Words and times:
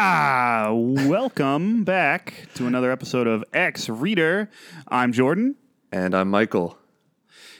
Ah, 0.00 0.68
welcome 0.72 1.82
back 1.82 2.46
to 2.54 2.68
another 2.68 2.92
episode 2.92 3.26
of 3.26 3.42
X 3.52 3.88
Reader. 3.88 4.48
I'm 4.86 5.12
Jordan, 5.12 5.56
And 5.90 6.14
I'm 6.14 6.30
Michael. 6.30 6.78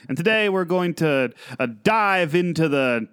and 0.07 0.15
today 0.15 0.47
we're 0.47 0.63
going 0.63 0.93
to 0.95 1.33
uh, 1.59 1.67
dive 1.83 2.35
into 2.35 2.69
the 2.69 3.09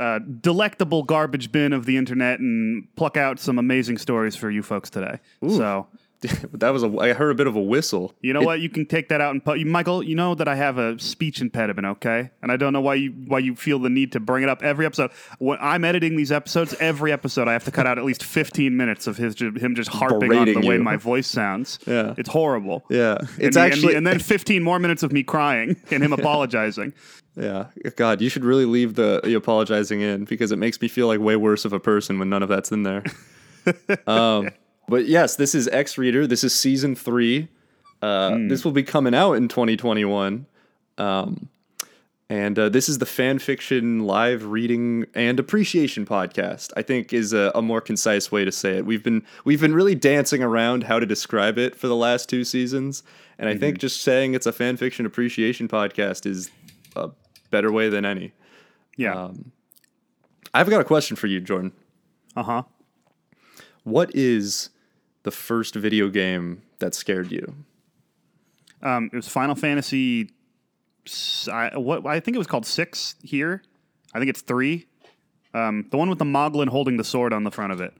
uh, 0.00 0.18
delectable 0.40 1.04
garbage 1.04 1.52
bin 1.52 1.72
of 1.72 1.86
the 1.86 1.96
internet 1.96 2.40
and 2.40 2.88
pluck 2.96 3.16
out 3.16 3.38
some 3.38 3.60
amazing 3.60 3.98
stories 3.98 4.34
for 4.34 4.50
you 4.50 4.64
folks 4.64 4.90
today. 4.90 5.20
So, 5.48 5.86
that 6.52 6.70
was 6.70 6.82
a. 6.82 6.98
I 6.98 7.12
heard 7.12 7.30
a 7.30 7.34
bit 7.34 7.46
of 7.46 7.56
a 7.56 7.60
whistle. 7.60 8.14
you 8.22 8.32
know 8.32 8.40
what? 8.40 8.60
You 8.60 8.68
can 8.68 8.86
take 8.86 9.08
that 9.10 9.20
out 9.20 9.32
and 9.32 9.44
put. 9.44 9.60
Michael, 9.60 10.02
you 10.02 10.14
know 10.14 10.34
that 10.34 10.48
I 10.48 10.54
have 10.54 10.78
a 10.78 10.98
speech 10.98 11.40
impediment, 11.40 11.86
okay? 11.86 12.30
And 12.42 12.50
I 12.50 12.56
don't 12.56 12.72
know 12.72 12.80
why 12.80 12.94
you 12.94 13.10
why 13.26 13.38
you 13.40 13.54
feel 13.54 13.78
the 13.78 13.90
need 13.90 14.12
to 14.12 14.20
bring 14.20 14.42
it 14.42 14.48
up 14.48 14.62
every 14.62 14.86
episode. 14.86 15.10
When 15.38 15.58
I'm 15.60 15.84
editing 15.84 16.16
these 16.16 16.32
episodes, 16.32 16.74
every 16.80 17.12
episode 17.12 17.48
I 17.48 17.52
have 17.52 17.64
to 17.64 17.70
cut 17.70 17.86
out 17.86 17.98
at 17.98 18.04
least 18.04 18.24
15 18.24 18.76
minutes 18.76 19.06
of 19.06 19.16
his 19.18 19.38
him 19.40 19.74
just 19.74 19.90
harping 19.90 20.32
on 20.32 20.46
the 20.46 20.66
way 20.66 20.78
my 20.78 20.96
voice 20.96 21.26
sounds. 21.26 21.78
Yeah. 21.86 22.14
it's 22.18 22.28
horrible. 22.28 22.84
Yeah, 22.90 23.18
it's 23.38 23.56
and 23.56 23.72
actually. 23.72 23.92
me- 23.92 23.94
and, 23.94 24.06
then 24.06 24.18
15 24.18 24.62
more 24.62 24.78
minutes 24.78 25.02
of 25.02 25.12
me 25.12 25.22
crying 25.22 25.76
and 25.90 26.02
him 26.02 26.12
apologizing. 26.12 26.94
yeah, 27.36 27.66
God, 27.94 28.20
you 28.20 28.28
should 28.28 28.44
really 28.44 28.64
leave 28.64 28.94
the, 28.94 29.20
the 29.22 29.34
apologizing 29.34 30.00
in 30.00 30.24
because 30.24 30.52
it 30.52 30.56
makes 30.56 30.80
me 30.80 30.88
feel 30.88 31.06
like 31.06 31.20
way 31.20 31.36
worse 31.36 31.64
of 31.64 31.72
a 31.72 31.80
person 31.80 32.18
when 32.18 32.28
none 32.28 32.42
of 32.42 32.48
that's 32.48 32.72
in 32.72 32.82
there. 32.82 33.04
um, 34.06 34.50
but 34.88 35.06
yes, 35.06 35.36
this 35.36 35.54
is 35.54 35.68
X 35.68 35.98
Reader. 35.98 36.26
This 36.26 36.44
is 36.44 36.54
season 36.54 36.94
three. 36.94 37.48
Uh, 38.02 38.36
This 38.48 38.64
will 38.64 38.72
be 38.72 38.82
coming 38.82 39.14
out 39.14 39.32
in 39.34 39.48
2021. 39.48 40.46
Um, 40.98 41.48
and 42.28 42.58
uh, 42.58 42.68
this 42.68 42.88
is 42.88 42.98
the 42.98 43.06
fan 43.06 43.38
fiction 43.38 44.00
live 44.04 44.44
reading 44.46 45.06
and 45.14 45.38
appreciation 45.38 46.04
podcast. 46.04 46.72
I 46.76 46.82
think 46.82 47.12
is 47.12 47.32
a, 47.32 47.52
a 47.54 47.62
more 47.62 47.80
concise 47.80 48.32
way 48.32 48.44
to 48.44 48.50
say 48.50 48.78
it. 48.78 48.86
We've 48.86 49.02
been 49.02 49.24
we've 49.44 49.60
been 49.60 49.74
really 49.74 49.94
dancing 49.94 50.42
around 50.42 50.84
how 50.84 50.98
to 50.98 51.06
describe 51.06 51.56
it 51.56 51.76
for 51.76 51.86
the 51.86 51.94
last 51.94 52.28
two 52.28 52.42
seasons, 52.42 53.04
and 53.38 53.48
I 53.48 53.56
think 53.56 53.78
just 53.78 54.00
saying 54.02 54.34
it's 54.34 54.46
a 54.46 54.52
fan 54.52 54.76
fiction 54.76 55.06
appreciation 55.06 55.68
podcast 55.68 56.26
is 56.26 56.50
a 56.96 57.10
better 57.52 57.70
way 57.70 57.88
than 57.88 58.04
any. 58.04 58.32
Yeah. 58.96 59.28
I've 60.52 60.68
got 60.70 60.80
a 60.80 60.84
question 60.84 61.16
for 61.16 61.28
you, 61.28 61.40
Jordan. 61.40 61.72
Uh 62.34 62.42
huh. 62.42 62.62
What 63.84 64.10
is 64.16 64.70
the 65.26 65.30
first 65.32 65.74
video 65.74 66.08
game 66.08 66.62
that 66.78 66.94
scared 66.94 67.32
you? 67.32 67.54
Um, 68.80 69.10
it 69.12 69.16
was 69.16 69.28
Final 69.28 69.56
Fantasy. 69.56 70.30
I, 71.52 71.76
what 71.76 72.06
I 72.06 72.20
think 72.20 72.36
it 72.36 72.38
was 72.38 72.46
called 72.46 72.64
six 72.64 73.16
here. 73.22 73.62
I 74.14 74.20
think 74.20 74.30
it's 74.30 74.40
three. 74.40 74.86
Um, 75.52 75.88
the 75.90 75.96
one 75.96 76.08
with 76.08 76.20
the 76.20 76.24
Moglin 76.24 76.68
holding 76.68 76.96
the 76.96 77.04
sword 77.04 77.32
on 77.32 77.42
the 77.42 77.50
front 77.50 77.72
of 77.72 77.80
it. 77.80 77.92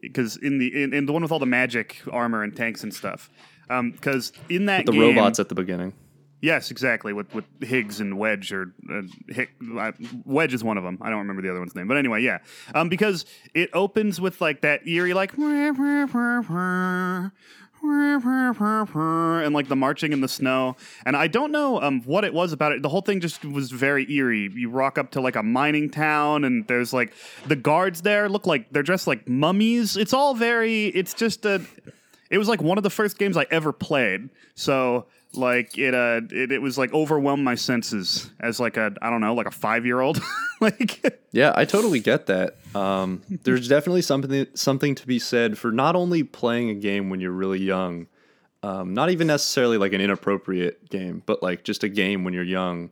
Because 0.00 0.36
in 0.36 0.58
the 0.58 0.82
in, 0.82 0.92
in 0.92 1.06
the 1.06 1.12
one 1.12 1.22
with 1.22 1.30
all 1.30 1.38
the 1.38 1.46
magic 1.46 2.02
armor 2.10 2.42
and 2.42 2.54
tanks 2.54 2.82
and 2.82 2.92
stuff. 2.92 3.30
Because 3.68 4.32
in 4.48 4.66
that 4.66 4.86
The 4.86 4.92
game, 4.92 5.00
robots 5.16 5.38
at 5.38 5.48
the 5.48 5.54
beginning. 5.54 5.92
Yes, 6.40 6.70
exactly. 6.70 7.12
With 7.12 7.34
with 7.34 7.44
Higgs 7.60 8.00
and 8.00 8.16
Wedge, 8.18 8.52
or 8.52 8.72
uh, 8.92 9.02
Hick, 9.28 9.50
uh, 9.76 9.92
Wedge 10.24 10.54
is 10.54 10.62
one 10.62 10.78
of 10.78 10.84
them. 10.84 10.98
I 11.00 11.10
don't 11.10 11.18
remember 11.18 11.42
the 11.42 11.50
other 11.50 11.58
one's 11.58 11.74
name, 11.74 11.88
but 11.88 11.96
anyway, 11.96 12.22
yeah. 12.22 12.38
Um, 12.74 12.88
because 12.88 13.26
it 13.54 13.70
opens 13.72 14.20
with 14.20 14.40
like 14.40 14.60
that 14.60 14.86
eerie, 14.86 15.14
like 15.14 15.32
and 19.44 19.54
like 19.54 19.68
the 19.68 19.76
marching 19.76 20.12
in 20.12 20.20
the 20.20 20.28
snow. 20.28 20.76
And 21.04 21.16
I 21.16 21.26
don't 21.26 21.50
know 21.50 21.80
um 21.80 22.02
what 22.02 22.24
it 22.24 22.32
was 22.34 22.52
about 22.52 22.72
it. 22.72 22.82
The 22.82 22.88
whole 22.88 23.02
thing 23.02 23.20
just 23.20 23.44
was 23.44 23.70
very 23.70 24.10
eerie. 24.10 24.50
You 24.52 24.70
rock 24.70 24.98
up 24.98 25.10
to 25.12 25.20
like 25.20 25.36
a 25.36 25.42
mining 25.42 25.90
town, 25.90 26.44
and 26.44 26.66
there's 26.68 26.92
like 26.92 27.12
the 27.46 27.56
guards 27.56 28.02
there 28.02 28.28
look 28.28 28.46
like 28.46 28.70
they're 28.72 28.82
dressed 28.82 29.06
like 29.06 29.28
mummies. 29.28 29.96
It's 29.96 30.12
all 30.12 30.34
very. 30.34 30.86
It's 30.86 31.14
just 31.14 31.44
a. 31.44 31.62
It 32.30 32.38
was 32.38 32.48
like 32.48 32.62
one 32.62 32.78
of 32.78 32.84
the 32.84 32.90
first 32.90 33.18
games 33.18 33.36
I 33.36 33.46
ever 33.50 33.72
played. 33.72 34.28
So 34.54 35.06
like 35.34 35.76
it 35.76 35.94
uh 35.94 36.20
it, 36.30 36.52
it 36.52 36.62
was 36.62 36.78
like 36.78 36.92
overwhelmed 36.92 37.44
my 37.44 37.54
senses 37.54 38.30
as 38.40 38.58
like 38.58 38.76
a 38.76 38.94
I 39.02 39.10
don't 39.10 39.20
know, 39.20 39.34
like 39.34 39.46
a 39.46 39.50
five 39.50 39.84
year 39.86 40.00
old. 40.00 40.20
like 40.60 41.22
Yeah, 41.32 41.52
I 41.54 41.64
totally 41.64 42.00
get 42.00 42.26
that. 42.26 42.56
Um, 42.74 43.22
there's 43.44 43.68
definitely 43.68 44.02
something 44.02 44.46
something 44.54 44.94
to 44.94 45.06
be 45.06 45.18
said 45.18 45.58
for 45.58 45.70
not 45.70 45.96
only 45.96 46.22
playing 46.22 46.70
a 46.70 46.74
game 46.74 47.10
when 47.10 47.20
you're 47.20 47.32
really 47.32 47.60
young, 47.60 48.06
um, 48.62 48.94
not 48.94 49.10
even 49.10 49.26
necessarily 49.26 49.78
like 49.78 49.92
an 49.92 50.00
inappropriate 50.00 50.88
game, 50.90 51.22
but 51.26 51.42
like 51.42 51.64
just 51.64 51.84
a 51.84 51.88
game 51.88 52.24
when 52.24 52.34
you're 52.34 52.42
young. 52.42 52.90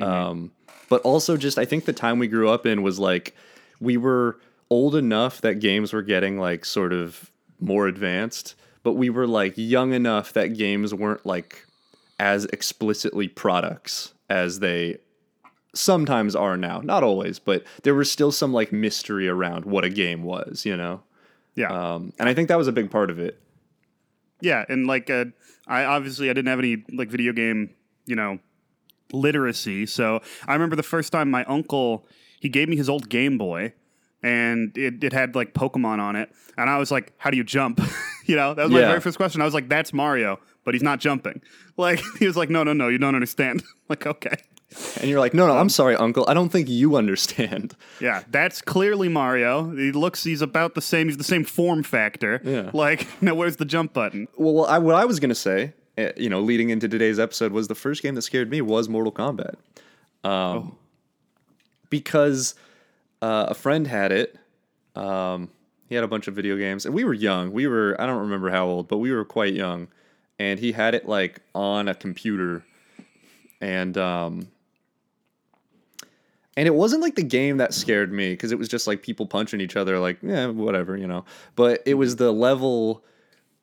Um, 0.00 0.52
but 0.88 1.02
also 1.02 1.36
just 1.36 1.58
I 1.58 1.64
think 1.64 1.84
the 1.84 1.92
time 1.92 2.18
we 2.18 2.28
grew 2.28 2.48
up 2.48 2.66
in 2.66 2.82
was 2.82 2.98
like 2.98 3.34
we 3.80 3.96
were 3.96 4.38
old 4.70 4.94
enough 4.94 5.40
that 5.42 5.54
games 5.60 5.92
were 5.92 6.02
getting 6.02 6.38
like 6.38 6.64
sort 6.64 6.92
of 6.92 7.30
more 7.60 7.86
advanced, 7.86 8.54
but 8.82 8.92
we 8.92 9.10
were 9.10 9.26
like 9.26 9.54
young 9.56 9.92
enough 9.92 10.32
that 10.32 10.56
games 10.56 10.94
weren't 10.94 11.24
like 11.24 11.66
as 12.18 12.44
explicitly 12.46 13.28
products 13.28 14.14
as 14.28 14.60
they 14.60 14.98
sometimes 15.74 16.36
are 16.36 16.56
now. 16.56 16.80
Not 16.80 17.02
always, 17.02 17.38
but 17.38 17.64
there 17.82 17.94
was 17.94 18.10
still 18.10 18.32
some 18.32 18.52
like 18.52 18.72
mystery 18.72 19.28
around 19.28 19.64
what 19.64 19.84
a 19.84 19.90
game 19.90 20.22
was, 20.22 20.64
you 20.64 20.76
know? 20.76 21.02
yeah. 21.54 21.68
Um, 21.68 22.12
and 22.18 22.28
I 22.28 22.34
think 22.34 22.48
that 22.48 22.58
was 22.58 22.68
a 22.68 22.72
big 22.72 22.90
part 22.90 23.10
of 23.10 23.18
it. 23.18 23.40
Yeah, 24.40 24.64
and 24.68 24.86
like 24.86 25.08
uh, 25.10 25.26
I 25.66 25.84
obviously 25.84 26.28
I 26.28 26.32
didn't 26.32 26.48
have 26.48 26.58
any 26.58 26.84
like 26.92 27.08
video 27.08 27.32
game, 27.32 27.70
you 28.06 28.16
know, 28.16 28.38
literacy. 29.12 29.86
So 29.86 30.20
I 30.46 30.52
remember 30.54 30.76
the 30.76 30.82
first 30.82 31.12
time 31.12 31.30
my 31.30 31.44
uncle 31.44 32.06
he 32.40 32.48
gave 32.48 32.68
me 32.68 32.76
his 32.76 32.88
old 32.88 33.08
Game 33.08 33.38
Boy, 33.38 33.72
and 34.22 34.76
it, 34.76 35.02
it 35.04 35.12
had 35.12 35.34
like 35.34 35.54
Pokemon 35.54 35.98
on 35.98 36.16
it, 36.16 36.30
and 36.56 36.68
I 36.70 36.78
was 36.78 36.90
like, 36.90 37.12
"How 37.18 37.30
do 37.30 37.36
you 37.36 37.44
jump?" 37.44 37.80
you 38.26 38.36
know, 38.36 38.54
that 38.54 38.62
was 38.64 38.72
my 38.72 38.80
Yeah. 38.80 38.88
very 38.88 39.00
first 39.00 39.16
question. 39.16 39.40
I 39.40 39.44
was 39.44 39.54
like, 39.54 39.68
"That's 39.68 39.92
Mario." 39.92 40.38
But 40.64 40.74
he's 40.74 40.82
not 40.82 41.00
jumping. 41.00 41.40
Like 41.76 42.00
he 42.18 42.26
was 42.26 42.36
like, 42.36 42.50
"No, 42.50 42.62
no, 42.64 42.72
no, 42.74 42.88
you 42.88 42.98
don't 42.98 43.14
understand." 43.14 43.62
like, 43.88 44.06
okay, 44.06 44.36
And 45.00 45.08
you're 45.10 45.18
like, 45.20 45.32
no, 45.34 45.46
no, 45.46 45.56
I'm 45.56 45.68
sorry, 45.70 45.96
uncle. 45.96 46.24
I 46.28 46.34
don't 46.34 46.50
think 46.50 46.68
you 46.68 46.96
understand. 46.96 47.74
yeah, 48.00 48.22
that's 48.30 48.60
clearly 48.60 49.08
Mario. 49.08 49.70
He 49.70 49.90
looks, 49.90 50.22
he's 50.24 50.42
about 50.42 50.74
the 50.74 50.80
same. 50.82 51.08
He's 51.08 51.16
the 51.16 51.24
same 51.24 51.44
form 51.44 51.82
factor. 51.82 52.40
Yeah. 52.44 52.70
Like, 52.74 53.06
now 53.22 53.34
where's 53.34 53.56
the 53.56 53.64
jump 53.64 53.92
button? 53.94 54.28
Well, 54.36 54.54
well 54.54 54.66
I, 54.66 54.78
what 54.78 54.94
I 54.94 55.04
was 55.06 55.18
going 55.18 55.30
to 55.30 55.34
say, 55.34 55.72
uh, 55.98 56.10
you 56.16 56.28
know, 56.30 56.40
leading 56.40 56.68
into 56.70 56.88
today's 56.88 57.18
episode 57.18 57.52
was 57.52 57.68
the 57.68 57.74
first 57.74 58.02
game 58.02 58.14
that 58.14 58.22
scared 58.22 58.50
me 58.50 58.60
was 58.60 58.88
Mortal 58.88 59.12
Kombat. 59.12 59.54
Um, 60.24 60.76
Because 61.90 62.54
uh, 63.22 63.46
a 63.48 63.54
friend 63.54 63.86
had 63.86 64.12
it. 64.12 64.36
Um, 64.94 65.48
he 65.88 65.94
had 65.94 66.04
a 66.04 66.08
bunch 66.08 66.26
of 66.26 66.34
video 66.34 66.56
games, 66.56 66.84
and 66.84 66.94
we 66.94 67.04
were 67.04 67.14
young. 67.14 67.52
We 67.52 67.66
were, 67.66 67.96
I 67.98 68.06
don't 68.06 68.20
remember 68.20 68.50
how 68.50 68.66
old, 68.66 68.88
but 68.88 68.98
we 68.98 69.12
were 69.12 69.24
quite 69.24 69.54
young. 69.54 69.88
And 70.38 70.58
he 70.58 70.72
had 70.72 70.94
it 70.94 71.08
like 71.08 71.40
on 71.54 71.88
a 71.88 71.94
computer. 71.94 72.64
And, 73.60 73.96
um, 73.96 74.48
and 76.56 76.66
it 76.66 76.74
wasn't 76.74 77.00
like 77.00 77.14
the 77.14 77.22
game 77.22 77.58
that 77.58 77.72
scared 77.72 78.12
me 78.12 78.32
because 78.32 78.52
it 78.52 78.58
was 78.58 78.68
just 78.68 78.86
like 78.86 79.02
people 79.02 79.26
punching 79.26 79.60
each 79.60 79.76
other, 79.76 79.98
like, 79.98 80.18
yeah, 80.22 80.48
whatever, 80.48 80.96
you 80.96 81.06
know. 81.06 81.24
But 81.54 81.82
it 81.86 81.94
was 81.94 82.16
the 82.16 82.32
level 82.32 83.04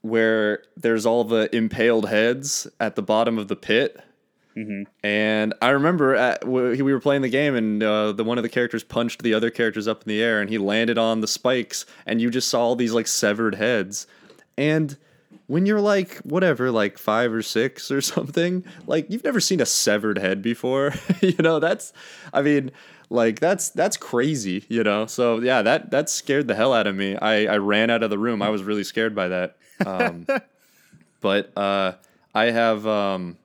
where 0.01 0.63
there's 0.77 1.05
all 1.05 1.23
the 1.23 1.53
impaled 1.55 2.07
heads 2.07 2.67
at 2.79 2.95
the 2.95 3.01
bottom 3.01 3.37
of 3.37 3.49
the 3.49 3.55
pit. 3.55 3.99
And 5.03 5.53
I 5.61 5.69
remember 5.69 6.15
at, 6.15 6.47
we 6.47 6.81
we 6.81 6.93
were 6.93 6.99
playing 6.99 7.21
the 7.21 7.29
game, 7.29 7.55
and 7.55 7.81
uh, 7.83 8.11
the 8.11 8.23
one 8.23 8.37
of 8.37 8.43
the 8.43 8.49
characters 8.49 8.83
punched 8.83 9.21
the 9.23 9.33
other 9.33 9.49
characters 9.49 9.87
up 9.87 10.03
in 10.03 10.09
the 10.09 10.21
air, 10.21 10.41
and 10.41 10.49
he 10.49 10.57
landed 10.57 10.97
on 10.97 11.21
the 11.21 11.27
spikes, 11.27 11.85
and 12.05 12.21
you 12.21 12.29
just 12.29 12.49
saw 12.49 12.61
all 12.61 12.75
these 12.75 12.93
like 12.93 13.07
severed 13.07 13.55
heads. 13.55 14.07
And 14.57 14.97
when 15.47 15.65
you're 15.65 15.81
like 15.81 16.17
whatever, 16.17 16.71
like 16.71 16.97
five 16.99 17.33
or 17.33 17.41
six 17.41 17.89
or 17.89 18.01
something, 18.15 18.63
like 18.85 19.09
you've 19.09 19.23
never 19.23 19.39
seen 19.39 19.59
a 19.59 19.65
severed 19.65 20.17
head 20.17 20.41
before, 20.41 20.93
you 21.21 21.35
know. 21.39 21.59
That's, 21.59 21.91
I 22.31 22.43
mean, 22.43 22.71
like 23.09 23.39
that's 23.39 23.69
that's 23.69 23.97
crazy, 23.97 24.63
you 24.69 24.83
know. 24.83 25.07
So 25.07 25.39
yeah, 25.39 25.63
that 25.63 25.89
that 25.89 26.09
scared 26.09 26.47
the 26.47 26.55
hell 26.55 26.73
out 26.73 26.85
of 26.85 26.95
me. 26.95 27.15
I 27.15 27.45
I 27.45 27.57
ran 27.57 27.89
out 27.89 28.03
of 28.03 28.11
the 28.11 28.19
room. 28.19 28.43
I 28.43 28.49
was 28.49 28.61
really 28.61 28.83
scared 28.83 29.15
by 29.15 29.29
that. 29.29 29.57
Um, 29.85 30.27
but 31.21 31.51
uh, 31.57 31.93
I 32.35 32.45
have. 32.51 32.85
Um, 32.85 33.38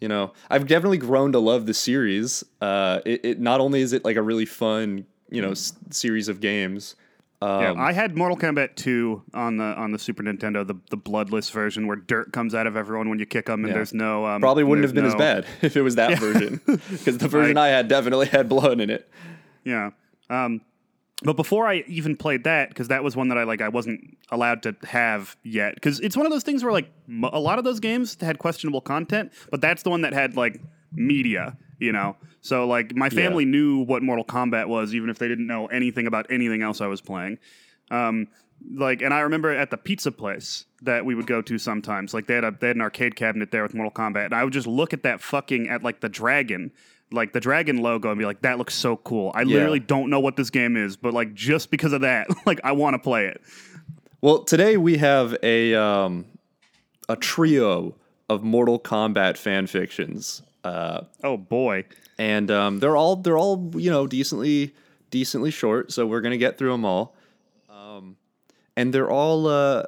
you 0.00 0.08
know, 0.08 0.32
I've 0.50 0.66
definitely 0.66 0.98
grown 0.98 1.32
to 1.32 1.38
love 1.38 1.66
the 1.66 1.74
series. 1.74 2.44
Uh, 2.60 3.00
it, 3.04 3.24
it 3.24 3.40
not 3.40 3.60
only 3.60 3.80
is 3.80 3.92
it 3.92 4.04
like 4.04 4.16
a 4.16 4.22
really 4.22 4.46
fun, 4.46 5.06
you 5.30 5.42
know, 5.42 5.50
s- 5.52 5.72
series 5.90 6.28
of 6.28 6.40
games. 6.40 6.94
Um, 7.40 7.60
Yeah, 7.60 7.74
I 7.76 7.92
had 7.92 8.16
Mortal 8.16 8.36
Kombat 8.36 8.74
2 8.74 9.22
on 9.34 9.58
the 9.58 9.64
on 9.64 9.92
the 9.92 9.98
Super 9.98 10.22
Nintendo, 10.24 10.66
the 10.66 10.74
the 10.90 10.96
bloodless 10.96 11.50
version 11.50 11.86
where 11.86 11.96
dirt 11.96 12.32
comes 12.32 12.52
out 12.54 12.66
of 12.66 12.76
everyone 12.76 13.08
when 13.08 13.18
you 13.20 13.26
kick 13.26 13.46
them, 13.46 13.60
and 13.60 13.68
Yeah. 13.68 13.74
there's 13.74 13.94
no 13.94 14.26
um, 14.26 14.40
probably 14.40 14.64
wouldn't 14.64 14.84
have 14.84 14.94
been 14.94 15.04
there's 15.04 15.14
as 15.14 15.18
bad 15.18 15.46
if 15.62 15.76
it 15.76 15.82
was 15.82 15.94
that 15.96 16.18
version, 16.18 16.60
because 16.66 17.18
the 17.18 17.28
version 17.38 17.56
I 17.56 17.68
had 17.68 17.86
definitely 17.86 18.26
had 18.26 18.48
blood 18.48 18.80
in 18.80 18.90
it. 18.90 19.08
Yeah. 19.64 19.90
Um, 20.30 20.62
but 21.24 21.36
before 21.36 21.66
I 21.66 21.84
even 21.88 22.16
played 22.16 22.44
that, 22.44 22.68
because 22.68 22.88
that 22.88 23.02
was 23.02 23.16
one 23.16 23.28
that 23.28 23.38
I 23.38 23.42
like, 23.42 23.60
I 23.60 23.68
wasn't 23.68 24.16
allowed 24.30 24.62
to 24.62 24.76
have 24.84 25.36
yet. 25.42 25.74
Because 25.74 25.98
it's 26.00 26.16
one 26.16 26.26
of 26.26 26.32
those 26.32 26.44
things 26.44 26.62
where 26.62 26.72
like 26.72 26.90
m- 27.08 27.24
a 27.24 27.40
lot 27.40 27.58
of 27.58 27.64
those 27.64 27.80
games 27.80 28.16
had 28.20 28.38
questionable 28.38 28.80
content, 28.80 29.32
but 29.50 29.60
that's 29.60 29.82
the 29.82 29.90
one 29.90 30.02
that 30.02 30.12
had 30.12 30.36
like 30.36 30.60
media, 30.92 31.56
you 31.78 31.92
know. 31.92 32.16
So 32.40 32.66
like 32.66 32.94
my 32.94 33.08
family 33.10 33.44
knew 33.44 33.80
what 33.80 34.02
Mortal 34.02 34.24
Kombat 34.24 34.68
was, 34.68 34.94
even 34.94 35.10
if 35.10 35.18
they 35.18 35.26
didn't 35.26 35.46
know 35.46 35.66
anything 35.66 36.06
about 36.06 36.26
anything 36.30 36.62
else 36.62 36.80
I 36.80 36.86
was 36.86 37.00
playing. 37.00 37.38
Um, 37.90 38.28
like, 38.74 39.02
and 39.02 39.12
I 39.14 39.20
remember 39.20 39.50
at 39.50 39.70
the 39.70 39.76
pizza 39.76 40.12
place 40.12 40.66
that 40.82 41.04
we 41.04 41.14
would 41.14 41.26
go 41.26 41.42
to 41.42 41.58
sometimes. 41.58 42.12
Like, 42.14 42.26
they 42.26 42.34
had 42.34 42.44
a 42.44 42.50
they 42.58 42.68
had 42.68 42.76
an 42.76 42.82
arcade 42.82 43.16
cabinet 43.16 43.50
there 43.50 43.62
with 43.62 43.74
Mortal 43.74 43.92
Kombat, 43.92 44.26
and 44.26 44.34
I 44.34 44.44
would 44.44 44.52
just 44.52 44.66
look 44.66 44.92
at 44.92 45.02
that 45.02 45.20
fucking 45.20 45.68
at 45.68 45.82
like 45.82 46.00
the 46.00 46.08
dragon. 46.08 46.72
Like 47.10 47.32
the 47.32 47.40
dragon 47.40 47.78
logo 47.78 48.10
and 48.10 48.18
be 48.18 48.26
like, 48.26 48.42
that 48.42 48.58
looks 48.58 48.74
so 48.74 48.96
cool. 48.98 49.32
I 49.34 49.44
literally 49.44 49.80
don't 49.80 50.10
know 50.10 50.20
what 50.20 50.36
this 50.36 50.50
game 50.50 50.76
is, 50.76 50.96
but 50.96 51.14
like 51.14 51.32
just 51.34 51.70
because 51.70 51.92
of 51.94 52.02
that, 52.02 52.26
like 52.46 52.60
I 52.64 52.72
want 52.72 52.94
to 52.94 52.98
play 52.98 53.26
it. 53.26 53.40
Well, 54.20 54.44
today 54.44 54.76
we 54.76 54.98
have 54.98 55.36
a 55.42 55.74
um, 55.74 56.26
a 57.08 57.16
trio 57.16 57.94
of 58.28 58.42
Mortal 58.42 58.78
Kombat 58.78 59.38
fan 59.38 59.66
fictions, 59.66 60.42
uh, 60.64 61.02
Oh 61.24 61.36
boy. 61.38 61.84
and 62.18 62.50
um, 62.50 62.78
they're 62.80 62.96
all 62.96 63.16
they're 63.16 63.38
all 63.38 63.70
you 63.74 63.90
know 63.90 64.06
decently 64.06 64.74
decently 65.10 65.50
short. 65.50 65.92
So 65.92 66.06
we're 66.06 66.20
gonna 66.20 66.36
get 66.36 66.58
through 66.58 66.72
them 66.72 66.84
all, 66.84 67.16
um, 67.70 68.16
and 68.76 68.92
they're 68.92 69.10
all 69.10 69.46
uh, 69.46 69.84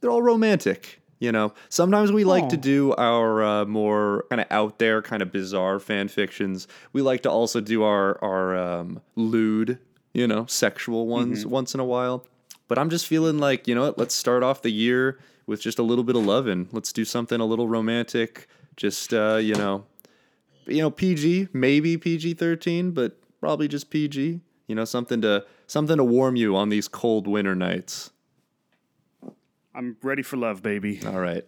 they're 0.00 0.10
all 0.10 0.20
romantic. 0.22 1.00
You 1.18 1.32
know, 1.32 1.54
sometimes 1.70 2.12
we 2.12 2.24
like 2.24 2.50
to 2.50 2.58
do 2.58 2.92
our 2.96 3.42
uh, 3.42 3.64
more 3.64 4.26
kind 4.28 4.42
of 4.42 4.46
out 4.50 4.78
there, 4.78 5.00
kind 5.00 5.22
of 5.22 5.32
bizarre 5.32 5.78
fan 5.80 6.08
fictions. 6.08 6.68
We 6.92 7.00
like 7.00 7.22
to 7.22 7.30
also 7.30 7.60
do 7.60 7.82
our 7.84 8.22
our 8.22 8.56
um, 8.56 9.00
lewd, 9.14 9.78
you 10.12 10.26
know, 10.26 10.44
sexual 10.46 11.06
ones 11.06 11.46
once 11.46 11.72
in 11.72 11.80
a 11.80 11.84
while. 11.86 12.26
But 12.68 12.78
I'm 12.78 12.90
just 12.90 13.06
feeling 13.06 13.38
like, 13.38 13.66
you 13.66 13.74
know 13.74 13.82
what? 13.82 13.96
Let's 13.96 14.14
start 14.14 14.42
off 14.42 14.60
the 14.60 14.70
year 14.70 15.18
with 15.46 15.60
just 15.62 15.78
a 15.78 15.82
little 15.82 16.04
bit 16.04 16.16
of 16.16 16.26
loving. 16.26 16.68
Let's 16.72 16.92
do 16.92 17.04
something 17.04 17.40
a 17.40 17.46
little 17.46 17.68
romantic. 17.68 18.46
Just 18.76 19.14
uh, 19.14 19.36
you 19.36 19.54
know, 19.54 19.86
you 20.66 20.82
know, 20.82 20.90
PG, 20.90 21.48
maybe 21.54 21.96
PG 21.96 22.34
thirteen, 22.34 22.90
but 22.90 23.16
probably 23.40 23.68
just 23.68 23.88
PG. 23.88 24.40
You 24.66 24.74
know, 24.74 24.84
something 24.84 25.22
to 25.22 25.46
something 25.66 25.96
to 25.96 26.04
warm 26.04 26.36
you 26.36 26.56
on 26.56 26.68
these 26.68 26.88
cold 26.88 27.26
winter 27.26 27.54
nights. 27.54 28.10
I'm 29.76 29.96
ready 30.02 30.22
for 30.22 30.36
love, 30.36 30.62
baby. 30.62 31.00
All 31.06 31.20
right. 31.20 31.44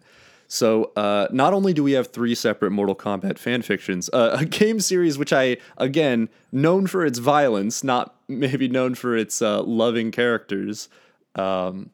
So, 0.47 0.91
uh, 0.95 1.27
not 1.31 1.53
only 1.53 1.73
do 1.73 1.83
we 1.83 1.91
have 1.91 2.07
three 2.07 2.33
separate 2.33 2.71
Mortal 2.71 2.95
Kombat 2.95 3.37
fan 3.37 3.61
fictions, 3.61 4.09
uh, 4.13 4.37
a 4.39 4.45
game 4.45 4.79
series 4.79 5.17
which 5.17 5.33
I, 5.33 5.57
again, 5.77 6.29
known 6.51 6.87
for 6.87 7.05
its 7.05 7.19
violence, 7.19 7.83
not 7.83 8.15
maybe 8.27 8.67
known 8.67 8.95
for 8.95 9.15
its 9.15 9.41
uh, 9.41 9.61
loving 9.61 10.11
characters, 10.11 10.89
um, 11.35 11.91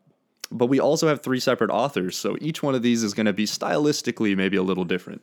but 0.52 0.68
we 0.68 0.80
also 0.80 1.08
have 1.08 1.22
three 1.22 1.40
separate 1.40 1.70
authors. 1.70 2.16
So 2.18 2.38
each 2.40 2.64
one 2.64 2.76
of 2.76 2.82
these 2.82 3.04
is 3.04 3.14
going 3.14 3.26
to 3.26 3.34
be 3.34 3.46
stylistically 3.46 4.38
maybe 4.38 4.58
a 4.58 4.64
little 4.64 4.86
different. 4.86 5.22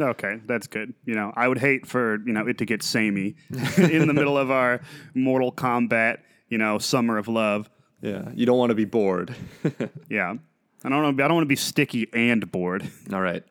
Okay, 0.00 0.40
that's 0.46 0.66
good. 0.66 0.94
You 1.06 1.14
know, 1.14 1.32
I 1.34 1.48
would 1.48 1.58
hate 1.58 1.86
for 1.86 2.20
you 2.24 2.32
know 2.32 2.46
it 2.46 2.58
to 2.58 2.64
get 2.64 2.82
samey 2.82 3.34
in 3.76 4.06
the 4.06 4.14
middle 4.14 4.38
of 4.38 4.50
our 4.50 4.80
Mortal 5.14 5.52
Kombat, 5.52 6.18
you 6.48 6.58
know, 6.58 6.78
summer 6.78 7.18
of 7.18 7.28
love. 7.28 7.68
Yeah, 8.00 8.30
you 8.34 8.46
don't 8.46 8.58
want 8.58 8.70
to 8.70 8.74
be 8.76 8.84
bored. 8.84 9.34
Yeah, 10.08 10.34
I 10.84 10.88
don't 10.88 11.02
know. 11.16 11.24
I 11.24 11.28
don't 11.28 11.34
want 11.34 11.44
to 11.44 11.48
be 11.48 11.56
sticky 11.56 12.08
and 12.12 12.50
bored. 12.50 12.88
All 13.12 13.20
right. 13.20 13.42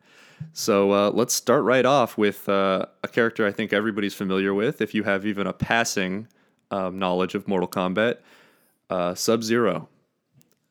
So 0.52 0.92
uh, 0.92 1.10
let's 1.10 1.34
start 1.34 1.64
right 1.64 1.84
off 1.84 2.16
with 2.16 2.48
uh, 2.48 2.86
a 3.04 3.08
character 3.08 3.46
I 3.46 3.52
think 3.52 3.72
everybody's 3.72 4.14
familiar 4.14 4.54
with, 4.54 4.80
if 4.80 4.94
you 4.94 5.02
have 5.04 5.26
even 5.26 5.46
a 5.46 5.52
passing 5.52 6.28
um, 6.70 6.98
knowledge 6.98 7.34
of 7.34 7.46
Mortal 7.48 7.68
Kombat 7.68 8.18
uh, 8.88 9.14
Sub 9.14 9.42
Zero. 9.42 9.88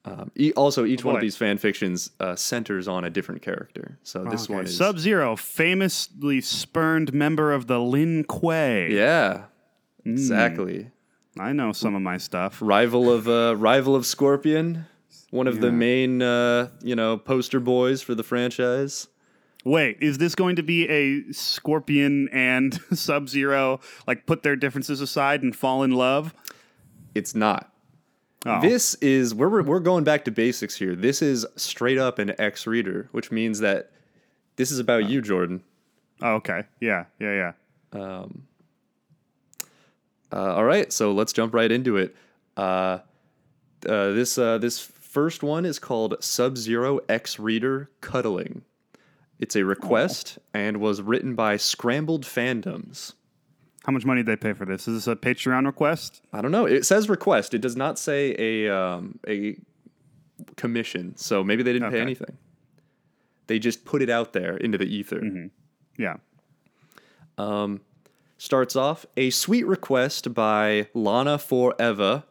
Um, 0.05 0.31
e- 0.35 0.53
also, 0.55 0.85
each 0.85 1.03
one 1.03 1.15
of 1.15 1.21
these 1.21 1.35
fan 1.35 1.57
fictions 1.57 2.11
uh, 2.21 2.35
centers 2.35 2.87
on 2.87 3.03
a 3.03 3.09
different 3.09 3.41
character. 3.41 3.97
So 4.03 4.23
this 4.23 4.47
one 4.47 4.63
is. 4.65 4.77
Sub 4.77 4.97
Zero, 4.99 5.35
famously 5.35 6.39
spurned 6.41 7.13
member 7.13 7.51
of 7.51 7.67
the 7.67 7.79
Lin 7.79 8.23
Kuei. 8.23 8.89
yeah, 8.93 9.43
Hmm. 10.03 10.11
exactly. 10.13 10.91
I 11.39 11.53
know 11.53 11.71
some 11.71 11.95
of 11.95 12.01
my 12.01 12.17
stuff. 12.17 12.59
Rival 12.61 13.11
of 13.11 13.27
uh, 13.27 13.55
rival 13.57 13.95
of 13.95 14.05
Scorpion, 14.05 14.85
one 15.31 15.47
of 15.47 15.61
the 15.61 15.71
main 15.71 16.21
uh, 16.21 16.69
you 16.81 16.95
know 16.95 17.17
poster 17.17 17.59
boys 17.59 18.01
for 18.01 18.15
the 18.15 18.23
franchise. 18.23 19.07
Wait, 19.63 19.97
is 19.99 20.17
this 20.17 20.33
going 20.35 20.55
to 20.55 20.63
be 20.63 20.87
a 20.87 21.31
Scorpion 21.33 22.29
and 22.31 22.79
Sub 22.93 23.27
Zero 23.27 23.79
like 24.07 24.25
put 24.25 24.43
their 24.43 24.55
differences 24.55 25.01
aside 25.01 25.43
and 25.43 25.55
fall 25.55 25.83
in 25.83 25.91
love? 25.91 26.33
It's 27.13 27.35
not. 27.35 27.71
Oh. 28.45 28.61
This 28.61 28.93
is 28.95 29.35
we're 29.35 29.61
we're 29.63 29.79
going 29.79 30.03
back 30.03 30.25
to 30.25 30.31
basics 30.31 30.75
here. 30.75 30.95
This 30.95 31.21
is 31.21 31.45
straight 31.55 31.97
up 31.97 32.19
an 32.19 32.33
X 32.39 32.65
reader, 32.67 33.09
which 33.11 33.31
means 33.31 33.59
that 33.59 33.91
this 34.55 34.71
is 34.71 34.79
about 34.79 35.09
you, 35.09 35.21
Jordan. 35.21 35.63
Oh, 36.21 36.35
okay. 36.35 36.63
Yeah, 36.79 37.05
yeah, 37.19 37.53
yeah. 37.93 38.25
Uh, 40.31 40.55
all 40.55 40.65
right, 40.65 40.91
so 40.91 41.11
let's 41.11 41.33
jump 41.33 41.53
right 41.53 41.71
into 41.71 41.97
it. 41.97 42.15
Uh, 42.55 42.99
uh, 43.87 44.11
this 44.11 44.37
uh, 44.37 44.57
this 44.57 44.79
first 44.79 45.43
one 45.43 45.65
is 45.65 45.79
called 45.79 46.15
Sub 46.19 46.57
Zero 46.57 46.99
X 47.07 47.39
Reader 47.39 47.89
Cuddling. 48.01 48.63
It's 49.39 49.55
a 49.55 49.63
request 49.63 50.39
and 50.53 50.77
was 50.77 51.01
written 51.01 51.35
by 51.35 51.57
Scrambled 51.57 52.23
Fandoms. 52.25 53.13
How 53.85 53.93
much 53.93 54.03
money 54.03 54.21
did 54.23 54.25
they 54.25 54.35
pay 54.35 54.53
for 54.53 54.65
this? 54.65 54.87
Is 54.87 55.05
this 55.05 55.07
a 55.07 55.15
Patreon 55.15 55.65
request? 55.65 56.21
I 56.33 56.41
don't 56.41 56.51
know. 56.51 56.65
It 56.65 56.85
says 56.85 57.07
request. 57.07 57.53
It 57.53 57.59
does 57.61 57.75
not 57.75 57.97
say 57.97 58.35
a 58.37 58.75
um, 58.75 59.19
a 59.27 59.55
commission. 60.55 61.15
So 61.15 61.43
maybe 61.43 61.63
they 61.63 61.71
didn't 61.71 61.91
pay 61.91 62.01
anything. 62.01 62.37
They 63.45 63.59
just 63.59 63.85
put 63.85 64.01
it 64.01 64.09
out 64.09 64.33
there 64.33 64.57
into 64.57 64.77
the 64.77 64.85
ether. 64.85 65.21
Yeah. 65.97 66.17
Starts 68.37 68.75
off 68.75 69.05
a 69.15 69.31
sweet 69.31 69.65
request 69.65 70.33
by 70.33 70.87
Lana 70.93 71.39
Forever, 71.39 72.23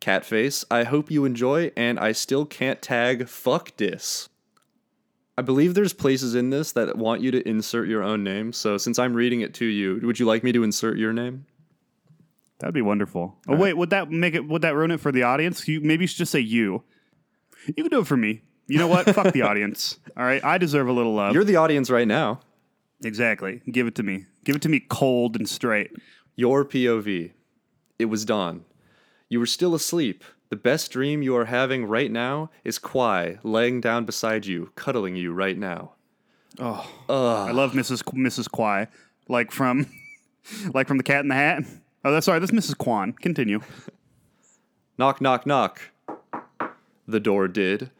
Catface. 0.00 0.64
I 0.68 0.82
hope 0.82 1.12
you 1.12 1.24
enjoy, 1.24 1.70
and 1.76 1.98
I 1.98 2.10
still 2.10 2.44
can't 2.44 2.82
tag 2.82 3.28
fuck 3.28 3.76
dis. 3.76 4.28
I 5.38 5.42
believe 5.42 5.74
there's 5.74 5.92
places 5.92 6.34
in 6.34 6.50
this 6.50 6.72
that 6.72 6.96
want 6.96 7.20
you 7.20 7.30
to 7.30 7.48
insert 7.48 7.88
your 7.88 8.02
own 8.02 8.24
name. 8.24 8.52
So 8.52 8.78
since 8.78 8.98
I'm 8.98 9.14
reading 9.14 9.42
it 9.42 9.54
to 9.54 9.64
you, 9.64 10.00
would 10.02 10.18
you 10.18 10.26
like 10.26 10.42
me 10.42 10.52
to 10.52 10.64
insert 10.64 10.98
your 10.98 11.12
name? 11.12 11.46
That'd 12.58 12.74
be 12.74 12.82
wonderful. 12.82 13.36
Oh 13.48 13.52
uh-huh. 13.52 13.62
wait, 13.62 13.76
would 13.76 13.90
that 13.90 14.10
make 14.10 14.34
it? 14.34 14.46
Would 14.48 14.62
that 14.62 14.74
ruin 14.74 14.90
it 14.90 15.00
for 15.00 15.12
the 15.12 15.24
audience? 15.24 15.66
You 15.66 15.80
maybe 15.80 16.04
you 16.04 16.06
should 16.06 16.18
just 16.18 16.32
say 16.32 16.40
you. 16.40 16.82
You 17.66 17.74
can 17.74 17.88
do 17.88 18.00
it 18.00 18.06
for 18.06 18.16
me. 18.16 18.42
You 18.66 18.78
know 18.78 18.86
what? 18.88 19.06
Fuck 19.06 19.32
the 19.32 19.42
audience. 19.50 19.98
All 20.16 20.24
right, 20.24 20.42
I 20.44 20.58
deserve 20.58 20.88
a 20.88 20.92
little 20.92 21.14
love. 21.14 21.34
You're 21.34 21.44
the 21.44 21.56
audience 21.56 21.90
right 21.90 22.08
now. 22.08 22.40
exactly. 23.02 23.60
Give 23.70 23.86
it 23.86 23.96
to 23.96 24.02
me. 24.02 24.26
Give 24.44 24.56
it 24.56 24.62
to 24.62 24.68
me 24.68 24.80
cold 24.80 25.36
and 25.36 25.48
straight. 25.48 25.92
Your 26.36 26.64
POV. 26.64 27.32
It 27.98 28.04
was 28.06 28.24
dawn. 28.24 28.64
You 29.28 29.38
were 29.40 29.46
still 29.46 29.74
asleep. 29.74 30.22
The 30.50 30.56
best 30.56 30.90
dream 30.92 31.22
you 31.22 31.34
are 31.36 31.46
having 31.46 31.86
right 31.86 32.10
now 32.10 32.50
is 32.62 32.78
Kuai 32.78 33.38
laying 33.42 33.80
down 33.80 34.04
beside 34.04 34.46
you, 34.46 34.70
cuddling 34.76 35.16
you 35.16 35.32
right 35.32 35.56
now. 35.58 35.92
Oh 36.60 36.88
I 37.08 37.50
love 37.50 37.72
Mrs. 37.72 38.04
Qu- 38.04 38.16
Mrs. 38.16 38.48
Kwai, 38.50 38.86
like 39.28 39.50
from, 39.50 39.86
like 40.74 40.86
from 40.86 40.98
the 40.98 41.02
Cat 41.02 41.20
in 41.22 41.28
the 41.28 41.34
Hat. 41.34 41.64
Oh, 42.04 42.12
that's 42.12 42.26
sorry. 42.26 42.38
That's 42.38 42.52
Mrs. 42.52 42.76
Kwan. 42.76 43.12
Continue. 43.14 43.60
Knock, 44.98 45.20
knock, 45.20 45.44
knock. 45.46 45.80
The 47.08 47.18
door 47.18 47.48
did. 47.48 47.90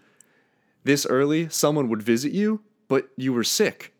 This 0.84 1.06
early, 1.06 1.48
someone 1.48 1.88
would 1.88 2.02
visit 2.02 2.30
you, 2.32 2.60
but 2.86 3.08
you 3.16 3.32
were 3.32 3.42
sick. 3.42 3.92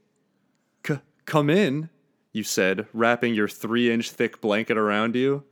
C- 0.87 1.01
come 1.25 1.51
in, 1.51 1.89
you 2.35 2.43
said, 2.43 2.87
wrapping 2.93 3.33
your 3.33 3.49
three 3.49 3.91
inch 3.91 4.11
thick 4.11 4.43
blanket 4.43 4.77
around 4.77 5.15
you. 5.17 5.45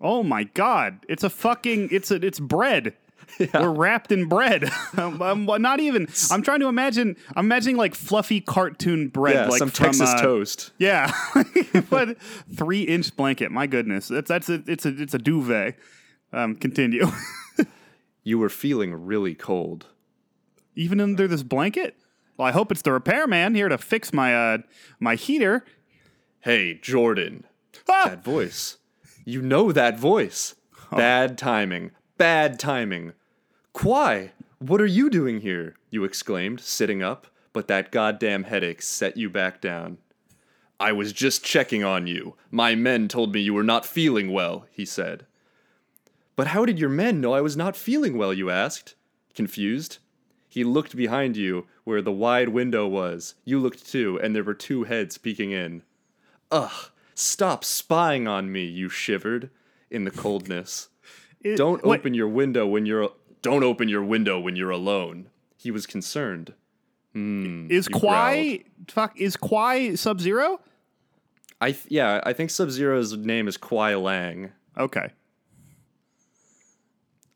Oh 0.00 0.22
my 0.22 0.44
God! 0.44 1.06
It's 1.08 1.24
a 1.24 1.30
fucking. 1.30 1.88
It's 1.90 2.10
a. 2.10 2.16
It's 2.16 2.38
bread. 2.38 2.94
We're 3.54 3.70
wrapped 3.70 4.10
in 4.10 4.26
bread. 4.26 4.70
I'm, 4.96 5.20
I'm 5.22 5.62
not 5.62 5.80
even. 5.80 6.08
I'm 6.30 6.42
trying 6.42 6.60
to 6.60 6.66
imagine. 6.66 7.16
I'm 7.36 7.46
imagining 7.46 7.76
like 7.76 7.94
fluffy 7.94 8.40
cartoon 8.40 9.08
bread, 9.08 9.34
Yeah, 9.34 9.46
like 9.48 9.58
some 9.58 9.70
from, 9.70 9.86
Texas 9.86 10.10
uh, 10.10 10.20
toast. 10.20 10.72
Yeah, 10.78 11.12
but 11.90 12.20
three 12.54 12.82
inch 12.82 13.14
blanket. 13.16 13.50
My 13.50 13.66
goodness, 13.66 14.08
that's 14.08 14.28
that's 14.28 14.48
a, 14.48 14.62
it's 14.66 14.86
a 14.86 15.00
it's 15.00 15.14
a 15.14 15.18
duvet. 15.18 15.76
Um, 16.32 16.56
continue. 16.56 17.06
You 18.24 18.38
were 18.38 18.50
feeling 18.50 19.06
really 19.06 19.34
cold. 19.34 19.86
Even 20.74 21.00
under 21.00 21.26
this 21.26 21.42
blanket. 21.42 21.96
Well, 22.36 22.46
I 22.46 22.52
hope 22.52 22.70
it's 22.70 22.82
the 22.82 22.92
repairman 22.92 23.54
here 23.54 23.68
to 23.68 23.78
fix 23.78 24.12
my 24.12 24.34
uh 24.34 24.58
my 25.00 25.14
heater. 25.14 25.64
Hey, 26.40 26.74
Jordan. 26.74 27.44
Ah! 27.88 28.10
That 28.10 28.24
voice. 28.24 28.78
You 29.24 29.42
know 29.42 29.72
that 29.72 29.98
voice. 29.98 30.54
Bad 30.90 31.36
timing. 31.36 31.90
Bad 32.16 32.58
timing. 32.58 33.12
Kuai, 33.74 34.30
what 34.58 34.80
are 34.80 34.86
you 34.86 35.10
doing 35.10 35.40
here? 35.40 35.74
You 35.90 36.04
exclaimed, 36.04 36.60
sitting 36.60 37.02
up, 37.02 37.26
but 37.52 37.68
that 37.68 37.92
goddamn 37.92 38.44
headache 38.44 38.82
set 38.82 39.16
you 39.16 39.28
back 39.28 39.60
down. 39.60 39.98
I 40.80 40.92
was 40.92 41.12
just 41.12 41.44
checking 41.44 41.82
on 41.82 42.06
you. 42.06 42.36
My 42.50 42.74
men 42.76 43.08
told 43.08 43.34
me 43.34 43.40
you 43.40 43.54
were 43.54 43.64
not 43.64 43.84
feeling 43.84 44.32
well, 44.32 44.66
he 44.70 44.84
said. 44.84 45.26
But 46.36 46.48
how 46.48 46.64
did 46.64 46.78
your 46.78 46.88
men 46.88 47.20
know 47.20 47.34
I 47.34 47.40
was 47.40 47.56
not 47.56 47.76
feeling 47.76 48.16
well, 48.16 48.32
you 48.32 48.48
asked? 48.48 48.94
Confused. 49.34 49.98
He 50.48 50.62
looked 50.62 50.96
behind 50.96 51.36
you, 51.36 51.66
where 51.82 52.00
the 52.00 52.12
wide 52.12 52.50
window 52.50 52.86
was. 52.86 53.34
You 53.44 53.58
looked 53.58 53.90
too, 53.90 54.20
and 54.22 54.34
there 54.34 54.44
were 54.44 54.54
two 54.54 54.84
heads 54.84 55.18
peeking 55.18 55.50
in. 55.50 55.82
Ugh, 56.50 56.90
stop 57.14 57.64
spying 57.64 58.26
on 58.28 58.50
me, 58.52 58.64
you 58.64 58.88
shivered 58.88 59.50
in 59.90 60.04
the 60.04 60.10
coldness. 60.10 60.88
It- 61.40 61.56
Don't 61.56 61.84
wait, 61.84 62.00
open 62.00 62.14
your 62.14 62.26
window 62.28 62.66
when 62.66 62.84
you're 62.84 63.10
don't 63.42 63.62
open 63.62 63.88
your 63.88 64.02
window 64.02 64.40
when 64.40 64.56
you're 64.56 64.70
alone. 64.72 65.28
He 65.56 65.70
was 65.70 65.86
concerned. 65.86 66.52
Hmm, 67.12 67.68
is 67.70 67.86
Kuai 67.88 68.64
fuck? 68.88 69.16
Is 69.20 69.36
Kuai 69.36 69.96
Sub 69.96 70.20
Zero? 70.20 70.58
I 71.60 71.70
th- 71.72 71.86
yeah, 71.90 72.20
I 72.24 72.32
think 72.32 72.50
Sub 72.50 72.70
Zero's 72.70 73.16
name 73.16 73.46
is 73.46 73.56
Kuai 73.56 74.00
Liang. 74.02 74.50
Okay. 74.76 75.10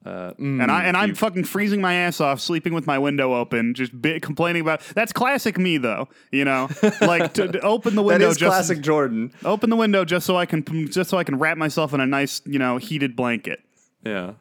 Uh, 0.05 0.33
And 0.39 0.63
I 0.71 0.85
and 0.85 0.97
I'm 0.97 1.11
you- 1.11 1.15
fucking 1.15 1.45
freezing 1.45 1.81
my 1.81 1.95
ass 1.95 2.21
off, 2.21 2.41
sleeping 2.41 2.75
with 2.75 2.87
my 2.87 2.99
window 2.99 3.35
open, 3.35 3.73
just 3.75 3.93
bi- 4.01 4.19
complaining 4.19 4.63
about. 4.63 4.81
That's 4.95 5.13
classic 5.13 5.59
me, 5.59 5.79
though. 5.79 6.09
You 6.33 6.45
know, 6.45 6.69
like 7.01 7.35
to, 7.35 7.47
to 7.53 7.61
open 7.61 7.95
the 7.95 8.03
window 8.11 8.29
is 8.29 8.37
just 8.37 8.51
classic 8.51 8.81
Jordan. 8.81 9.33
open 9.45 9.71
the 9.71 9.77
window 9.77 10.05
just 10.05 10.27
so 10.27 10.37
I 10.37 10.47
can 10.47 10.65
just 10.91 11.09
so 11.11 11.19
I 11.19 11.25
can 11.25 11.39
wrap 11.39 11.57
myself 11.57 11.95
in 11.95 12.01
a 12.01 12.07
nice, 12.07 12.43
you 12.45 12.59
know, 12.59 12.79
heated 12.79 13.15
blanket. 13.15 13.61
Yeah. 14.05 14.33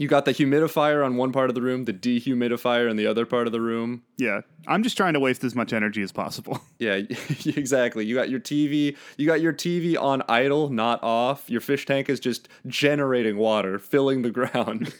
You 0.00 0.08
got 0.08 0.24
the 0.24 0.32
humidifier 0.32 1.04
on 1.04 1.18
one 1.18 1.30
part 1.30 1.50
of 1.50 1.54
the 1.54 1.60
room, 1.60 1.84
the 1.84 1.92
dehumidifier 1.92 2.90
in 2.90 2.96
the 2.96 3.06
other 3.06 3.26
part 3.26 3.46
of 3.46 3.52
the 3.52 3.60
room. 3.60 4.02
Yeah, 4.16 4.40
I'm 4.66 4.82
just 4.82 4.96
trying 4.96 5.12
to 5.12 5.20
waste 5.20 5.44
as 5.44 5.54
much 5.54 5.74
energy 5.74 6.00
as 6.00 6.10
possible. 6.10 6.58
Yeah, 6.78 6.94
exactly. 7.44 8.06
You 8.06 8.14
got 8.14 8.30
your 8.30 8.40
TV, 8.40 8.96
you 9.18 9.26
got 9.26 9.42
your 9.42 9.52
TV 9.52 10.00
on 10.00 10.22
idle, 10.30 10.70
not 10.70 11.02
off. 11.02 11.50
Your 11.50 11.60
fish 11.60 11.84
tank 11.84 12.08
is 12.08 12.18
just 12.18 12.48
generating 12.66 13.36
water, 13.36 13.78
filling 13.78 14.22
the 14.22 14.30
ground. 14.30 14.94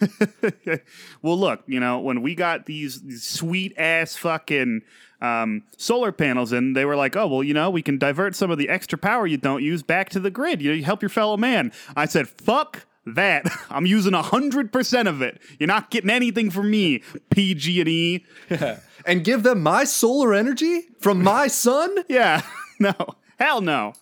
well, 1.22 1.38
look, 1.38 1.62
you 1.66 1.80
know, 1.80 1.98
when 2.00 2.20
we 2.20 2.34
got 2.34 2.66
these, 2.66 3.00
these 3.00 3.26
sweet 3.26 3.72
ass 3.78 4.14
fucking 4.14 4.82
um, 5.22 5.62
solar 5.78 6.12
panels 6.12 6.52
in, 6.52 6.74
they 6.74 6.84
were 6.84 6.96
like, 6.96 7.16
oh, 7.16 7.28
well, 7.28 7.42
you 7.42 7.54
know, 7.54 7.70
we 7.70 7.80
can 7.80 7.96
divert 7.96 8.36
some 8.36 8.50
of 8.50 8.58
the 8.58 8.68
extra 8.68 8.98
power 8.98 9.26
you 9.26 9.38
don't 9.38 9.62
use 9.62 9.82
back 9.82 10.10
to 10.10 10.20
the 10.20 10.30
grid. 10.30 10.60
You 10.60 10.68
know, 10.68 10.76
you 10.76 10.84
help 10.84 11.00
your 11.00 11.08
fellow 11.08 11.38
man. 11.38 11.72
I 11.96 12.04
said, 12.04 12.28
fuck 12.28 12.84
that. 13.14 13.46
I'm 13.70 13.86
using 13.86 14.12
100% 14.12 15.08
of 15.08 15.22
it. 15.22 15.40
You're 15.58 15.66
not 15.66 15.90
getting 15.90 16.10
anything 16.10 16.50
from 16.50 16.70
me, 16.70 17.02
PG 17.30 17.80
and 17.80 17.88
E. 17.88 18.24
and 19.06 19.24
give 19.24 19.42
them 19.42 19.62
my 19.62 19.84
solar 19.84 20.34
energy 20.34 20.82
from 20.98 21.22
my 21.22 21.46
sun? 21.46 22.04
Yeah, 22.08 22.42
no, 22.78 22.94
hell 23.38 23.60
no. 23.60 23.94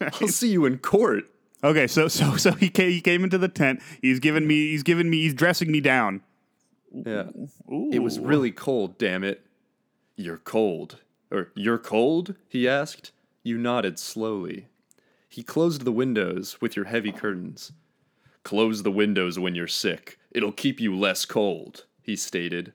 I'll 0.00 0.28
see 0.28 0.48
you 0.48 0.64
in 0.64 0.78
court. 0.78 1.24
Okay, 1.64 1.86
so 1.86 2.08
so 2.08 2.36
so 2.36 2.52
he 2.52 2.68
came, 2.68 2.90
he 2.90 3.00
came 3.00 3.22
into 3.22 3.38
the 3.38 3.48
tent. 3.48 3.80
He's 4.00 4.18
giving 4.18 4.46
me 4.46 4.70
he's 4.70 4.82
giving 4.82 5.08
me 5.08 5.22
he's 5.22 5.34
dressing 5.34 5.70
me 5.70 5.80
down. 5.80 6.22
Yeah. 6.92 7.28
It 7.92 8.02
was 8.02 8.18
really 8.18 8.50
cold, 8.50 8.98
damn 8.98 9.24
it. 9.24 9.46
You're 10.16 10.38
cold. 10.38 10.98
Or, 11.30 11.50
you're 11.54 11.78
cold? 11.78 12.34
He 12.48 12.68
asked. 12.68 13.12
You 13.42 13.58
nodded 13.58 13.98
slowly. 13.98 14.68
He 15.28 15.42
closed 15.42 15.84
the 15.84 15.92
windows 15.92 16.60
with 16.60 16.76
your 16.76 16.84
heavy 16.84 17.10
curtains. 17.10 17.72
Close 18.44 18.82
the 18.82 18.90
windows 18.90 19.38
when 19.38 19.54
you're 19.54 19.66
sick. 19.68 20.18
It'll 20.32 20.52
keep 20.52 20.80
you 20.80 20.96
less 20.96 21.24
cold, 21.24 21.84
he 22.02 22.16
stated. 22.16 22.72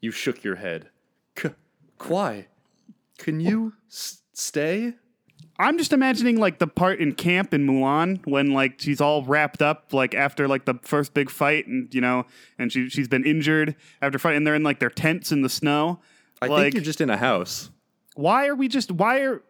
You 0.00 0.10
shook 0.10 0.42
your 0.42 0.56
head. 0.56 0.88
K- 1.36 1.50
Kuai, 1.98 2.46
can 3.18 3.40
you 3.40 3.74
s- 3.90 4.22
stay? 4.32 4.94
I'm 5.58 5.76
just 5.76 5.92
imagining 5.92 6.38
like 6.38 6.58
the 6.58 6.66
part 6.66 7.00
in 7.00 7.12
camp 7.14 7.52
in 7.52 7.66
Mulan 7.66 8.24
when 8.26 8.52
like 8.54 8.80
she's 8.80 8.98
all 9.00 9.22
wrapped 9.24 9.60
up 9.60 9.92
like 9.92 10.14
after 10.14 10.48
like 10.48 10.64
the 10.64 10.78
first 10.82 11.12
big 11.12 11.28
fight 11.28 11.66
and 11.66 11.94
you 11.94 12.00
know 12.00 12.24
and 12.58 12.72
she 12.72 12.88
she's 12.88 13.08
been 13.08 13.24
injured 13.26 13.76
after 14.00 14.18
fighting 14.18 14.38
and 14.38 14.46
they're 14.46 14.54
in 14.54 14.62
like 14.62 14.78
their 14.78 14.88
tents 14.88 15.32
in 15.32 15.42
the 15.42 15.50
snow. 15.50 16.00
I 16.40 16.46
like 16.46 16.62
think 16.62 16.74
you're 16.76 16.84
just 16.84 17.02
in 17.02 17.10
a 17.10 17.18
house. 17.18 17.70
why 18.14 18.46
are 18.46 18.54
we 18.54 18.68
just 18.68 18.90
why 18.90 19.18
are 19.20 19.42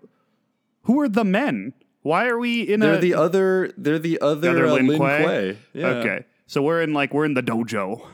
who 0.82 0.98
are 0.98 1.08
the 1.08 1.22
men? 1.24 1.74
Why 2.02 2.28
are 2.28 2.38
we 2.38 2.62
in 2.62 2.82
a 2.82 2.86
They're 2.86 2.98
the 2.98 3.14
other. 3.14 3.72
They're 3.76 3.98
the 3.98 4.20
other, 4.20 4.50
other 4.50 4.66
uh, 4.66 4.72
Lin 4.74 4.86
Lin 4.86 4.98
Kuei? 4.98 5.22
Kuei. 5.24 5.58
Yeah. 5.74 5.86
Okay. 5.86 6.24
So 6.46 6.62
we're 6.62 6.82
in 6.82 6.92
like 6.92 7.12
we're 7.12 7.24
in 7.26 7.34
the 7.34 7.42
dojo. 7.42 8.06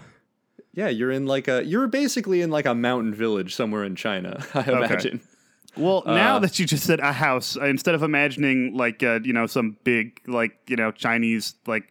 Yeah, 0.72 0.88
you're 0.88 1.10
in 1.12 1.26
like 1.26 1.48
a. 1.48 1.64
You're 1.64 1.86
basically 1.86 2.42
in 2.42 2.50
like 2.50 2.66
a 2.66 2.74
mountain 2.74 3.14
village 3.14 3.54
somewhere 3.54 3.84
in 3.84 3.96
China. 3.96 4.44
I 4.54 4.70
imagine. 4.70 5.20
Well, 5.76 6.02
now 6.06 6.36
Uh, 6.36 6.38
that 6.40 6.58
you 6.58 6.66
just 6.66 6.84
said 6.84 7.00
a 7.00 7.12
house, 7.12 7.56
uh, 7.56 7.64
instead 7.66 7.94
of 7.94 8.02
imagining 8.02 8.76
like 8.76 9.02
uh, 9.02 9.20
you 9.22 9.32
know 9.32 9.46
some 9.46 9.76
big 9.84 10.20
like 10.26 10.56
you 10.66 10.76
know 10.76 10.90
Chinese 10.90 11.54
like 11.66 11.90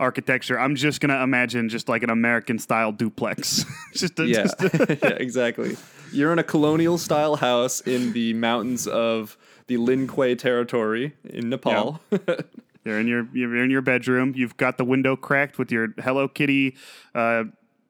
architecture, 0.00 0.58
I'm 0.58 0.74
just 0.76 1.00
gonna 1.00 1.22
imagine 1.22 1.68
just 1.68 1.88
like 1.88 2.02
an 2.02 2.10
American 2.10 2.58
style 2.58 2.90
duplex. 2.92 3.64
just, 3.94 4.18
a, 4.18 4.26
Yeah, 4.26 4.42
just 4.44 4.62
a- 4.62 4.98
yeah, 5.02 5.08
exactly. 5.10 5.76
You're 6.12 6.32
in 6.32 6.38
a 6.38 6.44
colonial 6.44 6.96
style 6.96 7.36
house 7.36 7.80
in 7.80 8.12
the 8.12 8.34
mountains 8.34 8.86
of 8.86 9.36
the 9.66 9.76
Lin 9.76 10.06
Kuei 10.06 10.34
territory 10.34 11.14
in 11.24 11.48
Nepal. 11.48 12.00
you're 12.84 12.98
in 13.00 13.06
your 13.08 13.28
you're 13.32 13.62
in 13.64 13.70
your 13.70 13.82
bedroom. 13.82 14.32
You've 14.36 14.56
got 14.56 14.76
the 14.78 14.84
window 14.84 15.16
cracked 15.16 15.58
with 15.58 15.70
your 15.72 15.88
Hello 15.98 16.28
Kitty. 16.28 16.76
Uh, 17.14 17.44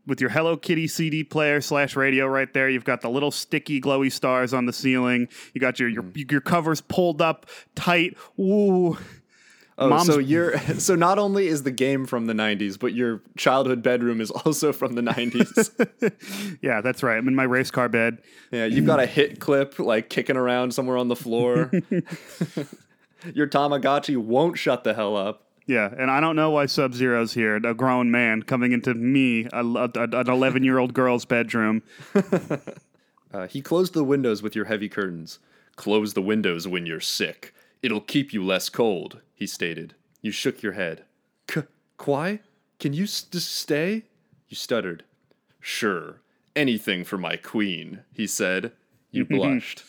with 0.06 0.20
your 0.20 0.28
Hello 0.28 0.56
Kitty 0.58 0.86
CD 0.86 1.24
player 1.24 1.62
slash 1.62 1.96
radio 1.96 2.26
right 2.26 2.52
there, 2.52 2.68
you've 2.68 2.84
got 2.84 3.00
the 3.00 3.08
little 3.08 3.30
sticky 3.30 3.80
glowy 3.80 4.12
stars 4.12 4.52
on 4.52 4.66
the 4.66 4.72
ceiling. 4.72 5.28
You 5.54 5.60
got 5.62 5.80
your 5.80 5.88
your, 5.88 6.02
Mm. 6.02 6.30
your 6.30 6.40
covers 6.42 6.80
pulled 6.82 7.22
up 7.22 7.46
tight. 7.74 8.14
Ooh, 8.38 8.98
oh, 9.78 9.88
Mom's- 9.88 10.06
so 10.06 10.18
you're 10.18 10.58
so 10.78 10.94
not 10.94 11.18
only 11.18 11.46
is 11.48 11.62
the 11.62 11.70
game 11.70 12.06
from 12.06 12.26
the 12.26 12.32
90s, 12.34 12.78
but 12.78 12.94
your 12.94 13.22
childhood 13.36 13.82
bedroom 13.82 14.20
is 14.20 14.30
also 14.30 14.72
from 14.72 14.94
the 14.94 15.02
90s. 15.02 16.56
yeah, 16.62 16.80
that's 16.80 17.02
right. 17.02 17.16
I'm 17.18 17.28
in 17.28 17.34
my 17.34 17.44
race 17.44 17.70
car 17.70 17.88
bed. 17.88 18.18
yeah, 18.50 18.64
you've 18.66 18.86
got 18.86 19.00
a 19.00 19.06
hit 19.06 19.40
clip 19.40 19.78
like 19.78 20.08
kicking 20.10 20.36
around 20.36 20.72
somewhere 20.74 20.96
on 20.96 21.08
the 21.08 21.16
floor. 21.16 21.70
your 23.34 23.46
Tamagotchi 23.46 24.16
won't 24.16 24.58
shut 24.58 24.84
the 24.84 24.94
hell 24.94 25.16
up. 25.16 25.42
Yeah, 25.66 25.88
and 25.96 26.10
I 26.10 26.20
don't 26.20 26.36
know 26.36 26.50
why 26.50 26.66
Sub 26.66 26.92
Zero's 26.92 27.32
here, 27.32 27.56
a 27.56 27.72
grown 27.72 28.10
man 28.10 28.42
coming 28.42 28.72
into 28.72 28.92
me, 28.92 29.46
a, 29.50 29.64
a- 29.64 29.90
an 29.94 30.28
11 30.28 30.62
year 30.62 30.78
old 30.78 30.92
girl's 30.92 31.24
bedroom. 31.24 31.82
Uh, 33.32 33.48
he 33.48 33.60
closed 33.60 33.94
the 33.94 34.04
windows 34.04 34.42
with 34.42 34.54
your 34.54 34.66
heavy 34.66 34.88
curtains. 34.88 35.40
Close 35.74 36.14
the 36.14 36.22
windows 36.22 36.68
when 36.68 36.86
you're 36.86 37.00
sick. 37.00 37.52
It'll 37.84 38.00
keep 38.00 38.32
you 38.32 38.42
less 38.42 38.70
cold, 38.70 39.20
he 39.34 39.46
stated. 39.46 39.94
You 40.22 40.30
shook 40.30 40.62
your 40.62 40.72
head. 40.72 41.04
K- 41.46 41.64
Kuai? 41.98 42.38
Can 42.80 42.94
you 42.94 43.04
s- 43.04 43.26
stay? 43.30 44.04
You 44.48 44.56
stuttered. 44.56 45.04
Sure. 45.60 46.22
Anything 46.56 47.04
for 47.04 47.18
my 47.18 47.36
queen, 47.36 48.00
he 48.10 48.26
said. 48.26 48.72
You 49.10 49.24
blushed. 49.30 49.84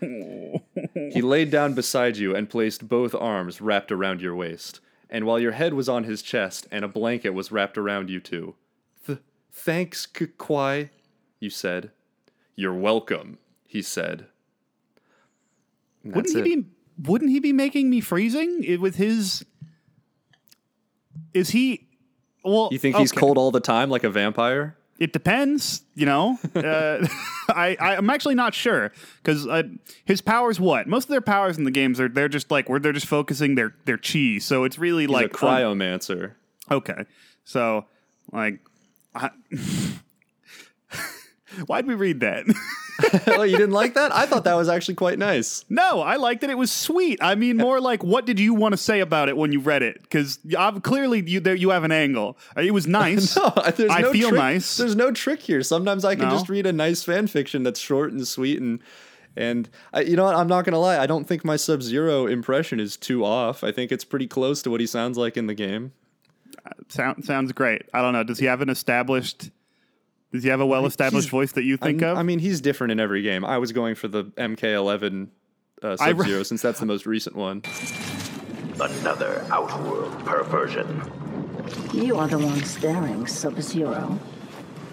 he 0.00 1.20
laid 1.20 1.50
down 1.50 1.74
beside 1.74 2.16
you 2.16 2.34
and 2.34 2.48
placed 2.48 2.88
both 2.88 3.14
arms 3.14 3.60
wrapped 3.60 3.92
around 3.92 4.22
your 4.22 4.34
waist. 4.34 4.80
And 5.10 5.26
while 5.26 5.38
your 5.38 5.52
head 5.52 5.74
was 5.74 5.90
on 5.90 6.04
his 6.04 6.22
chest 6.22 6.66
and 6.70 6.82
a 6.82 6.88
blanket 6.88 7.34
was 7.34 7.52
wrapped 7.52 7.76
around 7.76 8.08
you 8.08 8.20
too. 8.20 8.54
Th- 9.06 9.18
thanks, 9.52 10.06
K- 10.06 10.28
Kuai, 10.38 10.88
you 11.40 11.50
said. 11.50 11.90
You're 12.56 12.72
welcome, 12.72 13.36
he 13.66 13.82
said. 13.82 14.28
And 16.02 16.14
Wouldn't 16.14 16.32
that's 16.34 16.46
he 16.46 16.52
it. 16.54 16.62
be? 16.62 16.66
Wouldn't 16.98 17.30
he 17.30 17.40
be 17.40 17.52
making 17.52 17.90
me 17.90 18.00
freezing 18.00 18.80
with 18.80 18.96
his? 18.96 19.44
Is 21.34 21.50
he? 21.50 21.88
Well, 22.44 22.68
You 22.72 22.78
think 22.78 22.96
he's 22.96 23.12
cold 23.12 23.38
all 23.38 23.50
the 23.50 23.60
time 23.60 23.90
like 23.90 24.04
a 24.04 24.10
vampire? 24.10 24.76
It 24.98 25.12
depends, 25.12 25.82
you 25.94 26.06
know. 26.06 26.38
uh, 26.54 27.06
I, 27.48 27.76
I 27.80 27.96
I'm 27.96 28.10
actually 28.10 28.34
not 28.34 28.54
sure 28.54 28.92
because 29.22 29.46
uh, 29.46 29.64
his 30.04 30.20
powers. 30.20 30.60
What 30.60 30.86
most 30.86 31.04
of 31.04 31.08
their 31.10 31.20
powers 31.20 31.58
in 31.58 31.64
the 31.64 31.70
games 31.70 31.98
are 32.00 32.08
they're 32.08 32.28
just 32.28 32.50
like 32.50 32.68
where 32.68 32.78
they're 32.78 32.92
just 32.92 33.06
focusing 33.06 33.54
their 33.54 33.74
their 33.84 33.98
chi. 33.98 34.38
So 34.38 34.64
it's 34.64 34.78
really 34.78 35.04
He's 35.04 35.10
like 35.10 35.26
a 35.26 35.30
cryomancer. 35.30 36.34
Okay. 36.70 37.04
So, 37.44 37.86
like, 38.32 38.60
I, 39.14 39.30
why'd 41.66 41.86
we 41.86 41.94
read 41.94 42.20
that? 42.20 42.44
oh, 43.28 43.42
you 43.42 43.56
didn't 43.56 43.72
like 43.72 43.94
that? 43.94 44.14
I 44.14 44.26
thought 44.26 44.44
that 44.44 44.54
was 44.54 44.68
actually 44.68 44.94
quite 44.94 45.18
nice. 45.18 45.64
no, 45.68 46.00
I 46.00 46.16
liked 46.16 46.44
it. 46.44 46.50
It 46.50 46.58
was 46.58 46.70
sweet. 46.70 47.18
I 47.22 47.34
mean, 47.34 47.56
more 47.56 47.80
like, 47.80 48.04
what 48.04 48.26
did 48.26 48.38
you 48.38 48.54
want 48.54 48.72
to 48.72 48.76
say 48.76 49.00
about 49.00 49.28
it 49.28 49.36
when 49.36 49.52
you 49.52 49.60
read 49.60 49.82
it? 49.82 50.02
Because 50.02 50.38
clearly 50.82 51.22
you 51.26 51.40
there 51.40 51.54
you 51.54 51.70
have 51.70 51.84
an 51.84 51.92
angle. 51.92 52.36
Uh, 52.56 52.60
It 52.62 52.72
was 52.72 52.86
nice. 53.02 53.36
No, 53.36 53.52
there's 53.76 53.90
I 53.90 54.00
no 54.02 54.12
feel 54.12 54.28
trick. 54.28 54.38
nice. 54.40 54.76
There's 54.76 54.96
no 54.96 55.10
trick 55.10 55.40
here. 55.40 55.62
Sometimes 55.62 56.04
I 56.04 56.14
can 56.14 56.26
No? 56.28 56.30
just 56.32 56.48
read 56.48 56.66
a 56.66 56.72
nice 56.72 57.02
fan 57.02 57.26
fiction 57.26 57.62
that's 57.62 57.80
short 57.80 58.12
and 58.12 58.26
sweet 58.26 58.60
and 58.60 58.80
and 59.34 59.70
I, 59.94 60.02
you 60.02 60.14
know 60.14 60.24
what? 60.24 60.36
I'm 60.36 60.46
not 60.46 60.66
gonna 60.66 60.78
lie. 60.78 60.98
I 60.98 61.06
don't 61.06 61.24
think 61.26 61.42
my 61.44 61.56
Sub 61.56 61.82
Zero 61.82 62.26
impression 62.26 62.78
is 62.78 62.98
too 62.98 63.24
off. 63.24 63.64
I 63.64 63.72
think 63.72 63.90
it's 63.90 64.04
pretty 64.04 64.26
close 64.26 64.60
to 64.62 64.70
what 64.70 64.80
he 64.80 64.86
sounds 64.86 65.16
like 65.16 65.38
in 65.38 65.46
the 65.46 65.54
game. 65.54 65.92
Sound, 66.88 67.24
sounds 67.24 67.50
great. 67.52 67.82
I 67.94 68.02
don't 68.02 68.12
know. 68.12 68.22
Does 68.24 68.38
he 68.38 68.44
have 68.46 68.60
an 68.60 68.68
established? 68.68 69.50
Does 70.32 70.42
he 70.42 70.48
have 70.48 70.60
a 70.60 70.66
well-established 70.66 71.28
voice 71.28 71.52
that 71.52 71.64
you 71.64 71.76
think 71.76 72.02
I'm- 72.02 72.12
of? 72.12 72.18
I 72.18 72.22
mean, 72.22 72.38
he's 72.38 72.60
different 72.60 72.90
in 72.92 73.00
every 73.00 73.22
game. 73.22 73.44
I 73.44 73.58
was 73.58 73.72
going 73.72 73.94
for 73.94 74.08
the 74.08 74.24
MK11 74.24 75.28
uh, 75.82 75.96
Sub 75.96 76.22
Zero 76.22 76.42
since 76.42 76.62
that's 76.62 76.80
the 76.80 76.86
most 76.86 77.06
recent 77.06 77.36
one. 77.36 77.62
Another 78.80 79.44
outworld 79.50 80.18
perversion. 80.24 81.02
You 81.92 82.16
are 82.16 82.26
the 82.26 82.38
one 82.38 82.64
staring, 82.64 83.26
Sub-Zero. 83.26 84.18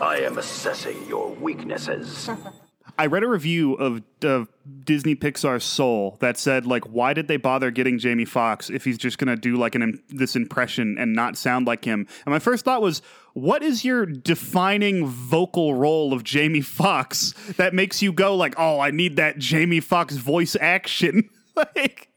I 0.02 0.18
am 0.18 0.38
assessing 0.38 1.08
your 1.08 1.30
weaknesses. 1.30 2.30
I 3.00 3.06
read 3.06 3.24
a 3.24 3.28
review 3.28 3.76
of, 3.76 4.02
of 4.24 4.50
Disney 4.84 5.16
Pixar's 5.16 5.64
Soul 5.64 6.18
that 6.20 6.38
said 6.38 6.66
like, 6.66 6.84
why 6.84 7.14
did 7.14 7.30
they 7.30 7.38
bother 7.38 7.72
getting 7.72 7.98
Jamie 7.98 8.26
Foxx 8.26 8.70
if 8.70 8.84
he's 8.84 8.98
just 8.98 9.18
gonna 9.18 9.38
do 9.38 9.56
like 9.56 9.74
an 9.76 10.04
this 10.10 10.36
impression 10.36 10.98
and 11.00 11.14
not 11.14 11.38
sound 11.38 11.66
like 11.66 11.86
him? 11.86 12.08
And 12.26 12.34
my 12.34 12.40
first 12.40 12.66
thought 12.66 12.82
was, 12.82 13.02
what 13.34 13.64
is 13.64 13.86
your 13.86 14.06
defining 14.06 15.06
vocal 15.08 15.76
role 15.76 16.12
of 16.14 16.24
Jamie 16.26 16.60
Foxx 16.62 17.34
that 17.56 17.74
makes 17.74 18.02
you 18.02 18.12
go 18.12 18.36
like, 18.36 18.54
oh, 18.58 18.80
I 18.82 18.92
need 18.92 19.16
that 19.16 19.38
Jamie 19.38 19.80
Foxx 19.80 20.18
voice 20.18 20.58
action? 20.60 21.30
like, 21.56 22.10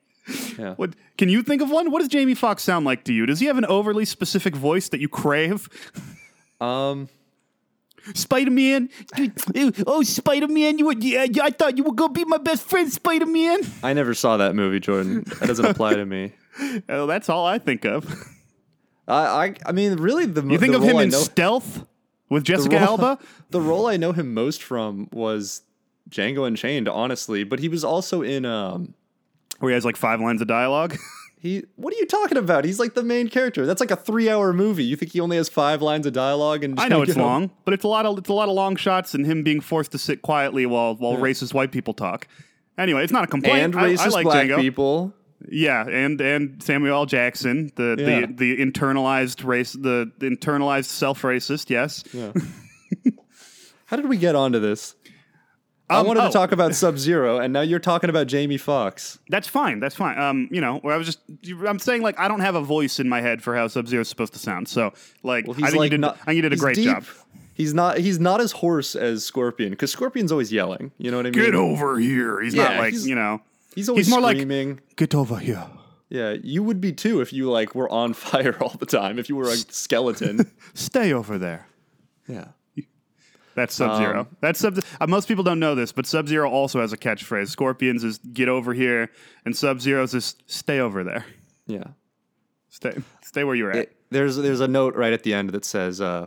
Yeah. 0.58 0.74
what 0.74 0.94
can 1.16 1.28
you 1.28 1.42
think 1.44 1.62
of 1.62 1.70
one? 1.70 1.92
What 1.92 2.00
does 2.00 2.08
Jamie 2.08 2.34
Foxx 2.34 2.64
sound 2.64 2.84
like 2.84 3.04
to 3.04 3.12
you? 3.12 3.24
Does 3.26 3.38
he 3.38 3.46
have 3.46 3.58
an 3.58 3.66
overly 3.66 4.04
specific 4.04 4.56
voice 4.56 4.88
that 4.88 5.00
you 5.00 5.08
crave? 5.08 5.68
Um, 6.60 7.08
Spider 8.14 8.50
Man, 8.50 8.88
oh 9.86 10.02
Spider 10.02 10.48
Man, 10.48 10.78
you 10.78 10.86
were, 10.86 10.94
yeah, 10.94 11.26
I 11.42 11.50
thought 11.50 11.76
you 11.76 11.84
were 11.84 11.92
gonna 11.94 12.12
be 12.12 12.24
my 12.24 12.38
best 12.38 12.64
friend, 12.64 12.90
Spider 12.92 13.26
Man. 13.26 13.60
I 13.82 13.92
never 13.92 14.14
saw 14.14 14.36
that 14.38 14.54
movie, 14.54 14.80
Jordan. 14.80 15.22
That 15.40 15.46
doesn't 15.46 15.64
apply 15.64 15.94
to 15.94 16.04
me. 16.04 16.32
Oh, 16.86 17.06
that's 17.06 17.30
all 17.30 17.46
I 17.46 17.58
think 17.58 17.86
of. 17.86 18.04
I, 19.08 19.14
I, 19.46 19.54
I 19.64 19.72
mean, 19.72 19.96
really, 19.96 20.26
the 20.26 20.42
You 20.46 20.58
think 20.58 20.72
the 20.72 20.78
of 20.80 20.84
him 20.84 20.96
I 20.98 21.04
in 21.04 21.08
know, 21.08 21.18
Stealth 21.18 21.86
with 22.28 22.42
the 22.42 22.46
Jessica 22.52 22.76
role- 22.76 22.84
Alba? 23.02 23.18
The 23.50 23.60
role 23.60 23.86
I 23.86 23.96
know 23.96 24.12
him 24.12 24.34
most 24.34 24.62
from 24.62 25.08
was 25.12 25.62
Django 26.10 26.46
Unchained, 26.46 26.88
honestly. 26.88 27.42
But 27.44 27.60
he 27.60 27.68
was 27.70 27.84
also 27.84 28.20
in 28.20 28.44
um, 28.44 28.92
Where 29.60 29.70
he 29.70 29.74
has 29.74 29.86
like 29.86 29.96
five 29.96 30.20
lines 30.20 30.42
of 30.42 30.46
dialogue. 30.46 30.98
He. 31.42 31.64
What 31.76 31.92
are 31.92 31.96
you 31.98 32.06
talking 32.06 32.38
about? 32.38 32.64
He's 32.64 32.78
like 32.78 32.94
the 32.94 33.02
main 33.02 33.28
character. 33.28 33.66
That's 33.66 33.80
like 33.80 33.90
a 33.90 33.96
three-hour 33.96 34.52
movie. 34.52 34.84
You 34.84 34.96
think 34.96 35.12
he 35.12 35.20
only 35.20 35.36
has 35.36 35.48
five 35.48 35.82
lines 35.82 36.06
of 36.06 36.12
dialogue? 36.12 36.62
And 36.64 36.78
I 36.80 36.88
know 36.88 37.02
it's 37.02 37.16
long, 37.16 37.50
but 37.64 37.74
it's 37.74 37.84
a 37.84 37.88
lot 37.88 38.06
of 38.06 38.16
it's 38.18 38.28
a 38.30 38.32
lot 38.32 38.48
of 38.48 38.54
long 38.54 38.76
shots 38.76 39.12
and 39.14 39.26
him 39.26 39.42
being 39.42 39.60
forced 39.60 39.90
to 39.92 39.98
sit 39.98 40.22
quietly 40.22 40.64
while 40.66 40.94
while 40.94 41.16
racist 41.16 41.52
white 41.52 41.72
people 41.72 41.92
talk. 41.92 42.28
Anyway, 42.78 43.02
it's 43.04 43.12
not 43.12 43.24
a 43.24 43.26
complaint. 43.26 43.74
and 43.74 43.76
I- 43.76 43.90
racist 43.92 43.98
I, 44.06 44.08
like 44.08 44.24
black 44.24 44.46
Django. 44.46 44.60
people. 44.60 45.12
Yeah, 45.50 45.84
and 45.88 46.20
and 46.20 46.62
Samuel 46.62 46.94
L. 46.94 47.06
Jackson, 47.06 47.72
the 47.74 47.96
Yeah. 47.98 48.26
the 48.26 48.32
the 48.56 48.56
internalized 48.64 49.44
race, 49.44 49.72
the, 49.72 50.10
the 50.18 50.28
internalized 50.28 50.84
self 50.84 51.22
racist. 51.22 51.68
Yes. 51.68 52.04
Yeah. 52.12 52.32
How 53.86 53.96
did 53.96 54.08
we 54.08 54.16
get 54.16 54.34
onto 54.34 54.58
this? 54.60 54.94
I 55.92 56.00
Um, 56.00 56.06
wanted 56.06 56.22
oh. 56.24 56.26
to 56.28 56.32
talk 56.32 56.52
about 56.52 56.74
Sub 56.74 56.98
Zero, 56.98 57.38
and 57.38 57.52
now 57.52 57.60
you're 57.60 57.78
talking 57.78 58.10
about 58.10 58.26
Jamie 58.26 58.56
Foxx. 58.58 59.18
That's 59.28 59.48
fine. 59.48 59.80
That's 59.80 59.94
fine. 59.94 60.18
Um, 60.18 60.48
you 60.50 60.60
know, 60.60 60.80
I 60.84 60.96
was 60.96 61.06
just 61.06 61.18
I'm 61.66 61.78
saying 61.78 62.02
like 62.02 62.18
I 62.18 62.28
don't 62.28 62.40
have 62.40 62.54
a 62.54 62.62
voice 62.62 62.98
in 63.00 63.08
my 63.08 63.20
head 63.20 63.42
for 63.42 63.54
how 63.56 63.68
Sub 63.68 63.86
Zero 63.88 64.00
is 64.02 64.08
supposed 64.08 64.32
to 64.32 64.38
sound. 64.38 64.68
So 64.68 64.92
like 65.22 65.46
Well, 65.46 65.56
I 65.62 65.66
think 65.70 65.76
like 65.78 65.86
you 65.86 65.90
did 65.90 66.00
not, 66.00 66.18
I 66.22 66.24
think 66.26 66.36
you 66.36 66.42
did 66.42 66.52
a 66.52 66.56
great 66.56 66.76
deep. 66.76 66.86
job. 66.86 67.04
He's 67.54 67.74
not. 67.74 67.98
He's 67.98 68.18
not 68.18 68.40
as 68.40 68.52
hoarse 68.52 68.96
as 68.96 69.24
Scorpion 69.24 69.70
because 69.70 69.90
Scorpion's 69.92 70.32
always 70.32 70.50
yelling. 70.52 70.90
You 70.98 71.10
know 71.10 71.18
what 71.18 71.26
I 71.26 71.30
mean? 71.30 71.44
Get 71.44 71.54
over 71.54 71.98
here. 71.98 72.40
He's 72.40 72.54
Yeah, 72.54 72.64
not 72.68 72.76
like 72.78 72.92
he's- 72.92 73.06
you 73.06 73.14
know. 73.14 73.40
He's 73.74 73.88
always 73.88 74.06
he's 74.06 74.10
more 74.12 74.20
like- 74.20 74.36
screaming. 74.36 74.80
Get 74.96 75.14
over 75.14 75.36
here. 75.38 75.64
yeah, 76.10 76.36
you 76.42 76.62
would 76.62 76.80
be 76.80 76.92
too 76.92 77.20
if 77.20 77.32
you 77.32 77.50
like 77.50 77.74
were 77.74 77.88
on 77.90 78.12
fire 78.24 78.56
all 78.60 78.74
the 78.78 78.86
time. 78.86 79.18
If 79.18 79.28
you 79.28 79.36
were 79.36 79.48
a 79.48 79.56
skeleton. 79.56 80.50
Stay 80.74 81.12
over 81.12 81.36
there. 81.38 81.66
yeah. 82.28 82.48
That's 83.54 83.74
Sub 83.74 83.98
Zero. 83.98 84.20
Um, 84.20 84.36
That's 84.40 84.58
Sub. 84.60 84.78
Uh, 85.00 85.06
most 85.06 85.28
people 85.28 85.44
don't 85.44 85.58
know 85.60 85.74
this, 85.74 85.92
but 85.92 86.06
Sub 86.06 86.26
Zero 86.28 86.48
also 86.50 86.80
has 86.80 86.92
a 86.92 86.96
catchphrase. 86.96 87.48
Scorpions 87.48 88.02
is 88.04 88.18
"Get 88.18 88.48
over 88.48 88.72
here," 88.74 89.10
and 89.44 89.56
Sub 89.56 89.80
Zero's 89.80 90.14
is 90.14 90.36
"Stay 90.46 90.78
over 90.80 91.04
there." 91.04 91.24
Yeah. 91.66 91.84
Stay, 92.70 92.96
stay 93.22 93.44
where 93.44 93.54
you're 93.54 93.70
at. 93.70 93.76
It- 93.76 93.96
there's 94.10 94.36
there's 94.36 94.60
a 94.60 94.68
note 94.68 94.94
right 94.94 95.12
at 95.12 95.22
the 95.22 95.32
end 95.34 95.50
that 95.50 95.64
says 95.64 96.00
uh, 96.00 96.26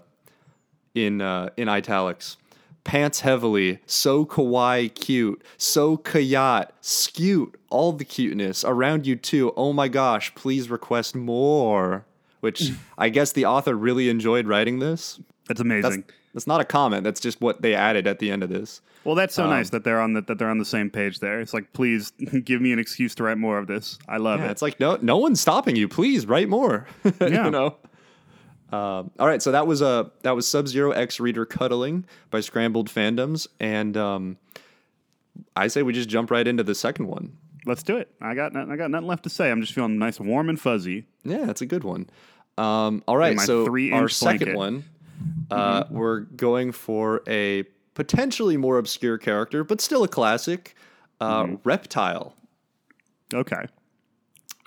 in 0.94 1.22
uh, 1.22 1.50
in 1.58 1.70
italics. 1.70 2.38
Pants 2.84 3.22
heavily, 3.22 3.80
so 3.88 4.26
kawaii 4.28 4.94
cute, 4.94 5.44
so 5.58 5.98
kayat, 5.98 6.68
skewt, 6.82 7.56
all 7.72 7.92
the 7.94 8.06
cuteness 8.06 8.64
around 8.64 9.08
you 9.08 9.16
too. 9.16 9.52
Oh 9.58 9.74
my 9.74 9.88
gosh, 9.88 10.34
please 10.36 10.70
request 10.70 11.16
more. 11.16 12.06
Which 12.42 12.72
I 12.98 13.10
guess 13.10 13.32
the 13.32 13.46
author 13.46 13.74
really 13.74 14.08
enjoyed 14.10 14.46
writing 14.48 14.78
this. 14.78 15.16
That's 15.48 15.60
That's 15.60 15.62
amazing. 15.62 15.82
that's 16.02 16.14
not 16.46 16.60
a 16.60 16.66
comment. 16.66 17.04
That's 17.06 17.22
just 17.22 17.40
what 17.40 17.62
they 17.62 17.74
added 17.74 18.08
at 18.08 18.20
the 18.20 18.30
end 18.30 18.44
of 18.44 18.50
this. 18.50 18.82
well, 19.06 19.16
that's 19.16 19.34
so 19.36 19.44
um, 19.46 19.50
nice 19.52 19.70
that 19.70 19.84
they're 19.86 20.02
on 20.02 20.12
the 20.14 20.22
that 20.24 20.38
they're 20.38 20.50
on 20.50 20.58
the 20.58 20.66
same 20.66 20.90
page 20.90 21.20
there. 21.20 21.40
It's 21.40 21.54
like, 21.54 21.72
please 21.72 22.12
give 22.44 22.60
me 22.62 22.74
an 22.74 22.80
excuse 22.80 23.16
to 23.16 23.24
write 23.24 23.38
more 23.38 23.58
of 23.58 23.68
this. 23.68 23.98
I 24.10 24.18
love 24.18 24.42
Yeah, 24.42 24.48
it. 24.48 24.52
it's 24.52 24.62
like 24.62 24.80
no 24.80 24.98
no 25.02 25.18
one's 25.18 25.40
stopping 25.40 25.76
you. 25.78 25.88
Please 25.88 26.26
write 26.26 26.50
more. 26.50 26.86
Yeah. 27.22 27.46
you 27.46 27.52
know. 27.52 27.78
Um, 28.72 29.12
all 29.20 29.28
right, 29.28 29.42
so 29.42 29.52
that 29.52 29.68
was 29.68 29.82
a 29.82 30.12
that 30.24 30.36
was 30.36 30.48
Sub 30.48 30.68
Zero 30.68 30.92
X 30.92 31.20
Reader 31.20 31.46
Cuddling 31.46 32.06
by 32.32 32.42
Scrambled 32.42 32.90
Fandoms, 32.90 33.48
and 33.60 33.96
um, 33.96 34.38
I 35.56 35.68
say 35.68 35.84
we 35.84 35.94
just 35.94 36.10
jump 36.10 36.32
right 36.32 36.46
into 36.46 36.64
the 36.64 36.76
second 36.76 37.08
one. 37.08 37.38
Let's 37.68 37.84
do 37.84 37.98
it. 37.98 38.10
I 38.20 38.34
got 38.36 38.54
nothing, 38.54 38.72
I 38.72 38.76
got 38.76 38.92
nothing 38.92 39.08
left 39.08 39.24
to 39.24 39.30
say. 39.30 39.50
I'm 39.52 39.62
just 39.62 39.74
feeling 39.74 39.98
nice, 40.00 40.20
warm, 40.20 40.50
and 40.50 40.60
fuzzy. 40.60 41.06
Yeah, 41.24 41.46
that's 41.46 41.62
a 41.62 41.66
good 41.66 41.84
one. 41.84 42.10
Um, 42.58 43.04
all 43.08 43.18
right, 43.18 43.40
so 43.40 43.66
our 43.94 44.10
second 44.10 44.54
blanket. 44.54 44.58
one, 44.58 44.84
uh, 45.52 45.84
we're 45.90 46.22
going 46.22 46.72
for 46.72 47.22
a 47.28 47.64
potentially 47.94 48.58
more 48.58 48.78
obscure 48.78 49.18
character, 49.18 49.64
but 49.64 49.82
still 49.82 50.04
a 50.04 50.08
classic, 50.08 50.76
uh, 51.22 51.48
Reptile. 51.64 52.34
Okay. 53.34 53.66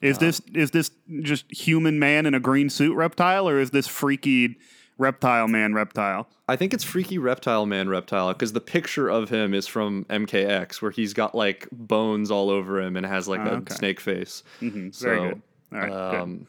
Is 0.01 0.17
Uh, 0.17 0.21
this 0.21 0.41
is 0.55 0.71
this 0.71 0.91
just 1.23 1.51
human 1.51 1.99
man 1.99 2.25
in 2.27 2.35
a 2.35 2.41
green 2.41 2.71
suit 2.71 2.95
reptile, 2.95 3.49
or 3.49 3.59
is 3.61 3.71
this 3.71 3.87
freaky 3.89 4.57
reptile 4.97 5.49
man 5.49 5.75
reptile? 5.75 6.29
I 6.51 6.57
think 6.57 6.73
it's 6.73 6.83
Freaky 6.85 7.19
Reptile 7.19 7.67
Man 7.67 7.91
Reptile 7.91 8.33
because 8.33 8.55
the 8.55 8.61
picture 8.63 9.09
of 9.11 9.29
him 9.29 9.53
is 9.53 9.67
from 9.67 10.07
MKX 10.09 10.81
where 10.81 10.91
he's 10.91 11.13
got 11.13 11.35
like 11.35 11.69
bones 11.71 12.31
all 12.31 12.49
over 12.49 12.81
him 12.81 12.97
and 12.97 13.05
has 13.05 13.29
like 13.29 13.41
a 13.41 13.55
okay. 13.57 13.75
snake 13.75 14.01
face. 14.01 14.43
Mhm, 14.63 14.95
So, 14.95 15.09
Very 15.09 15.29
good. 15.29 15.43
All 15.73 15.79
right. 15.79 15.89
good. 15.91 16.21
um, 16.23 16.47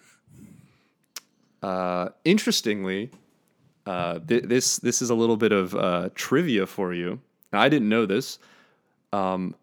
uh, 1.61 2.09
interestingly, 2.23 3.09
uh, 3.89 4.19
th- 4.19 4.43
this 4.43 4.77
this 4.77 5.01
is 5.01 5.09
a 5.09 5.15
little 5.15 5.37
bit 5.37 5.51
of 5.51 5.73
uh, 5.75 6.09
trivia 6.15 6.65
for 6.65 6.93
you. 6.93 7.19
Now, 7.51 7.61
I 7.61 7.69
didn't 7.69 7.89
know 7.89 8.05
this. 8.05 8.39
Um, 9.11 9.55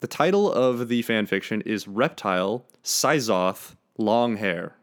the 0.00 0.06
title 0.08 0.50
of 0.52 0.88
the 0.88 1.02
fan 1.02 1.26
fiction 1.26 1.60
is 1.62 1.86
Reptile 1.86 2.64
Syzoth 2.82 3.74
Long 3.96 4.36
Hair. 4.36 4.74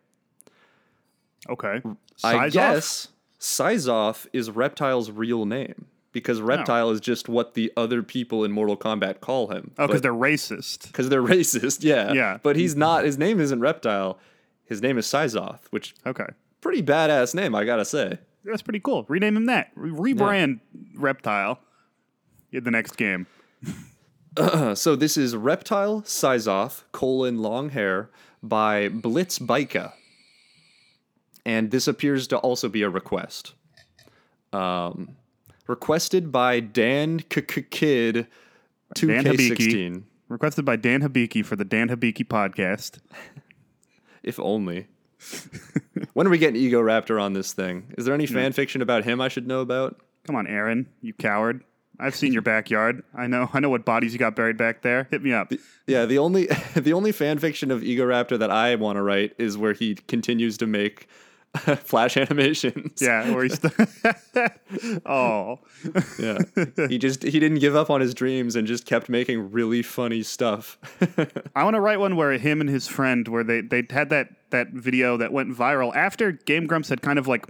Okay. 1.49 1.81
I 2.23 2.49
guess 2.49 3.09
Syzoth 3.39 4.27
is 4.33 4.49
Reptile's 4.49 5.11
real 5.11 5.45
name 5.45 5.85
because 6.11 6.39
Reptile 6.41 6.89
is 6.91 6.99
just 7.01 7.27
what 7.29 7.53
the 7.53 7.71
other 7.75 8.01
people 8.01 8.43
in 8.45 8.51
Mortal 8.51 8.77
Kombat 8.77 9.19
call 9.19 9.47
him. 9.49 9.71
Oh, 9.77 9.85
because 9.87 10.01
they're 10.01 10.13
racist. 10.13 10.87
because 10.87 11.09
they're 11.09 11.21
racist. 11.35 11.83
Yeah, 11.83 12.13
Yeah. 12.13 12.37
But 12.41 12.55
he's 12.55 12.75
not. 12.75 13.03
His 13.03 13.17
name 13.17 13.39
isn't 13.39 13.59
Reptile. 13.59 14.17
His 14.65 14.81
name 14.81 14.97
is 14.97 15.05
Syzoth, 15.05 15.59
which 15.69 15.93
Okay. 16.05 16.25
pretty 16.61 16.81
badass 16.81 17.35
name, 17.35 17.53
I 17.53 17.65
gotta 17.65 17.85
say. 17.85 18.17
That's 18.45 18.61
pretty 18.61 18.79
cool. 18.79 19.05
Rename 19.07 19.35
him 19.35 19.45
that. 19.47 19.71
Re- 19.75 20.13
rebrand 20.13 20.59
Reptile 20.95 21.59
in 22.51 22.63
the 22.63 22.71
next 22.71 22.95
game. 22.95 23.27
Uh, 24.37 24.75
so 24.75 24.95
this 24.95 25.17
is 25.17 25.35
Reptile 25.35 26.01
Syzoth 26.03 26.83
colon 26.91 27.41
long 27.41 27.69
hair 27.71 28.09
by 28.43 28.87
Blitz 28.89 29.39
Bika, 29.39 29.93
and 31.45 31.71
this 31.71 31.87
appears 31.87 32.27
to 32.27 32.37
also 32.37 32.69
be 32.69 32.83
a 32.83 32.89
request. 32.89 33.53
Um, 34.53 35.15
requested 35.67 36.31
by 36.31 36.59
Dan 36.59 37.19
Kid 37.19 38.27
two 38.93 39.07
Dan 39.07 39.23
K 39.23 39.31
Hibiki. 39.31 39.47
sixteen. 39.47 40.05
Requested 40.27 40.65
by 40.65 40.75
Dan 40.75 41.01
Habiki 41.01 41.45
for 41.45 41.55
the 41.55 41.65
Dan 41.65 41.89
Habiki 41.89 42.25
podcast. 42.25 42.99
If 44.23 44.39
only. 44.39 44.87
when 46.13 46.27
are 46.27 46.29
we 46.29 46.37
getting 46.37 46.61
Egoraptor 46.61 47.21
on 47.21 47.33
this 47.33 47.53
thing? 47.53 47.93
Is 47.97 48.05
there 48.05 48.13
any 48.13 48.25
fan 48.25 48.51
fiction 48.51 48.81
about 48.81 49.03
him 49.03 49.21
I 49.21 49.27
should 49.27 49.47
know 49.47 49.61
about? 49.61 49.99
Come 50.25 50.35
on, 50.35 50.47
Arin, 50.47 50.87
you 51.01 51.13
coward. 51.13 51.63
I've 51.99 52.15
seen 52.15 52.33
your 52.33 52.41
backyard. 52.41 53.03
I 53.13 53.27
know. 53.27 53.49
I 53.53 53.59
know 53.59 53.69
what 53.69 53.85
bodies 53.85 54.13
you 54.13 54.19
got 54.19 54.35
buried 54.35 54.57
back 54.57 54.81
there. 54.81 55.07
Hit 55.11 55.21
me 55.21 55.33
up. 55.33 55.51
Yeah, 55.87 56.05
the 56.05 56.17
only 56.17 56.47
the 56.75 56.93
only 56.93 57.11
fan 57.11 57.39
fiction 57.39 57.71
of 57.71 57.81
Egoraptor 57.81 58.39
that 58.39 58.51
I 58.51 58.75
want 58.75 58.97
to 58.97 59.01
write 59.01 59.33
is 59.37 59.57
where 59.57 59.73
he 59.73 59.95
continues 59.95 60.57
to 60.57 60.67
make 60.67 61.07
flash 61.83 62.17
animations. 62.17 63.01
Yeah, 63.01 63.33
or 63.33 63.43
he's. 63.43 63.59
oh, 65.05 65.59
yeah. 66.19 66.39
He 66.89 66.97
just 66.97 67.23
he 67.23 67.39
didn't 67.39 67.59
give 67.59 67.75
up 67.75 67.89
on 67.89 68.01
his 68.01 68.13
dreams 68.13 68.55
and 68.55 68.67
just 68.67 68.85
kept 68.85 69.07
making 69.07 69.51
really 69.51 69.81
funny 69.81 70.23
stuff. 70.23 70.77
I 71.55 71.63
want 71.63 71.75
to 71.75 71.81
write 71.81 71.99
one 71.99 72.15
where 72.15 72.33
him 72.33 72.61
and 72.61 72.69
his 72.69 72.87
friend, 72.87 73.27
where 73.27 73.43
they 73.43 73.61
they 73.61 73.83
had 73.89 74.09
that 74.09 74.44
that 74.55 74.69
video 74.73 75.17
that 75.17 75.31
went 75.31 75.55
viral 75.55 75.95
after 75.95 76.31
Game 76.31 76.67
Grumps 76.67 76.89
had 76.89 77.01
kind 77.01 77.19
of 77.19 77.27
like 77.27 77.45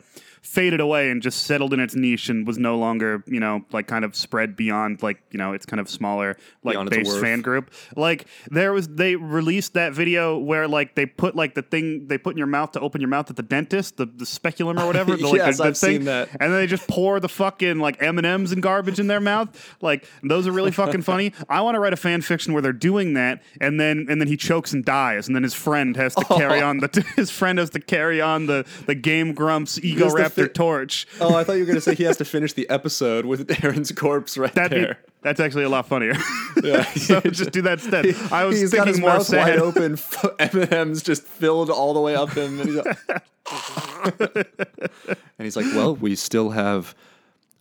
faded 0.46 0.80
away 0.80 1.10
and 1.10 1.24
just 1.24 1.44
settled 1.44 1.74
in 1.74 1.80
its 1.80 1.96
niche 1.96 2.30
and 2.30 2.46
was 2.46 2.60
no 2.60 2.78
longer, 2.78 3.24
you 3.26 3.40
know, 3.40 3.66
like 3.72 3.88
kind 3.88 4.06
of 4.06 4.16
spread 4.16 4.56
beyond 4.56 5.02
like, 5.02 5.20
you 5.32 5.40
know, 5.40 5.54
its 5.54 5.66
kind 5.66 5.80
of 5.80 5.90
smaller 5.90 6.38
like 6.64 6.76
Beyond 6.76 6.90
base 6.92 7.20
fan 7.20 7.42
group. 7.42 7.72
Like 7.96 8.28
there 8.52 8.72
was 8.72 8.88
they 8.88 9.16
released 9.16 9.74
that 9.74 9.94
video 9.94 10.38
where 10.38 10.68
like 10.68 10.94
they 10.94 11.08
put 11.08 11.36
like 11.36 11.56
the 11.56 11.64
thing 11.64 12.08
they 12.08 12.20
put 12.20 12.36
in 12.36 12.38
your 12.38 12.48
mouth 12.48 12.74
to 12.74 12.80
open 12.80 13.02
your 13.02 13.08
mouth 13.08 13.30
at 13.32 13.38
the 13.38 13.44
dentist, 13.44 13.98
the, 13.98 14.06
the 14.06 14.26
speculum 14.26 14.78
or 14.78 14.86
whatever. 14.86 15.18
the, 15.18 15.28
like, 15.28 15.38
Yes, 15.38 15.58
the, 15.58 15.64
the 15.64 15.70
I've 15.70 15.78
thing, 15.78 15.92
seen 15.98 16.06
that. 16.06 16.30
And 16.40 16.54
then 16.54 16.60
they 16.60 16.68
just 16.68 16.88
pour 16.88 17.20
the 17.20 17.30
fucking 17.30 17.80
like 17.80 18.02
M 18.02 18.20
and 18.20 18.28
M's 18.28 18.52
and 18.52 18.62
garbage 18.62 19.00
in 19.00 19.08
their 19.08 19.20
mouth. 19.20 19.76
Like 19.82 20.08
those 20.22 20.46
are 20.46 20.52
really 20.52 20.72
fucking 20.72 21.02
funny. 21.12 21.34
I 21.50 21.62
want 21.62 21.74
to 21.74 21.80
write 21.80 21.94
a 21.94 21.98
fan 21.98 22.22
fiction 22.22 22.54
where 22.54 22.62
they're 22.62 22.72
doing 22.72 23.16
that, 23.16 23.42
and 23.60 23.80
then 23.80 24.06
and 24.10 24.22
then 24.22 24.28
he 24.28 24.38
chokes 24.38 24.74
and 24.74 24.86
dies, 24.86 25.26
and 25.26 25.36
then 25.36 25.42
his 25.42 25.56
friend 25.56 25.96
has 25.98 26.14
to 26.14 26.26
carry 26.38 26.62
on 26.62 26.78
the 26.78 26.88
his 27.16 27.30
friend 27.32 27.60
has 27.60 27.70
to 27.72 27.80
carry 27.80 28.22
on 28.22 28.46
the 28.48 28.66
the 28.86 28.96
Game 28.96 29.34
Grumps 29.34 29.80
Egoraptor 29.80 30.48
fi- 30.48 30.54
torch. 30.54 31.08
Oh, 31.20 31.36
I 31.36 31.44
thought 31.44 31.54
you 31.54 31.60
were 31.60 31.66
going 31.66 31.76
to 31.76 31.82
say 31.82 31.96
he 31.96 32.04
has 32.04 32.18
to 32.18 32.26
finish 32.36 32.54
the 32.54 32.70
episode 32.70 33.26
with 33.26 33.50
Arin's 33.64 33.92
corpse 33.92 34.38
right 34.38 34.54
That'd 34.54 34.72
be, 34.72 34.80
there. 34.86 35.00
that's 35.22 35.40
actually 35.40 35.64
a 35.64 35.70
lot 35.70 35.88
funnier. 35.88 36.14
Yeah. 36.64 36.84
so 36.94 37.20
just 37.20 37.52
do 37.52 37.62
that 37.64 37.84
instead. 37.84 38.06
I 38.32 38.46
was 38.46 38.60
he's 38.60 38.72
thinking 38.72 38.86
got 38.86 38.88
his 38.88 39.00
more 39.00 39.10
mouth 39.10 39.26
sad. 39.26 39.50
wide 39.50 39.60
open, 39.60 39.98
M 40.40 40.50
and 40.62 40.74
M's 40.74 41.04
just 41.04 41.24
filled 41.24 41.70
all 41.70 41.94
the 41.94 42.00
way 42.00 42.16
up 42.16 42.30
him, 42.30 42.62
and 42.62 42.70
he's, 42.70 42.78
like, 42.78 42.98
and 44.38 44.46
he's 45.40 45.56
like, 45.58 45.66
"Well, 45.76 45.96
we 45.96 46.16
still 46.16 46.52
have 46.52 46.96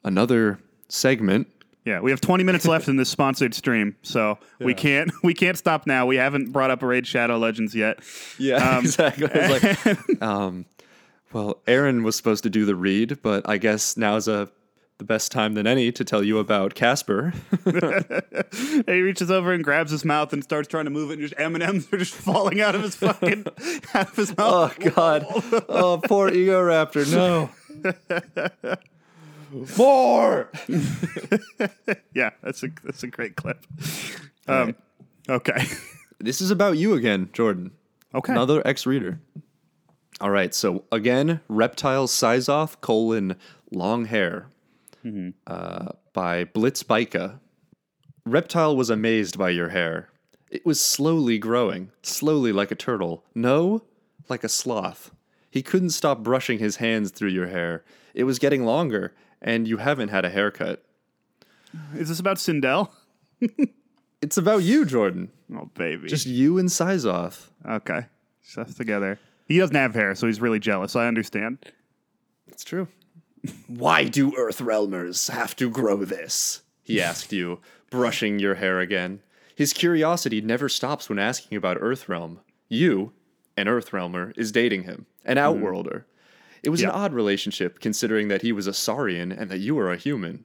another 0.05 0.59
segment." 0.89 1.49
Yeah, 1.85 2.01
we 2.01 2.11
have 2.13 2.21
20 2.23 2.45
minutes 2.45 2.67
left 2.67 2.89
in 2.89 2.97
this 2.97 3.11
sponsored 3.11 3.53
stream, 3.55 3.97
so 4.03 4.39
we 4.59 4.73
can't 4.73 5.13
we 5.23 5.35
can't 5.35 5.59
stop 5.59 5.87
now. 5.87 6.07
We 6.07 6.17
haven't 6.17 6.51
brought 6.53 6.71
up 6.71 6.83
Raid 6.83 7.07
Shadow 7.07 7.37
Legends 7.37 7.75
yet. 7.75 8.01
Yeah, 8.39 8.57
Um, 8.79 8.85
exactly. 8.85 9.29
Like, 9.29 10.23
um, 10.23 10.65
well, 11.33 11.61
Arin 11.67 12.03
was 12.03 12.17
supposed 12.17 12.43
to 12.45 12.51
do 12.51 12.65
the 12.65 12.75
read, 12.75 13.21
but 13.23 13.47
I 13.49 13.59
guess 13.59 13.97
now's 13.99 14.29
a 14.29 14.49
the 14.99 15.05
best 15.05 15.33
time 15.33 15.55
than 15.55 15.67
any 15.67 15.91
to 15.91 16.05
tell 16.05 16.23
you 16.23 16.39
about 16.39 16.75
Casper. 16.77 17.33
he 18.87 19.01
reaches 19.01 19.29
over 19.29 19.53
and 19.53 19.65
grabs 19.65 19.91
his 19.91 20.05
mouth 20.05 20.33
and 20.33 20.43
starts 20.45 20.69
trying 20.69 20.85
to 20.85 20.91
move 20.93 21.11
it, 21.11 21.15
and 21.15 21.23
just 21.23 21.35
M 21.37 21.55
and 21.55 21.65
M's 21.65 21.93
are 21.93 21.99
just 21.99 22.15
falling 22.15 22.61
out 22.61 22.75
of 22.77 22.83
his 22.83 22.95
fucking 22.95 23.45
out 23.93 24.09
of 24.09 24.17
his 24.17 24.35
mouth. 24.37 24.79
oh. 24.79 24.91
God! 24.95 25.27
Oh, 25.69 26.01
poor 26.05 26.31
Egoraptor. 26.31 27.13
No. 27.13 27.51
More. 29.79 30.51
Yeah, 32.15 32.31
that's 32.43 32.63
a 32.63 32.69
that's 32.85 33.03
a 33.03 33.09
great 33.09 33.35
clip. 33.37 33.67
Um, 34.47 34.77
okay, 35.29 35.65
This 36.21 36.41
is 36.41 36.51
about 36.51 36.77
you 36.79 36.95
again, 36.95 37.29
Jordan. 37.33 37.73
okay. 38.15 38.33
Another 38.33 38.63
ex-reader. 38.67 39.21
All 40.21 40.31
right, 40.31 40.55
so 40.55 40.85
again, 40.93 41.41
Reptile 41.49 42.07
Syzoth 42.07 42.81
colon 42.81 43.37
long 43.73 44.05
hair 44.07 44.47
uh, 45.47 45.89
by 46.13 46.45
Blitz 46.45 46.83
Bika. 46.85 47.41
Reptile 48.25 48.77
was 48.77 48.91
amazed 48.91 49.37
by 49.37 49.51
your 49.51 49.71
hair. 49.71 50.09
It 50.51 50.65
was 50.65 50.81
slowly 50.81 51.39
growing, 51.39 51.91
slowly 52.03 52.53
like 52.53 52.71
a 52.71 52.77
turtle. 52.77 53.25
No, 53.35 53.83
like 54.29 54.45
a 54.45 54.49
sloth. 54.49 55.11
He 55.51 55.63
couldn't 55.63 55.91
stop 55.91 56.23
brushing 56.23 56.59
his 56.61 56.77
hands 56.77 57.11
through 57.11 57.31
your 57.31 57.49
hair. 57.49 57.85
It 58.15 58.25
was 58.25 58.39
getting 58.39 58.65
longer, 58.65 59.13
and 59.45 59.69
you 59.69 59.77
haven't 59.77 60.09
had 60.09 60.25
a 60.25 60.31
haircut. 60.31 60.85
Is 61.95 62.09
this 62.09 62.19
about 62.19 62.39
Sindel? 62.39 62.91
It's 64.25 64.39
about 64.39 64.63
you, 64.63 64.87
Jordan. 64.87 65.29
Oh 65.55 65.69
baby, 65.75 66.09
Just 66.09 66.25
you 66.25 66.57
and 66.57 66.71
Syzoth. 66.71 67.49
okay. 67.69 68.07
Stuff 68.41 68.75
together. 68.75 69.19
He 69.47 69.59
doesn't 69.59 69.77
have 69.77 69.95
hair, 69.95 70.15
so 70.15 70.27
he's 70.27 70.41
really 70.41 70.59
jealous. 70.59 70.97
I 70.97 71.07
understand. 71.07 71.59
It's 72.49 72.65
true. 72.65 72.89
Why 73.67 74.05
do 74.05 74.35
Earth 74.35 74.61
Realmers 74.61 75.31
have 75.31 75.55
to 75.57 75.69
grow 75.69 76.07
this? 76.07 76.63
He 76.83 77.03
asked 77.03 77.35
you, 77.35 77.61
brushing 77.91 78.39
your 78.39 78.55
hair 78.55 78.81
again. 78.81 79.21
His 79.55 79.75
curiosity 79.75 80.41
never 80.41 80.71
stops 80.71 81.11
when 81.11 81.19
asking 81.19 81.59
about 81.59 81.79
Earthrealm. 81.79 82.39
You, 82.71 83.13
an 83.59 83.67
Earthrealmer, 83.67 84.33
is 84.39 84.53
dating 84.53 84.85
him, 84.85 85.05
an 85.27 85.37
hmm. 85.37 85.43
Outworlder. 85.43 86.07
It 86.65 86.71
was 86.71 86.81
Yeah. 86.83 86.89
an 86.89 86.95
odd 86.95 87.13
relationship, 87.13 87.79
considering 87.81 88.29
that 88.29 88.43
he 88.43 88.51
was 88.53 88.67
a 88.67 88.73
Saurian 88.73 89.31
and 89.31 89.51
that 89.51 89.59
you 89.61 89.75
were 89.75 89.93
a 89.93 89.97
human. 89.97 90.45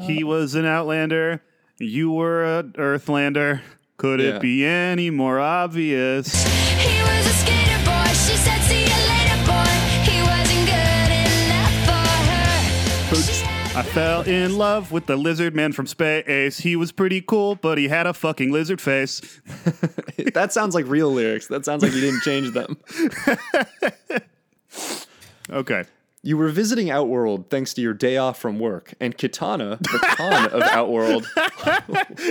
He 0.00 0.22
uh, 0.24 0.26
was 0.26 0.54
an 0.54 0.64
Outlander. 0.64 1.42
You 1.78 2.10
were 2.12 2.42
an 2.44 2.72
Earthlander. 2.78 3.60
Could 3.98 4.20
Yeah. 4.20 4.36
it 4.36 4.40
be 4.42 4.64
any 4.64 5.10
more 5.10 5.38
obvious? 5.38 6.32
He 6.44 7.02
was 7.02 7.26
a 7.26 7.30
skater 7.30 7.84
boy. 7.84 8.06
She 8.08 8.36
said, 8.36 8.60
"See 8.62 8.80
you 8.80 9.00
later, 9.12 9.44
boy." 9.44 9.76
He 10.10 10.22
wasn't 10.22 10.66
good 10.66 11.10
enough 11.20 11.76
for 11.86 13.16
her. 13.20 13.22
She 13.22 13.44
I 13.78 13.82
fell 13.82 14.22
in 14.22 14.56
love 14.58 14.90
with 14.92 15.06
the 15.06 15.16
lizard 15.16 15.54
man 15.54 15.72
from 15.72 15.86
space. 15.86 16.58
He 16.58 16.74
was 16.76 16.92
pretty 16.92 17.20
cool, 17.20 17.54
but 17.56 17.76
he 17.78 17.88
had 17.88 18.06
a 18.06 18.14
fucking 18.14 18.50
lizard 18.52 18.80
face. 18.80 19.20
that 20.34 20.52
sounds 20.52 20.74
like 20.74 20.86
real 20.88 21.12
lyrics. 21.12 21.46
That 21.48 21.64
sounds 21.64 21.82
like 21.82 21.92
you 21.92 22.00
didn't 22.00 22.20
change 22.22 22.52
them. 22.54 22.78
Okay. 25.50 25.84
You 26.24 26.36
were 26.36 26.50
visiting 26.50 26.88
Outworld 26.88 27.50
thanks 27.50 27.74
to 27.74 27.80
your 27.80 27.94
day 27.94 28.16
off 28.16 28.38
from 28.38 28.60
work, 28.60 28.94
and 29.00 29.18
Kitana, 29.18 29.76
the 29.80 29.98
Kahn 30.16 30.50
of 30.50 30.62
Outworld, 30.70 31.26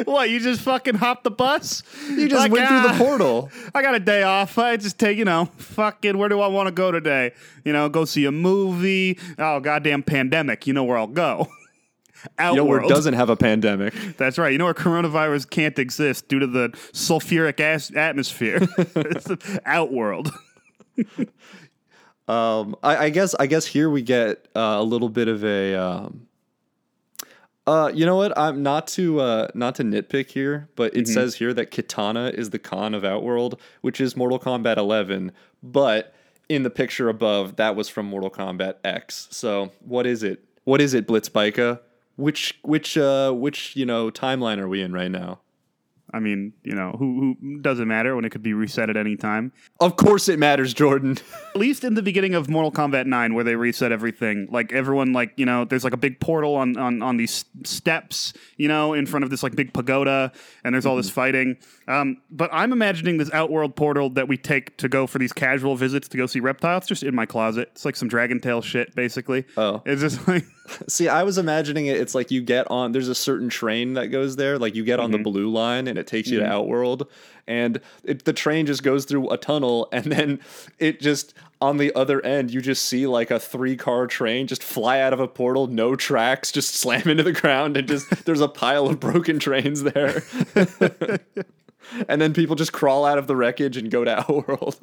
What, 0.05 0.29
you 0.29 0.39
just 0.39 0.61
fucking 0.61 0.95
hopped 0.95 1.25
the 1.25 1.31
bus? 1.31 1.83
you 2.09 2.29
just 2.29 2.39
Like, 2.39 2.53
went 2.53 2.69
through 2.69 2.83
the 2.83 2.89
ah, 2.93 2.97
portal. 2.97 3.49
I 3.75 3.81
got 3.81 3.93
a 3.93 3.99
day 3.99 4.23
off. 4.23 4.57
I 4.57 4.77
just 4.77 4.97
take, 4.97 5.17
you 5.17 5.25
know, 5.25 5.49
fucking, 5.57 6.17
where 6.17 6.29
do 6.29 6.39
I 6.39 6.47
want 6.47 6.67
to 6.67 6.71
go 6.71 6.89
today? 6.93 7.33
You 7.65 7.73
know, 7.73 7.89
go 7.89 8.05
see 8.05 8.23
a 8.23 8.31
movie. 8.31 9.19
Oh, 9.37 9.59
goddamn 9.59 10.03
pandemic. 10.03 10.65
You 10.67 10.71
know 10.73 10.85
where 10.85 10.97
I'll 10.97 11.07
go. 11.07 11.47
You 12.39 12.53
know 12.53 12.65
where 12.65 12.77
it 12.77 12.83
Outworld. 12.83 12.89
doesn't 12.91 13.13
have 13.15 13.31
a 13.31 13.35
pandemic. 13.35 13.95
That's 14.17 14.37
right. 14.37 14.51
You 14.51 14.59
know 14.59 14.65
where 14.65 14.75
coronavirus 14.75 15.49
can't 15.49 15.79
exist 15.79 16.27
due 16.27 16.37
to 16.37 16.45
the 16.45 16.69
sulfuric 16.93 17.59
as- 17.59 17.89
atmosphere. 17.95 18.59
it's 18.77 19.23
the 19.25 19.59
Outworld. 19.65 20.31
Um, 22.27 22.75
I, 22.83 23.05
I 23.05 23.09
guess 23.09 23.35
I 23.35 23.47
guess 23.47 23.65
here 23.65 23.89
we 23.89 24.01
get 24.01 24.47
uh, 24.55 24.77
a 24.79 24.83
little 24.83 25.09
bit 25.09 25.27
of 25.27 25.43
a. 25.43 25.75
Um, 25.75 26.27
uh, 27.67 27.91
you 27.93 28.05
know 28.05 28.15
what? 28.15 28.35
I'm 28.37 28.63
not 28.63 28.87
to 28.87 29.19
uh, 29.19 29.47
not 29.53 29.75
to 29.75 29.83
nitpick 29.83 30.31
here, 30.31 30.69
but 30.75 30.95
it 30.95 31.07
says 31.07 31.35
here 31.35 31.53
that 31.53 31.71
Kitana 31.71 32.33
is 32.33 32.49
the 32.49 32.59
Khan 32.59 32.95
of 32.95 33.05
Outworld, 33.05 33.59
which 33.81 34.01
is 34.01 34.15
Mortal 34.17 34.39
Kombat 34.39 34.77
11. 34.77 35.31
But 35.61 36.13
in 36.49 36.63
the 36.63 36.69
picture 36.69 37.07
above, 37.07 37.57
that 37.57 37.75
was 37.75 37.87
from 37.87 38.07
Mortal 38.07 38.31
Kombat 38.31 38.75
X. 38.83 39.27
So 39.31 39.71
what 39.85 40.07
is 40.07 40.23
it? 40.23 40.43
What 40.63 40.81
is 40.81 40.93
it, 40.93 41.07
Blitz 41.07 41.29
Bika? 41.29 41.79
Which 42.15 42.59
which 42.63 42.97
uh 42.97 43.31
which 43.31 43.75
you 43.75 43.85
know 43.85 44.09
timeline 44.11 44.57
are 44.57 44.67
we 44.67 44.81
in 44.81 44.91
right 44.91 45.11
now? 45.11 45.39
I 46.13 46.19
mean, 46.19 46.53
you 46.63 46.75
know, 46.75 46.95
who, 46.97 47.37
who 47.41 47.59
doesn't 47.59 47.87
matter 47.87 48.15
when 48.15 48.25
it 48.25 48.31
could 48.31 48.43
be 48.43 48.53
reset 48.53 48.89
at 48.89 48.97
any 48.97 49.15
time. 49.15 49.51
Of 49.79 49.95
course 49.95 50.29
it 50.29 50.39
matters, 50.39 50.73
Jordan. 50.73 51.17
At 51.55 51.59
least 51.59 51.83
in 51.83 51.95
the 51.95 52.01
beginning 52.01 52.33
of 52.33 52.49
Mortal 52.49 52.71
Kombat 52.71 53.05
9 53.05 53.33
where 53.33 53.43
they 53.43 53.55
reset 53.55 53.91
everything, 53.91 54.47
like 54.51 54.71
everyone 54.73 55.13
like, 55.13 55.33
you 55.37 55.45
know, 55.45 55.65
there's 55.65 55.83
like 55.83 55.93
a 55.93 55.97
big 55.97 56.19
portal 56.19 56.55
on 56.55 56.77
on 56.77 57.01
on 57.01 57.17
these 57.17 57.45
steps, 57.63 58.33
you 58.57 58.67
know, 58.67 58.93
in 58.93 59.05
front 59.05 59.23
of 59.23 59.29
this 59.29 59.43
like 59.43 59.55
big 59.55 59.73
pagoda 59.73 60.31
and 60.63 60.73
there's 60.73 60.85
all 60.85 60.95
this 60.95 61.09
fighting. 61.09 61.57
Um, 61.87 62.21
but 62.29 62.49
I'm 62.53 62.71
imagining 62.71 63.17
this 63.17 63.31
outworld 63.33 63.75
portal 63.75 64.09
that 64.11 64.27
we 64.27 64.37
take 64.37 64.77
to 64.77 64.89
go 64.89 65.07
for 65.07 65.19
these 65.19 65.33
casual 65.33 65.75
visits 65.75 66.07
to 66.09 66.17
go 66.17 66.25
see 66.25 66.39
reptiles 66.39 66.87
just 66.87 67.03
in 67.03 67.15
my 67.15 67.25
closet. 67.25 67.69
It's 67.73 67.85
like 67.85 67.95
some 67.95 68.07
Dragon 68.07 68.39
Tales 68.39 68.65
shit 68.65 68.95
basically. 68.95 69.45
Oh. 69.57 69.81
It's 69.85 70.01
just 70.01 70.27
like 70.27 70.45
See, 70.87 71.07
I 71.07 71.23
was 71.23 71.37
imagining 71.37 71.87
it. 71.87 71.97
It's 71.97 72.15
like 72.15 72.31
you 72.31 72.41
get 72.41 72.69
on. 72.69 72.91
There's 72.91 73.07
a 73.07 73.15
certain 73.15 73.49
train 73.49 73.93
that 73.93 74.07
goes 74.07 74.35
there. 74.35 74.57
Like 74.57 74.75
you 74.75 74.83
get 74.83 74.99
on 74.99 75.11
the 75.11 75.17
mm-hmm. 75.17 75.23
blue 75.23 75.49
line, 75.49 75.87
and 75.87 75.97
it 75.97 76.07
takes 76.07 76.29
you 76.29 76.39
to 76.39 76.43
mm-hmm. 76.43 76.53
Outworld, 76.53 77.07
and 77.47 77.81
it, 78.03 78.25
the 78.25 78.33
train 78.33 78.65
just 78.65 78.83
goes 78.83 79.05
through 79.05 79.29
a 79.29 79.37
tunnel, 79.37 79.87
and 79.93 80.11
then 80.11 80.39
it 80.79 80.99
just 81.01 81.33
on 81.59 81.77
the 81.77 81.93
other 81.93 82.23
end, 82.25 82.51
you 82.51 82.61
just 82.61 82.85
see 82.85 83.05
like 83.05 83.29
a 83.29 83.39
three 83.39 83.75
car 83.75 84.07
train 84.07 84.47
just 84.47 84.63
fly 84.63 84.99
out 84.99 85.13
of 85.13 85.19
a 85.19 85.27
portal, 85.27 85.67
no 85.67 85.95
tracks, 85.95 86.51
just 86.51 86.73
slam 86.73 87.07
into 87.07 87.23
the 87.23 87.33
ground, 87.33 87.77
and 87.77 87.87
just 87.87 88.09
there's 88.25 88.41
a 88.41 88.47
pile 88.47 88.87
of 88.87 88.99
broken 88.99 89.39
trains 89.39 89.83
there. 89.83 90.23
and 92.07 92.21
then 92.21 92.33
people 92.33 92.55
just 92.55 92.73
crawl 92.73 93.05
out 93.05 93.17
of 93.17 93.27
the 93.27 93.35
wreckage 93.35 93.77
and 93.77 93.91
go 93.91 94.03
to 94.03 94.19
Outworld. 94.19 94.77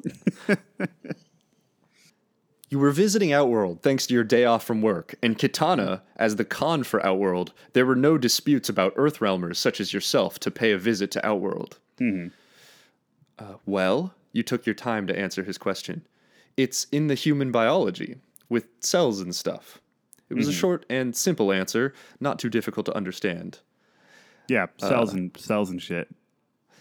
You 2.69 2.77
were 2.77 2.91
visiting 2.91 3.33
Outworld 3.33 3.81
thanks 3.81 4.05
to 4.07 4.13
your 4.13 4.23
day 4.23 4.45
off 4.45 4.63
from 4.63 4.81
work, 4.81 5.15
and 5.23 5.37
Kitana, 5.37 6.01
as 6.15 6.35
the 6.35 6.45
Kahn 6.45 6.83
for 6.83 7.03
Outworld, 7.03 7.51
there 7.73 7.85
were 7.85 7.95
no 7.95 8.17
disputes 8.17 8.69
about 8.69 8.95
Earthrealmers 8.95 9.55
such 9.55 9.81
as 9.81 9.91
yourself 9.91 10.39
to 10.41 10.51
pay 10.51 10.71
a 10.71 10.77
visit 10.77 11.09
to 11.11 11.25
Outworld. 11.25 11.79
Mm-hmm. 11.99 12.27
Uh, 13.43 13.55
well, 13.65 14.13
you 14.33 14.43
took 14.43 14.67
your 14.67 14.75
time 14.75 15.07
to 15.07 15.17
answer 15.17 15.43
his 15.43 15.57
question. 15.57 16.05
It's 16.57 16.85
in 16.91 17.07
the 17.07 17.15
human 17.15 17.51
biology, 17.51 18.17
with 18.49 18.67
cells 18.81 19.19
and 19.19 19.33
stuff. 19.35 19.81
It 20.29 20.35
was 20.35 20.47
a 20.47 20.51
mm-hmm. 20.51 20.59
short 20.59 20.85
and 20.91 21.15
simple 21.15 21.51
answer, 21.51 21.93
not 22.19 22.37
too 22.37 22.49
difficult 22.49 22.85
to 22.85 22.95
understand. 22.95 23.59
yeah, 24.47 24.67
uh, 24.81 24.89
cells 24.89 25.13
and 25.13 25.35
cells 25.37 25.71
and 25.71 25.81
shit. 25.81 26.07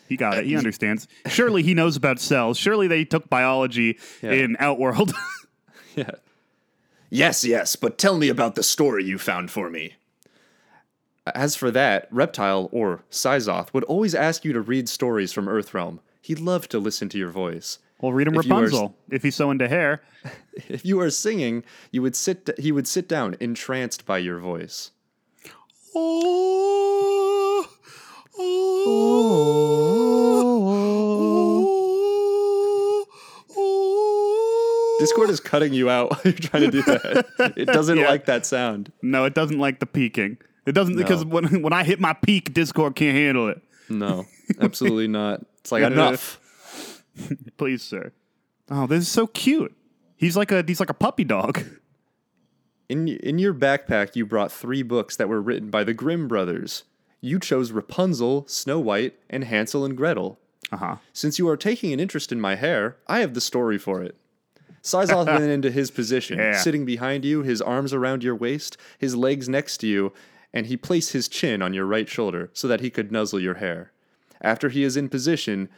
He 0.07 0.16
got 0.16 0.38
it. 0.38 0.46
He 0.46 0.55
uh, 0.55 0.59
understands. 0.59 1.07
Surely 1.27 1.62
he 1.62 1.74
knows 1.74 1.96
about 1.96 2.18
cells. 2.18 2.59
Surely 2.59 2.88
they 2.88 3.05
took 3.05 3.29
biology 3.31 3.98
Yeah. 4.22 4.33
in 4.33 4.57
Outworld. 4.59 5.12
Yeah. 5.99 6.11
Yes, 7.11 7.43
yes, 7.43 7.75
but 7.75 7.97
tell 7.97 8.19
me 8.19 8.29
about 8.29 8.55
the 8.55 8.63
story 8.63 9.03
you 9.03 9.17
found 9.17 9.51
for 9.51 9.71
me. 9.71 9.95
As 11.35 11.57
for 11.57 11.71
that, 11.71 12.07
Reptile, 12.11 12.69
or 12.71 13.03
Syzoth, 13.11 13.73
would 13.73 13.85
always 13.85 14.15
ask 14.15 14.45
you 14.45 14.53
to 14.53 14.61
read 14.61 14.91
stories 14.91 15.33
from 15.33 15.47
Earthrealm. 15.47 16.01
He 16.21 16.35
loved 16.35 16.71
to 16.73 16.79
listen 16.79 17.09
to 17.09 17.17
your 17.19 17.31
voice. 17.31 17.79
well, 18.03 18.13
read 18.13 18.27
him 18.29 18.35
If 18.35 18.45
you 18.45 18.53
are- 18.53 18.57
Rapunzel 18.61 18.95
if 19.11 19.23
he's 19.23 19.37
so 19.37 19.51
into 19.51 19.69
hair. 19.69 20.03
If 20.69 20.85
you 20.85 21.01
are 21.01 21.09
singing, 21.11 21.65
you 21.93 22.03
would 22.03 22.15
sit 22.17 22.51
he 22.59 22.73
would 22.73 22.87
sit 22.87 23.09
down 23.09 23.37
entranced 23.41 24.05
by 24.05 24.19
your 24.19 24.39
voice. 24.39 24.91
Oh, 25.95 27.67
oh. 28.39 30.18
Discord 34.99 35.31
is 35.31 35.41
cutting 35.41 35.73
you 35.73 35.89
out 35.91 36.11
while 36.13 36.21
you're 36.25 36.33
trying 36.35 36.65
to 36.65 36.71
do 36.71 36.83
that. 36.83 37.55
It 37.57 37.67
doesn't 37.67 37.99
Yeah. 37.99 38.09
like 38.09 38.27
that 38.27 38.45
sound. 38.47 38.93
No, 39.03 39.25
it 39.25 39.35
doesn't 39.35 39.59
like 39.59 39.81
the 39.81 39.87
peaking. 39.87 40.39
It 40.67 40.73
doesn't 40.73 40.97
because 40.97 41.25
when 41.25 41.63
when 41.63 41.73
I 41.73 41.85
hit 41.85 42.01
my 42.01 42.13
peak, 42.13 42.53
Discord 42.53 42.95
can't 42.97 43.17
handle 43.17 43.49
it. 43.49 43.63
No, 43.89 44.27
absolutely 44.61 45.09
not. 45.09 45.41
It's 45.61 45.73
like 45.73 45.83
enough. 45.83 46.41
Please, 47.57 47.83
sir. 47.83 48.13
Oh, 48.71 48.87
this 48.87 49.03
is 49.05 49.09
so 49.09 49.27
cute. 49.27 49.75
He's 50.17 50.37
like 50.37 50.53
a 50.53 50.63
he's 50.67 50.81
like 50.81 50.91
a 50.91 50.95
puppy 50.95 51.25
dog. 51.25 51.63
In 52.89 53.09
in 53.09 53.39
your 53.39 53.55
backpack, 53.55 54.15
you 54.17 54.27
brought 54.27 54.51
three 54.53 54.83
books 54.83 55.17
that 55.17 55.29
were 55.29 55.41
written 55.41 55.71
by 55.71 55.85
the 55.85 55.95
Grimm 55.95 56.29
brothers. 56.29 56.85
You 57.21 57.39
chose 57.39 57.73
Rapunzel, 57.73 58.47
Snow 58.47 58.79
White, 58.79 59.15
and 59.29 59.45
Hansel 59.45 59.85
and 59.85 59.97
Gretel. 59.97 60.39
Uh 60.71 60.77
huh. 60.77 60.97
Since 61.13 61.39
you 61.39 61.49
are 61.49 61.57
taking 61.57 61.93
an 61.93 62.01
interest 62.01 62.31
in 62.31 62.41
my 62.41 62.55
hair, 62.57 62.97
I 63.07 63.21
have 63.21 63.35
the 63.35 63.41
story 63.41 63.79
for 63.79 64.03
it. 64.03 64.17
Syzoth 64.83 65.27
went 65.27 65.45
into 65.45 65.71
his 65.71 65.91
position, 65.91 66.38
Yeah. 66.38 66.57
sitting 66.59 66.85
behind 66.85 67.25
you, 67.25 67.43
his 67.43 67.61
arms 67.61 67.93
around 67.93 68.23
your 68.23 68.35
waist, 68.35 68.77
his 68.99 69.14
legs 69.17 69.49
next 69.49 69.79
to 69.79 69.87
you, 69.87 70.12
and 70.53 70.67
he 70.67 70.77
placed 70.77 71.12
his 71.12 71.29
chin 71.29 71.61
on 71.62 71.75
your 71.75 71.85
right 71.85 72.09
shoulder 72.09 72.51
so 72.53 72.67
that 72.69 72.81
he 72.81 72.91
could 72.91 73.12
nuzzle 73.12 73.41
your 73.41 73.55
hair. 73.55 73.93
After 74.41 74.69
he 74.69 74.83
is 74.85 74.97
in 74.97 75.09
position, 75.09 75.69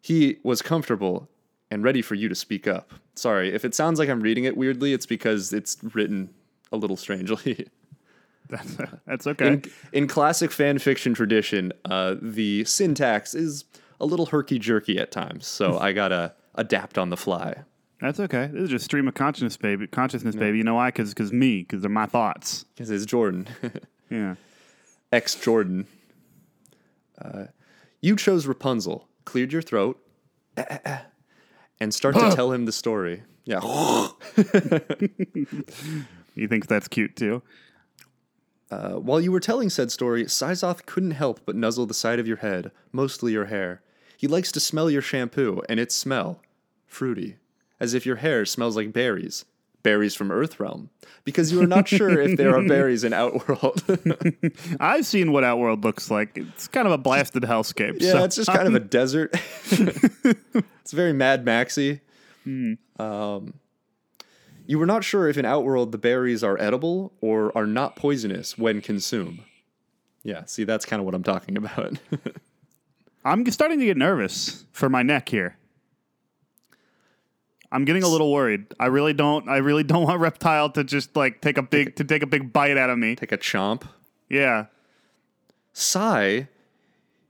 he 0.00 0.38
was 0.42 0.60
comfortable 0.62 1.28
and 1.70 1.82
ready 1.84 2.02
for 2.02 2.14
you 2.14 2.28
to 2.28 2.34
speak 2.34 2.66
up. 2.66 2.92
Sorry, 3.14 3.52
if 3.54 3.64
it 3.64 3.74
sounds 3.74 3.98
like 3.98 4.08
I'm 4.08 4.20
reading 4.20 4.44
it 4.44 4.56
weirdly, 4.56 4.92
it's 4.92 5.06
because 5.06 5.52
it's 5.52 5.78
written 5.94 6.30
a 6.72 6.76
little 6.76 6.96
strangely. 6.96 7.68
That's, 8.48 8.76
that's 9.06 9.26
okay. 9.28 9.46
In, 9.46 9.64
in 9.92 10.06
classic 10.08 10.50
fan 10.50 10.78
fiction 10.78 11.14
tradition, 11.14 11.72
uh, 11.86 12.16
the 12.20 12.64
syntax 12.64 13.34
is 13.34 13.64
a 13.98 14.04
little 14.04 14.26
herky 14.26 14.58
jerky 14.58 14.98
at 14.98 15.10
times, 15.10 15.46
so 15.46 15.78
I 15.78 15.92
gotta 15.92 16.34
adapt 16.56 16.98
on 16.98 17.08
the 17.08 17.16
fly. 17.16 17.54
That's 18.02 18.18
okay. 18.18 18.48
This 18.52 18.64
is 18.64 18.68
just 18.70 18.84
stream 18.84 19.06
of 19.06 19.14
consciousness, 19.14 19.56
baby. 19.56 19.86
Consciousness, 19.86 20.34
baby. 20.34 20.58
You 20.58 20.64
know 20.64 20.74
why? 20.74 20.88
Because 20.88 21.10
because 21.10 21.32
me. 21.32 21.58
Because 21.62 21.82
they're 21.82 21.90
my 21.90 22.06
thoughts. 22.06 22.64
Because 22.74 22.90
it's 22.90 23.06
Jordan, 23.06 23.48
Yeah. 24.10 24.34
ex 25.12 25.36
Jordan. 25.36 25.86
Uh, 27.20 27.44
you 28.00 28.16
chose 28.16 28.46
Rapunzel, 28.46 29.06
cleared 29.24 29.52
your 29.52 29.62
throat, 29.62 29.98
and 31.80 31.94
start 31.94 32.16
to 32.16 32.32
tell 32.34 32.50
him 32.52 32.66
the 32.66 32.72
story. 32.72 33.22
Yeah. 33.44 33.60
He 36.34 36.46
thinks 36.46 36.66
that's 36.66 36.88
cute 36.88 37.14
too. 37.14 37.42
Uh, 38.70 38.92
while 38.92 39.20
you 39.20 39.30
were 39.30 39.38
telling 39.38 39.68
said 39.68 39.92
story, 39.92 40.24
Syzoth 40.24 40.86
couldn't 40.86 41.10
help 41.10 41.40
but 41.44 41.54
nuzzle 41.54 41.84
the 41.84 41.92
side 41.92 42.18
of 42.18 42.26
your 42.26 42.38
head, 42.38 42.70
mostly 42.90 43.32
your 43.32 43.44
hair. 43.44 43.82
He 44.16 44.26
likes 44.26 44.50
to 44.52 44.60
smell 44.60 44.90
your 44.90 45.02
shampoo, 45.02 45.60
and 45.68 45.78
its 45.78 45.94
smell 45.94 46.40
fruity, 46.86 47.36
as 47.82 47.94
if 47.94 48.06
your 48.06 48.16
hair 48.16 48.46
smells 48.46 48.76
like 48.76 48.92
berries. 48.92 49.44
Berries 49.82 50.14
from 50.14 50.28
Earthrealm, 50.28 50.90
because 51.24 51.50
you 51.50 51.60
are 51.60 51.66
not 51.66 51.88
sure 51.88 52.20
if 52.20 52.36
there 52.36 52.56
are 52.56 52.62
berries 52.62 53.02
in 53.02 53.12
Outworld. 53.12 53.82
I've 54.80 55.04
seen 55.04 55.32
what 55.32 55.42
Outworld 55.42 55.82
looks 55.82 56.08
like. 56.08 56.38
It's 56.38 56.68
kind 56.68 56.86
of 56.86 56.92
a 56.92 56.98
blasted 56.98 57.42
hellscape. 57.42 57.96
yeah, 58.00 58.12
so 58.12 58.22
it's 58.22 58.36
just 58.36 58.48
kind 58.48 58.68
of 58.68 58.76
a 58.76 58.78
desert. 58.98 59.34
it's 59.72 60.92
very 60.92 61.12
Mad 61.12 61.44
Maxy. 61.44 62.00
Um, 62.46 63.54
you 64.68 64.78
were 64.78 64.86
not 64.86 65.02
sure 65.02 65.28
if 65.28 65.36
in 65.36 65.44
Outworld 65.44 65.90
the 65.90 65.98
berries 65.98 66.44
are 66.44 66.56
edible 66.60 67.12
or 67.20 67.50
are 67.58 67.66
not 67.66 67.96
poisonous 67.96 68.56
when 68.56 68.80
consumed. 68.80 69.40
Yeah, 70.22 70.44
see, 70.44 70.62
that's 70.62 70.84
kind 70.84 71.00
of 71.00 71.06
what 71.06 71.16
I'm 71.16 71.24
talking 71.24 71.56
about. 71.56 71.98
I'm 73.24 73.44
starting 73.50 73.80
to 73.80 73.84
get 73.84 73.96
nervous 73.96 74.64
for 74.70 74.88
my 74.88 75.02
neck 75.02 75.28
here. 75.28 75.56
I'm 77.72 77.86
getting 77.86 78.02
a 78.02 78.08
little 78.08 78.30
worried. 78.30 78.66
I 78.78 78.86
really 78.86 79.14
don't. 79.14 79.48
I 79.48 79.56
really 79.56 79.82
don't 79.92 80.04
want 80.04 80.20
Reptile 80.20 80.70
to 80.70 80.84
just 80.84 81.16
like 81.16 81.40
take 81.40 81.58
a 81.58 81.62
big 81.62 81.96
to 81.96 82.04
take 82.04 82.22
a 82.22 82.26
big 82.26 82.52
bite 82.52 82.76
out 82.76 82.90
of 82.90 82.98
me. 82.98 83.16
Take 83.16 83.32
a 83.32 83.38
chomp. 83.38 83.84
Yeah. 84.28 84.66
Sai, 85.72 86.48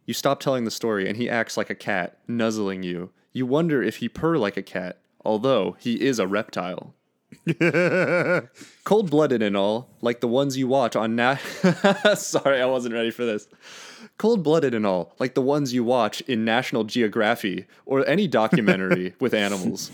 you 0.05 0.15
stop 0.15 0.41
telling 0.41 0.65
the 0.65 0.71
story 0.71 1.09
and 1.09 1.17
he 1.17 1.31
acts 1.31 1.57
like 1.57 1.71
a 1.71 1.77
cat, 1.77 2.19
nuzzling 2.27 2.83
you. 2.83 3.11
You 3.33 3.47
wonder 3.47 3.83
if 3.83 3.97
he 3.97 4.09
purr 4.09 4.37
like 4.37 4.57
a 4.57 4.63
cat, 4.63 4.99
although 5.25 5.77
he 5.79 6.01
is 6.01 6.19
a 6.19 6.27
reptile. 6.27 6.95
Cold 8.85 9.11
blooded 9.11 9.43
and 9.43 9.57
all, 9.57 9.89
like 10.01 10.21
the 10.21 10.29
ones 10.29 10.59
you 10.59 10.67
watch 10.67 10.97
on 10.97 11.17
Nat. 11.17 11.37
Sorry, 12.17 12.61
I 12.61 12.67
wasn't 12.67 12.95
ready 12.95 13.11
for 13.11 13.25
this. 13.25 13.49
Cold 14.19 14.43
blooded 14.43 14.75
and 14.75 14.85
all, 14.85 15.15
like 15.19 15.35
the 15.35 15.41
ones 15.41 15.73
you 15.73 15.85
watch 15.85 16.21
in 16.23 16.45
National 16.45 16.85
Geography 16.85 17.67
or 17.87 18.07
any 18.07 18.27
documentary 18.27 19.15
with 19.21 19.35
animals. 19.35 19.91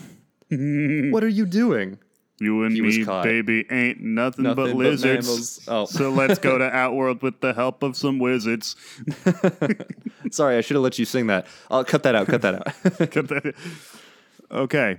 What 0.51 1.23
are 1.25 1.29
you 1.29 1.47
doing? 1.47 1.99
You 2.41 2.63
and 2.63 2.73
He 2.75 2.81
me, 2.81 3.05
caught. 3.05 3.25
baby, 3.25 3.67
ain't 3.69 4.01
nothing, 4.01 4.45
but 4.45 4.57
Nothing 4.57 4.77
but 4.77 4.77
lizards. 4.77 5.27
mammals. 5.27 5.61
Oh. 5.67 5.87
So 5.87 6.11
let's 6.11 6.39
go 6.39 6.57
to 6.59 6.65
Outworld 6.73 7.21
with 7.23 7.41
the 7.41 7.53
help 7.53 7.83
of 7.83 7.97
some 7.97 8.19
wizards. 8.21 8.77
Sorry, 10.31 10.57
I 10.57 10.61
should 10.61 10.75
have 10.77 10.83
let 10.85 10.99
you 10.99 11.05
sing 11.05 11.27
that. 11.29 11.47
I'll 11.71 11.85
cut 11.85 12.03
that 12.05 12.15
out. 12.15 12.27
Cut 12.29 12.43
that 12.43 12.55
out. 12.55 12.65
Cut 13.11 13.29
that- 13.29 13.55
okay. 14.53 14.99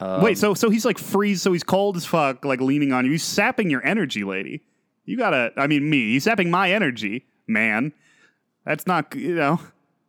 Um, 0.00 0.22
Wait, 0.22 0.38
so 0.38 0.54
so 0.54 0.70
he's 0.70 0.84
like 0.84 0.98
freeze, 0.98 1.42
so 1.42 1.52
he's 1.52 1.64
cold 1.64 1.96
as 1.96 2.04
fuck, 2.04 2.44
like 2.44 2.60
leaning 2.60 2.92
on 2.92 3.04
you. 3.04 3.12
He's 3.12 3.24
sapping 3.24 3.70
your 3.70 3.84
energy, 3.84 4.22
lady. 4.22 4.62
You 5.06 5.16
gotta, 5.16 5.52
I 5.56 5.66
mean, 5.66 5.88
me. 5.88 6.12
He's 6.12 6.24
sapping 6.24 6.50
my 6.50 6.70
energy, 6.70 7.26
man. 7.46 7.92
That's 8.64 8.86
not, 8.86 9.14
you 9.14 9.34
know. 9.34 9.58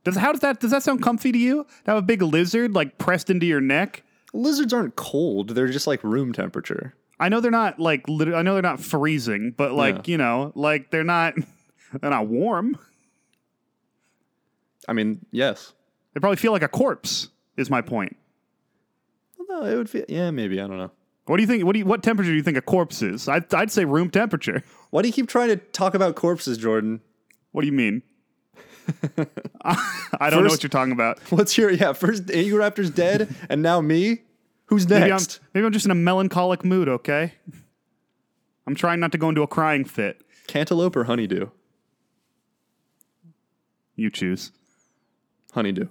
Does 0.04 0.16
how 0.18 0.32
does 0.32 0.42
that 0.42 0.60
does 0.60 0.72
that 0.72 0.84
sound 0.84 1.02
comfy 1.02 1.32
to 1.32 1.38
you? 1.38 1.64
To 1.86 1.92
have 1.92 1.98
a 1.98 2.02
big 2.02 2.22
lizard 2.22 2.74
like 2.76 2.98
pressed 2.98 3.30
into 3.30 3.46
your 3.46 3.62
neck? 3.62 4.04
Lizards 4.34 4.74
aren't 4.74 4.96
cold; 4.96 5.50
they're 5.50 5.68
just 5.68 5.88
like 5.88 6.04
room 6.04 6.34
temperature. 6.34 6.94
I 7.20 7.30
know 7.30 7.42
they're 7.42 7.52
not 7.52 7.80
like 7.80 8.08
lit- 8.08 8.34
I 8.34 8.42
know 8.44 8.54
they're 8.54 8.62
not 8.62 8.80
freezing, 8.80 9.54
but 9.58 9.74
like 9.74 10.08
Yeah. 10.08 10.12
you 10.12 10.18
know, 10.18 10.52
like 10.56 10.92
they're 10.92 11.04
not 11.04 11.34
they're 12.02 12.10
not 12.10 12.28
warm. 12.28 12.78
I 14.88 14.94
mean, 14.94 15.26
yes. 15.32 15.74
They 16.14 16.20
probably 16.20 16.38
feel 16.38 16.52
like 16.52 16.64
a 16.64 16.68
corpse. 16.68 17.30
Is 17.58 17.70
my 17.70 17.82
point. 17.82 18.16
No, 19.50 19.66
it 19.66 19.76
would 19.76 19.90
feel. 19.90 20.06
Yeah, 20.08 20.32
maybe. 20.32 20.62
I 20.62 20.68
don't 20.68 20.78
know. 20.78 20.92
What 21.26 21.38
do 21.38 21.44
you 21.44 21.48
think? 21.48 21.66
What 21.66 21.74
do 21.74 21.80
you, 21.80 21.86
what 21.86 22.02
temperature 22.02 22.30
do 22.32 22.36
you 22.36 22.42
think 22.44 22.58
a 22.58 22.62
corpse 22.62 23.02
is? 23.02 23.28
I'd, 23.28 23.54
I'd 23.54 23.72
say 23.72 23.84
room 23.86 24.10
temperature. 24.10 24.64
Why 24.92 25.02
do 25.02 25.08
you 25.10 25.14
keep 25.14 25.28
trying 25.28 25.50
to 25.50 25.58
talk 25.58 25.94
about 25.94 26.16
corpses, 26.16 26.58
Jordan? 26.58 27.02
What 27.52 27.62
do 27.62 27.68
you 27.68 27.74
mean? 27.74 28.02
I 29.62 30.30
don't 30.30 30.44
know 30.44 30.50
what 30.50 30.64
you're 30.64 30.70
talking 30.70 30.94
about. 30.94 31.20
What's 31.32 31.58
your 31.58 31.72
yeah? 31.72 31.94
First, 31.94 32.26
Raptor's 32.26 32.90
dead, 32.90 33.34
and 33.50 33.62
now 33.62 33.82
me. 33.82 34.22
Who's 34.66 34.88
Maybe 34.88 35.06
I'm, 35.06 35.10
next? 35.10 35.40
maybe 35.54 35.66
I'm 35.66 35.74
just 35.74 35.86
in 35.86 35.92
a 35.92 35.96
melancholic 35.96 36.64
mood, 36.64 36.88
okay? 36.88 37.34
I'm 38.68 38.76
trying 38.76 39.00
not 39.00 39.12
to 39.14 39.18
go 39.18 39.30
into 39.30 39.42
a 39.42 39.48
crying 39.48 39.84
fit. 39.84 40.22
Cantaloupe 40.46 40.96
or 40.96 41.06
honeydew? 41.06 41.50
You 43.96 44.12
choose. 44.12 44.52
Honeydew. 45.54 45.88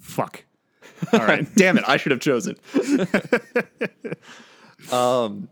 Fuck. 0.00 0.44
All 1.12 1.20
right. 1.20 1.46
Damn 1.56 1.78
it! 1.78 1.84
I 1.86 1.96
should 1.96 2.12
have 2.12 2.20
chosen. 2.20 2.56
um, 4.92 5.48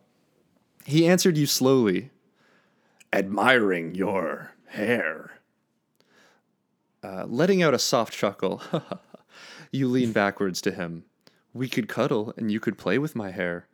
he 0.84 1.06
answered 1.06 1.36
you 1.36 1.46
slowly, 1.46 2.10
admiring 3.12 3.94
your 3.94 4.52
hair. 4.66 5.30
Uh, 7.02 7.24
letting 7.26 7.62
out 7.62 7.74
a 7.74 7.78
soft 7.78 8.12
chuckle, 8.12 8.62
you 9.72 9.88
lean 9.88 10.12
backwards 10.12 10.60
to 10.62 10.70
him. 10.70 11.04
We 11.52 11.68
could 11.68 11.88
cuddle, 11.88 12.32
and 12.36 12.50
you 12.50 12.60
could 12.60 12.78
play 12.78 12.98
with 12.98 13.16
my 13.16 13.30
hair. 13.30 13.66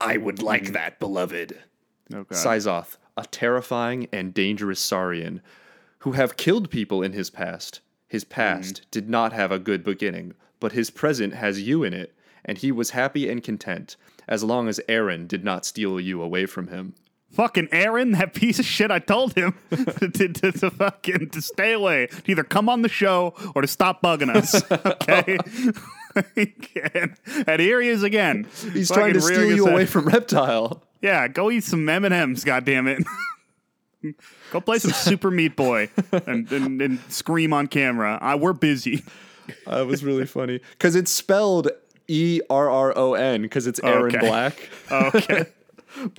I 0.00 0.16
would 0.16 0.42
like 0.42 0.72
that, 0.72 0.98
beloved. 0.98 1.58
Okay. 2.12 2.34
Syzoth, 2.34 2.96
a 3.16 3.26
terrifying 3.26 4.08
and 4.12 4.32
dangerous 4.34 4.80
Saurian, 4.80 5.42
who 6.00 6.12
have 6.12 6.36
killed 6.36 6.70
people 6.70 7.02
in 7.02 7.12
his 7.12 7.30
past. 7.30 7.80
His 8.08 8.24
past 8.24 8.90
did 8.90 9.08
not 9.08 9.32
have 9.32 9.52
a 9.52 9.58
good 9.58 9.84
beginning, 9.84 10.34
but 10.58 10.72
his 10.72 10.90
present 10.90 11.34
has 11.34 11.60
you 11.60 11.84
in 11.84 11.92
it, 11.92 12.14
and 12.44 12.58
he 12.58 12.72
was 12.72 12.90
happy 12.90 13.28
and 13.28 13.42
content, 13.42 13.96
as 14.26 14.42
long 14.42 14.68
as 14.68 14.80
Erron 14.88 15.28
did 15.28 15.44
not 15.44 15.66
steal 15.66 16.00
you 16.00 16.22
away 16.22 16.46
from 16.46 16.68
him. 16.68 16.94
Fucking 17.32 17.68
Aaron, 17.70 18.10
that 18.12 18.34
piece 18.34 18.58
of 18.58 18.64
shit. 18.64 18.90
I 18.90 18.98
told 18.98 19.34
him 19.34 19.54
to, 19.70 20.08
to, 20.10 20.52
to 20.52 20.70
fucking 20.70 21.30
to 21.30 21.40
stay 21.40 21.72
away, 21.72 22.06
to 22.08 22.30
either 22.30 22.42
come 22.42 22.68
on 22.68 22.82
the 22.82 22.88
show 22.88 23.34
or 23.54 23.62
to 23.62 23.68
stop 23.68 24.02
bugging 24.02 24.34
us. 24.34 24.62
Okay. 24.90 25.38
and, 26.94 27.16
and 27.46 27.60
here 27.60 27.80
he 27.80 27.88
is 27.88 28.02
again. 28.02 28.48
He's 28.72 28.90
trying 28.90 29.14
to 29.14 29.20
steal 29.20 29.44
you 29.44 29.64
head. 29.66 29.72
away 29.72 29.86
from 29.86 30.06
Reptile. 30.06 30.82
Yeah, 31.00 31.28
go 31.28 31.50
eat 31.50 31.64
some 31.64 31.88
M 31.88 32.04
and 32.04 32.12
M's. 32.12 32.42
God 32.44 32.64
damn 32.64 32.88
it. 32.88 33.04
go 34.50 34.60
play 34.60 34.78
some 34.78 34.90
Super 34.92 35.30
Meat 35.30 35.54
Boy 35.56 35.88
and, 36.26 36.50
and, 36.50 36.82
and 36.82 36.98
scream 37.08 37.52
on 37.52 37.68
camera. 37.68 38.18
I, 38.20 38.34
we're 38.34 38.52
busy. 38.52 39.04
That 39.66 39.86
was 39.86 40.02
really 40.02 40.26
funny 40.26 40.60
because 40.72 40.96
it's 40.96 41.10
spelled 41.10 41.68
E 42.08 42.40
R 42.50 42.68
R 42.68 42.96
O 42.96 43.14
N 43.14 43.42
because 43.42 43.66
it's 43.66 43.80
Aaron 43.82 44.14
Okay. 44.16 44.26
Black. 44.26 44.68
Okay. 44.90 45.46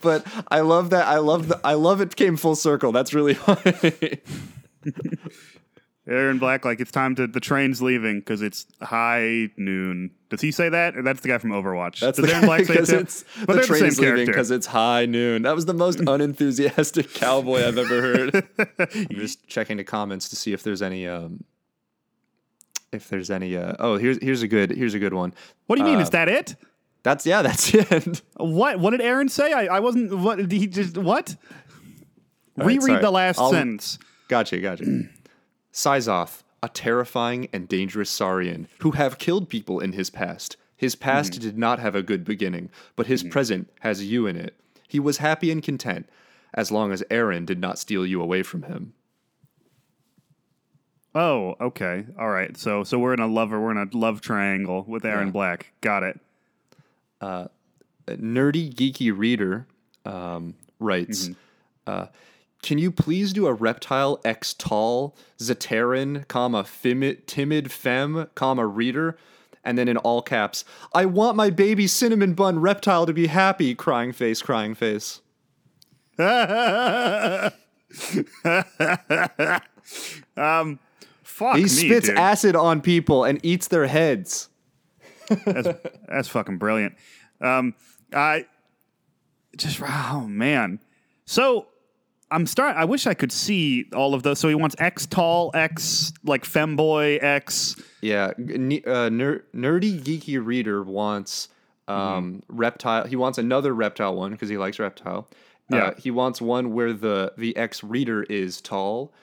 But 0.01 0.25
I 0.49 0.62
love 0.62 0.89
that. 0.91 1.07
I 1.07 1.17
love 1.17 1.47
the. 1.47 1.60
I 1.63 1.73
love 1.73 2.01
it 2.01 2.15
came 2.15 2.38
full 2.38 2.55
circle. 2.55 2.91
That's 2.91 3.13
really 3.13 3.34
funny. 3.36 4.19
Erron 6.07 6.39
Black, 6.39 6.65
like 6.65 6.79
it's 6.79 6.91
time 6.91 7.13
to 7.15 7.27
the 7.27 7.39
train's 7.39 7.81
leaving 7.81 8.19
because 8.19 8.41
it's 8.41 8.65
high 8.81 9.49
noon. 9.55 10.12
Does 10.29 10.41
he 10.41 10.51
say 10.51 10.67
that? 10.67 10.97
Or 10.97 11.03
that's 11.03 11.21
the 11.21 11.27
guy 11.27 11.38
from 11.38 11.51
Overwatch. 11.51 11.99
That's 11.99 12.17
Does 12.19 12.27
the 12.27 12.34
Erron 12.34 12.45
Black 12.45 12.65
say 12.65 12.73
it 12.73 12.79
because 12.79 12.89
it's 12.91 13.23
But 13.45 13.47
the 13.47 13.53
they're 13.53 13.62
the 13.62 13.67
train 13.67 13.79
same 13.79 13.88
is 13.89 13.99
leaving 13.99 14.25
because 14.25 14.49
it's 14.51 14.65
high 14.65 15.05
noon. 15.05 15.43
That 15.43 15.53
was 15.55 15.65
the 15.65 15.73
most 15.75 15.99
unenthusiastic 16.07 17.13
cowboy 17.13 17.65
I've 17.67 17.77
ever 17.77 18.01
heard. 18.01 18.47
I'm 18.79 19.15
just 19.15 19.47
checking 19.47 19.77
the 19.77 19.84
comments 19.84 20.27
to 20.29 20.36
see 20.36 20.53
if 20.53 20.63
there's 20.63 20.81
any. 20.81 21.07
Um, 21.07 21.43
if 22.91 23.07
there's 23.07 23.29
any. 23.29 23.55
Uh, 23.55 23.75
oh, 23.79 23.97
here's 23.97 24.17
here's 24.21 24.41
a 24.41 24.47
good 24.47 24.71
here's 24.71 24.95
a 24.95 24.99
good 24.99 25.13
one. 25.13 25.34
What 25.67 25.77
do 25.77 25.84
you 25.84 25.88
mean? 25.88 25.99
Uh, 25.99 26.03
Is 26.03 26.10
that 26.10 26.27
it? 26.27 26.55
That's 27.03 27.25
yeah. 27.25 27.41
That's 27.41 27.73
it. 27.73 28.21
What? 28.37 28.79
What 28.79 28.91
did 28.91 29.01
Aaron 29.01 29.29
say? 29.29 29.53
I, 29.53 29.77
I 29.77 29.79
wasn't. 29.79 30.17
What 30.17 30.37
did 30.37 30.51
he 30.51 30.67
just? 30.67 30.97
What? 30.97 31.35
All 32.59 32.65
right, 32.65 32.67
Reread 32.67 32.81
sorry. 32.83 33.01
the 33.01 33.11
last 33.11 33.39
I'll- 33.39 33.51
sentence. 33.51 33.97
Gotcha, 34.27 34.59
gotcha. 34.59 34.85
Syzoth, 35.73 36.43
a 36.63 36.69
terrifying 36.69 37.49
and 37.51 37.67
dangerous 37.67 38.09
Saurian 38.09 38.67
who 38.79 38.91
have 38.91 39.17
killed 39.17 39.49
people 39.49 39.79
in 39.79 39.93
his 39.93 40.09
past. 40.09 40.57
His 40.75 40.95
past 40.95 41.33
mm-hmm. 41.33 41.41
did 41.41 41.57
not 41.57 41.79
have 41.79 41.95
a 41.95 42.01
good 42.01 42.23
beginning, 42.23 42.69
but 42.95 43.07
his 43.07 43.21
mm-hmm. 43.21 43.31
present 43.31 43.69
has 43.81 44.03
you 44.03 44.25
in 44.25 44.35
it. 44.35 44.55
He 44.87 44.99
was 44.99 45.17
happy 45.17 45.51
and 45.51 45.61
content 45.61 46.09
as 46.53 46.71
long 46.71 46.91
as 46.91 47.03
Erron 47.09 47.45
did 47.45 47.59
not 47.59 47.77
steal 47.77 48.05
you 48.05 48.21
away 48.21 48.41
from 48.43 48.63
him. 48.63 48.93
Oh, 51.13 51.55
okay. 51.59 52.05
All 52.17 52.29
right. 52.29 52.55
So 52.57 52.83
so 52.83 52.97
we're 52.97 53.13
in 53.13 53.19
a 53.19 53.27
lover. 53.27 53.59
We're 53.59 53.71
in 53.71 53.77
a 53.77 53.97
love 53.97 54.21
triangle 54.21 54.85
with 54.87 55.03
Erron 55.03 55.25
Yeah. 55.25 55.31
Black. 55.31 55.73
Got 55.81 56.03
it. 56.03 56.19
A 57.21 57.49
nerdy 58.07 58.73
geeky 58.73 59.15
reader 59.15 59.67
um, 60.05 60.55
writes 60.79 61.29
uh, 61.88 62.07
Can 62.63 62.77
you 62.79 62.91
please 62.91 63.31
do 63.31 63.45
a 63.47 63.53
reptile 63.53 64.19
X 64.25 64.53
tall, 64.53 65.15
Zaterran, 65.39 66.27
comma, 66.27 66.63
fimi- 66.63 67.23
timid 67.27 67.71
fem 67.71 68.27
comma, 68.36 68.65
reader? 68.65 69.17
And 69.63 69.77
then 69.77 69.88
in 69.88 69.97
all 69.97 70.23
caps, 70.23 70.65
I 70.91 71.05
want 71.05 71.36
my 71.38 71.51
baby 71.51 71.86
cinnamon 71.86 72.34
bun 72.34 72.57
reptile 72.60 73.05
to 73.05 73.13
be 73.13 73.27
happy, 73.27 73.75
crying 73.75 74.12
face, 74.12 74.41
crying 74.41 74.73
face. 74.73 75.21
um 80.38 80.79
Fuck 81.23 81.55
He 81.57 81.63
me, 81.63 81.67
spits 81.69 82.07
dude. 82.07 82.17
acid 82.17 82.55
on 82.55 82.81
people 82.81 83.23
and 83.23 83.39
eats 83.43 83.67
their 83.67 83.88
heads. 83.88 84.49
That's 86.07 86.27
fucking 86.27 86.57
brilliant. 86.57 86.95
Um, 87.39 87.75
I 88.13 88.45
just 89.55 89.81
oh 89.81 90.25
man. 90.27 90.79
So 91.25 91.67
I'm 92.29 92.45
start. 92.45 92.77
I 92.77 92.85
wish 92.85 93.07
I 93.07 93.13
could 93.13 93.31
see 93.31 93.85
all 93.93 94.13
of 94.13 94.23
those. 94.23 94.39
So 94.39 94.47
he 94.47 94.55
wants 94.55 94.75
X 94.79 95.05
tall, 95.05 95.51
X 95.53 96.13
like 96.23 96.43
femboy, 96.43 97.21
X. 97.21 97.75
Yeah, 98.01 98.31
ne- 98.37 98.83
uh, 98.83 99.09
ner- 99.09 99.43
nerdy 99.53 100.01
geeky 100.01 100.43
reader 100.43 100.83
wants 100.83 101.49
um, 101.87 102.41
reptile. 102.47 103.05
He 103.05 103.15
wants 103.15 103.37
another 103.37 103.73
reptile 103.73 104.15
one 104.15 104.31
because 104.31 104.49
he 104.49 104.57
likes 104.57 104.79
reptile. 104.79 105.27
Yeah. 105.69 105.77
Uh, 105.77 105.93
he 105.97 106.11
wants 106.11 106.41
one 106.41 106.73
where 106.73 106.93
the 106.93 107.33
the 107.37 107.55
ex 107.57 107.83
reader 107.83 108.23
is 108.23 108.61
tall. 108.61 109.13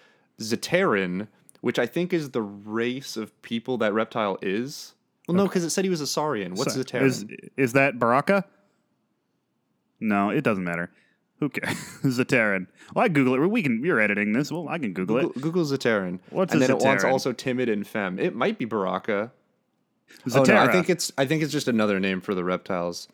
Zaterran, 0.41 1.29
which 1.61 1.79
I 1.79 1.87
think 1.87 2.13
is 2.13 2.31
the 2.31 2.43
race 2.43 3.17
of 3.17 3.41
people 3.43 3.79
that 3.79 3.93
reptile 3.93 4.39
is. 4.43 4.95
Well, 5.29 5.37
no, 5.37 5.45
because 5.45 5.63
it 5.65 5.71
said 5.71 5.85
he 5.85 5.91
was 5.91 6.01
a 6.01 6.07
Saurian. 6.07 6.55
What's 6.55 6.75
So- 6.75 6.81
Zaterran? 6.83 7.03
Is 7.03 7.27
is 7.57 7.73
that 7.75 7.99
Baraka? 7.99 8.45
No, 10.01 10.31
it 10.31 10.43
doesn't 10.43 10.65
matter. 10.65 10.91
Who 11.41 11.49
cares? 11.51 11.77
Zaterran. 12.03 12.67
Well, 12.95 13.05
I 13.05 13.09
Google 13.09 13.35
it. 13.35 13.47
We 13.47 13.63
can. 13.63 13.85
You're 13.85 14.01
editing 14.01 14.33
this. 14.33 14.51
Well, 14.51 14.69
I 14.69 14.79
can 14.79 14.93
Google, 14.93 15.21
Google, 15.21 15.41
Google 15.41 15.65
Zaterran. 15.65 16.19
What's 16.31 16.53
and 16.53 16.63
a 16.63 16.67
then 16.67 16.77
it 16.77 16.83
wants 16.83 17.05
also 17.05 17.33
timid 17.33 17.69
and 17.69 17.87
femme. 17.87 18.19
It 18.19 18.35
might 18.35 18.59
be 18.59 18.65
Baraka. 18.65 19.31
it. 20.27 20.35
Oh, 20.35 20.43
no, 20.43 20.57
I 20.57 20.73
think 20.73 20.89
it's 20.91 21.13
I 21.19 21.27
think 21.27 21.43
it's 21.43 21.53
just 21.53 21.69
another 21.69 22.01
name 22.01 22.21
for 22.21 22.35
the 22.35 22.43
reptiles. 22.43 23.09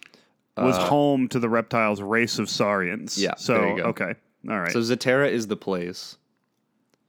was 0.56 0.76
uh, 0.76 0.86
home 0.86 1.28
to 1.28 1.38
the 1.38 1.48
reptiles' 1.48 2.00
race 2.00 2.38
of 2.38 2.48
saurians. 2.48 3.20
Yeah, 3.20 3.34
So 3.36 3.54
there 3.54 3.68
you 3.70 3.76
go. 3.78 3.82
okay. 3.88 4.14
All 4.48 4.60
right. 4.60 4.70
So 4.70 4.78
Zaterra 4.80 5.28
is 5.30 5.48
the 5.48 5.56
place. 5.56 6.16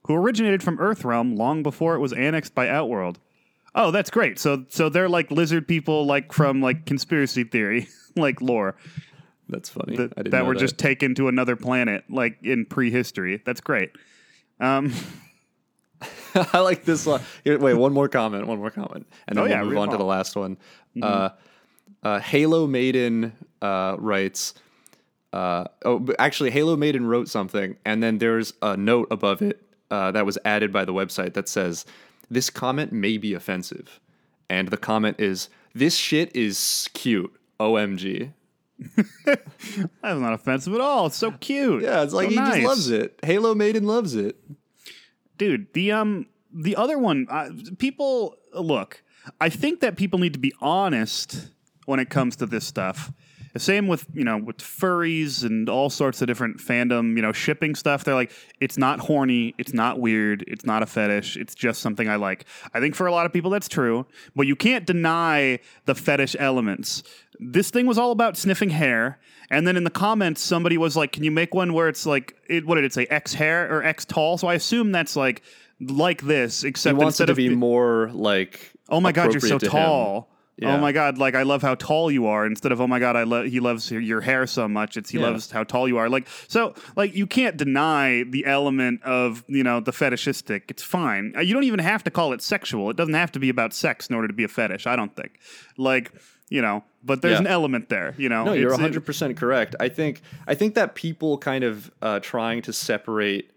who 0.06 0.14
originated 0.14 0.62
from 0.62 0.76
Earthrealm 0.78 1.36
long 1.38 1.62
before 1.62 1.94
it 1.94 2.00
was 2.00 2.12
annexed 2.12 2.54
by 2.54 2.68
Outworld. 2.68 3.18
Oh, 3.78 3.90
that's 3.90 4.10
great. 4.10 4.38
So 4.38 4.64
so 4.68 4.88
they're 4.88 5.08
like 5.08 5.30
lizard 5.30 5.68
people 5.68 6.06
like 6.06 6.32
from 6.32 6.60
like 6.62 6.86
conspiracy 6.86 7.44
theory 7.44 7.88
like 8.16 8.40
lore 8.40 8.74
That's 9.48 9.68
funny. 9.68 9.96
that, 9.96 10.12
I 10.16 10.22
didn't 10.22 10.30
that 10.32 10.46
were 10.46 10.54
just 10.54 10.78
taken 10.78 11.14
to 11.16 11.28
another 11.28 11.54
planet 11.56 12.04
like 12.08 12.38
in 12.42 12.64
prehistory. 12.64 13.42
That's 13.44 13.60
great. 13.60 13.90
Um 14.58 14.92
I 16.34 16.58
like 16.60 16.84
this 16.84 17.06
one. 17.06 17.20
Here, 17.44 17.58
wait, 17.58 17.74
one 17.74 17.92
more 17.92 18.08
comment. 18.08 18.46
One 18.46 18.58
more 18.58 18.70
comment, 18.70 19.06
and 19.26 19.36
then 19.36 19.38
Oh, 19.38 19.42
we'll 19.44 19.50
yeah, 19.50 19.62
move 19.62 19.72
read 19.72 19.78
on 19.78 19.90
to 19.90 19.96
the 19.96 20.04
last 20.04 20.36
one. 20.36 20.58
Uh, 21.00 21.30
uh, 22.02 22.18
Halo 22.20 22.66
Maiden 22.66 23.32
uh, 23.62 23.96
writes. 23.98 24.52
Uh, 25.32 25.64
oh, 25.84 26.06
actually, 26.18 26.50
Halo 26.50 26.76
Maiden 26.76 27.06
wrote 27.06 27.28
something, 27.28 27.76
and 27.86 28.02
then 28.02 28.18
there's 28.18 28.52
a 28.60 28.76
note 28.76 29.08
above 29.10 29.40
it 29.40 29.62
uh, 29.90 30.12
that 30.12 30.26
was 30.26 30.36
added 30.44 30.72
by 30.72 30.84
the 30.84 30.92
website 30.92 31.32
that 31.34 31.48
says, 31.48 31.86
"This 32.30 32.50
comment 32.50 32.92
may 32.92 33.18
be 33.18 33.34
offensive," 33.34 34.00
and 34.48 34.68
the 34.68 34.76
comment 34.76 35.20
is, 35.20 35.48
"This 35.74 35.96
shit 35.96 36.34
is 36.34 36.88
cute." 36.94 37.32
OMG. 37.58 38.32
that's 39.24 39.40
not 40.20 40.32
offensive 40.34 40.74
at 40.74 40.80
all. 40.82 41.06
It's 41.06 41.16
so 41.16 41.30
cute. 41.32 41.82
Yeah, 41.82 42.02
it's 42.02 42.12
like 42.12 42.26
So 42.26 42.30
he 42.30 42.36
nice. 42.36 42.54
just 42.56 42.66
loves 42.66 42.90
it. 42.90 43.18
Halo 43.22 43.54
Maiden 43.54 43.84
loves 43.84 44.14
it. 44.14 44.36
dude 45.38 45.72
the 45.72 45.92
um 45.92 46.26
the 46.52 46.76
other 46.76 46.98
one 46.98 47.26
uh, 47.30 47.50
people 47.78 48.36
look 48.54 49.02
i 49.40 49.48
think 49.50 49.80
that 49.80 49.96
people 49.96 50.18
need 50.18 50.32
to 50.32 50.38
be 50.38 50.52
honest 50.60 51.48
when 51.84 52.00
it 52.00 52.08
comes 52.08 52.36
to 52.36 52.46
this 52.46 52.66
stuff 52.66 53.12
same 53.58 53.86
with 53.86 54.06
you 54.12 54.24
know 54.24 54.36
with 54.38 54.58
furries 54.58 55.44
and 55.44 55.68
all 55.68 55.90
sorts 55.90 56.20
of 56.20 56.26
different 56.28 56.58
fandom 56.58 57.16
you 57.16 57.22
know 57.22 57.32
shipping 57.32 57.74
stuff 57.74 58.04
they're 58.04 58.14
like 58.14 58.32
it's 58.60 58.76
not 58.78 59.00
horny 59.00 59.54
it's 59.58 59.72
not 59.72 60.00
weird 60.00 60.44
it's 60.46 60.64
not 60.64 60.82
a 60.82 60.86
fetish 60.86 61.36
it's 61.36 61.54
just 61.54 61.80
something 61.80 62.08
i 62.08 62.16
like 62.16 62.44
i 62.74 62.80
think 62.80 62.94
for 62.94 63.06
a 63.06 63.12
lot 63.12 63.26
of 63.26 63.32
people 63.32 63.50
that's 63.50 63.68
true 63.68 64.06
but 64.34 64.46
you 64.46 64.56
can't 64.56 64.86
deny 64.86 65.58
the 65.84 65.94
fetish 65.94 66.36
elements 66.38 67.02
this 67.38 67.70
thing 67.70 67.86
was 67.86 67.98
all 67.98 68.12
about 68.12 68.36
sniffing 68.36 68.70
hair 68.70 69.18
and 69.50 69.66
then 69.66 69.76
in 69.76 69.84
the 69.84 69.90
comments 69.90 70.40
somebody 70.40 70.78
was 70.78 70.96
like 70.96 71.12
can 71.12 71.22
you 71.24 71.30
make 71.30 71.54
one 71.54 71.72
where 71.72 71.88
it's 71.88 72.06
like 72.06 72.36
it, 72.48 72.66
what 72.66 72.76
did 72.76 72.84
it 72.84 72.92
say 72.92 73.06
x 73.06 73.34
hair 73.34 73.70
or 73.70 73.82
x 73.82 74.04
tall 74.04 74.38
so 74.38 74.48
i 74.48 74.54
assume 74.54 74.92
that's 74.92 75.16
like 75.16 75.42
like 75.80 76.22
this 76.22 76.64
except 76.64 76.96
He 76.96 77.04
wants 77.04 77.20
it 77.20 77.24
instead 77.24 77.26
to 77.26 77.32
of 77.32 77.36
be 77.36 77.54
more 77.54 78.10
like. 78.12 78.72
oh 78.88 79.00
my 79.00 79.12
god 79.12 79.32
you're 79.32 79.40
so 79.40 79.58
tall! 79.58 80.20
him. 80.20 80.35
Tall 80.60 80.70
Yeah. 80.70 80.76
oh 80.76 80.80
my 80.80 80.92
god 80.92 81.18
like 81.18 81.34
i 81.34 81.42
love 81.42 81.62
how 81.62 81.74
tall 81.74 82.10
you 82.10 82.26
are 82.26 82.46
instead 82.46 82.72
of 82.72 82.80
oh 82.80 82.86
my 82.86 82.98
god 82.98 83.14
i 83.16 83.22
love 83.24 83.46
he 83.46 83.60
loves 83.60 83.90
your, 83.90 84.00
your 84.00 84.20
hair 84.20 84.46
so 84.46 84.66
much 84.68 84.96
it's 84.96 85.10
he 85.10 85.18
Yeah. 85.18 85.26
loves 85.28 85.50
how 85.50 85.64
tall 85.64 85.86
you 85.88 85.98
are 85.98 86.08
like 86.08 86.26
so 86.48 86.74
like 86.96 87.14
you 87.14 87.26
can't 87.26 87.56
deny 87.56 88.24
the 88.28 88.44
element 88.46 89.02
of 89.02 89.44
you 89.48 89.62
know 89.62 89.80
the 89.80 89.92
fetishistic 89.92 90.70
it's 90.70 90.82
fine 90.82 91.32
Uh, 91.36 91.40
you 91.40 91.52
don't 91.54 91.64
even 91.64 91.80
have 91.80 92.02
to 92.04 92.10
call 92.10 92.32
it 92.32 92.42
sexual 92.42 92.90
it 92.90 92.96
doesn't 92.96 93.14
have 93.14 93.32
to 93.32 93.38
be 93.38 93.48
about 93.48 93.72
sex 93.74 94.06
in 94.08 94.14
order 94.16 94.28
to 94.28 94.34
be 94.34 94.44
a 94.44 94.48
fetish 94.48 94.86
i 94.86 94.96
don't 94.96 95.14
think 95.16 95.38
like 95.76 96.10
you 96.48 96.62
know 96.62 96.84
but 97.04 97.22
there's 97.22 97.34
Yeah. 97.34 97.40
an 97.40 97.46
element 97.46 97.88
there 97.88 98.14
you 98.16 98.28
know 98.28 98.44
No, 98.44 98.52
you're 98.52 98.70
100 98.70 99.04
percent 99.04 99.36
correct. 99.36 99.76
I 99.78 99.88
think 99.88 100.22
I 100.46 100.54
think 100.54 100.74
that 100.74 100.94
people 100.94 101.38
kind 101.38 101.64
of 101.64 101.90
uh, 102.02 102.18
trying 102.20 102.62
to 102.62 102.72
separate 102.72 103.50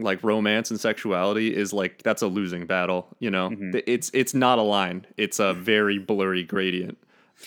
like 0.00 0.22
romance 0.24 0.70
and 0.70 0.80
sexuality 0.80 1.54
is 1.54 1.72
like 1.72 2.02
that's 2.02 2.22
a 2.22 2.26
losing 2.26 2.66
battle. 2.66 3.08
You 3.20 3.30
know, 3.30 3.50
Mm-hmm. 3.50 3.78
It's 3.86 4.10
it's 4.14 4.34
not 4.34 4.58
a 4.58 4.62
line. 4.62 5.06
It's 5.16 5.38
a 5.38 5.52
very 5.54 5.98
blurry 5.98 6.44
gradient. 6.44 6.98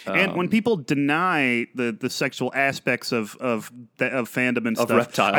and 0.07 0.31
Um, 0.31 0.37
when 0.37 0.49
people 0.49 0.75
deny 0.77 1.67
the, 1.75 1.91
the 1.91 2.09
sexual 2.09 2.51
aspects 2.55 3.11
of 3.11 3.35
of 3.39 3.71
the, 3.97 4.07
of 4.07 4.29
fandom 4.29 4.65
and 4.67 4.77
Of 4.77 4.87
stuff, 4.87 4.97
Reptile. 4.97 5.35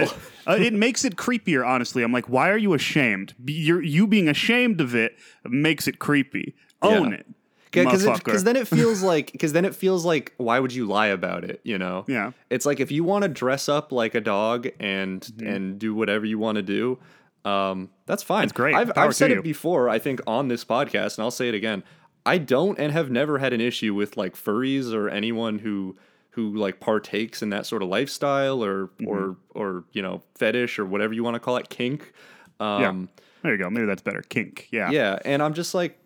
I- 0.46 0.52
uh, 0.52 0.56
it 0.56 0.72
makes 0.74 1.04
it 1.04 1.16
creepier. 1.16 1.66
Honestly, 1.66 2.02
I'm 2.02 2.12
like, 2.12 2.28
why 2.28 2.50
are 2.50 2.58
you 2.58 2.74
ashamed? 2.74 3.34
Be- 3.44 3.52
You're, 3.54 3.82
you 3.82 4.06
being 4.06 4.28
ashamed 4.28 4.80
of 4.80 4.94
it 4.94 5.16
makes 5.44 5.88
it 5.88 5.98
creepy. 5.98 6.54
Own 6.82 7.10
Yeah. 7.10 7.18
it. 7.18 7.26
Because 7.74 8.44
then 8.44 8.56
it 8.56 8.68
feels 8.68 9.02
like 9.02 9.32
because 9.32 9.52
then 9.52 9.64
it 9.64 9.74
feels 9.74 10.04
like 10.04 10.32
why 10.36 10.58
would 10.60 10.72
you 10.72 10.86
lie 10.86 11.08
about 11.08 11.44
it 11.44 11.60
you 11.64 11.76
know 11.78 12.04
Yeah. 12.08 12.32
it's 12.50 12.64
like 12.66 12.80
if 12.80 12.90
you 12.92 13.04
want 13.04 13.22
to 13.22 13.28
dress 13.28 13.68
up 13.68 13.92
like 13.92 14.14
a 14.14 14.20
dog 14.20 14.68
and 14.80 15.28
and 15.44 15.78
do 15.78 15.94
whatever 15.94 16.24
you 16.24 16.38
want 16.38 16.56
to 16.56 16.62
do 16.62 16.98
um 17.44 17.90
that's 18.06 18.22
fine 18.22 18.44
It's 18.44 18.52
Mm-hmm. 18.52 18.62
great. 18.62 18.74
i've, 18.74 18.92
I've 18.96 19.14
said 19.16 19.30
it 19.30 19.36
you. 19.36 19.42
before 19.42 19.88
i 19.88 19.98
think 19.98 20.20
on 20.26 20.48
this 20.48 20.64
podcast 20.64 21.18
and 21.18 21.24
i'll 21.24 21.30
say 21.30 21.48
it 21.48 21.54
again 21.54 21.82
i 22.24 22.38
don't 22.38 22.78
and 22.78 22.92
have 22.92 23.10
never 23.10 23.38
had 23.38 23.52
an 23.52 23.60
issue 23.60 23.94
with 23.94 24.16
like 24.16 24.34
furries 24.36 24.92
or 24.94 25.08
anyone 25.08 25.58
who 25.58 25.96
who 26.30 26.54
like 26.56 26.80
partakes 26.80 27.42
in 27.42 27.50
that 27.50 27.64
sort 27.66 27.82
of 27.82 27.88
lifestyle 27.88 28.64
or 28.64 28.86
Mm-hmm. 28.98 29.08
or 29.08 29.36
or 29.50 29.84
you 29.92 30.02
know 30.02 30.22
fetish 30.36 30.78
or 30.78 30.84
whatever 30.86 31.12
you 31.12 31.22
want 31.24 31.34
to 31.34 31.40
call 31.40 31.56
it 31.56 31.68
kink 31.68 32.12
um 32.60 32.80
yeah. 32.80 33.20
There 33.42 33.52
you 33.52 33.58
go. 33.62 33.68
Maybe 33.68 33.84
that's 33.84 34.00
better. 34.00 34.22
Kink. 34.22 34.68
Yeah. 34.70 34.88
yeah, 34.90 35.18
and 35.22 35.42
I'm 35.42 35.52
just 35.52 35.74
like, 35.74 35.98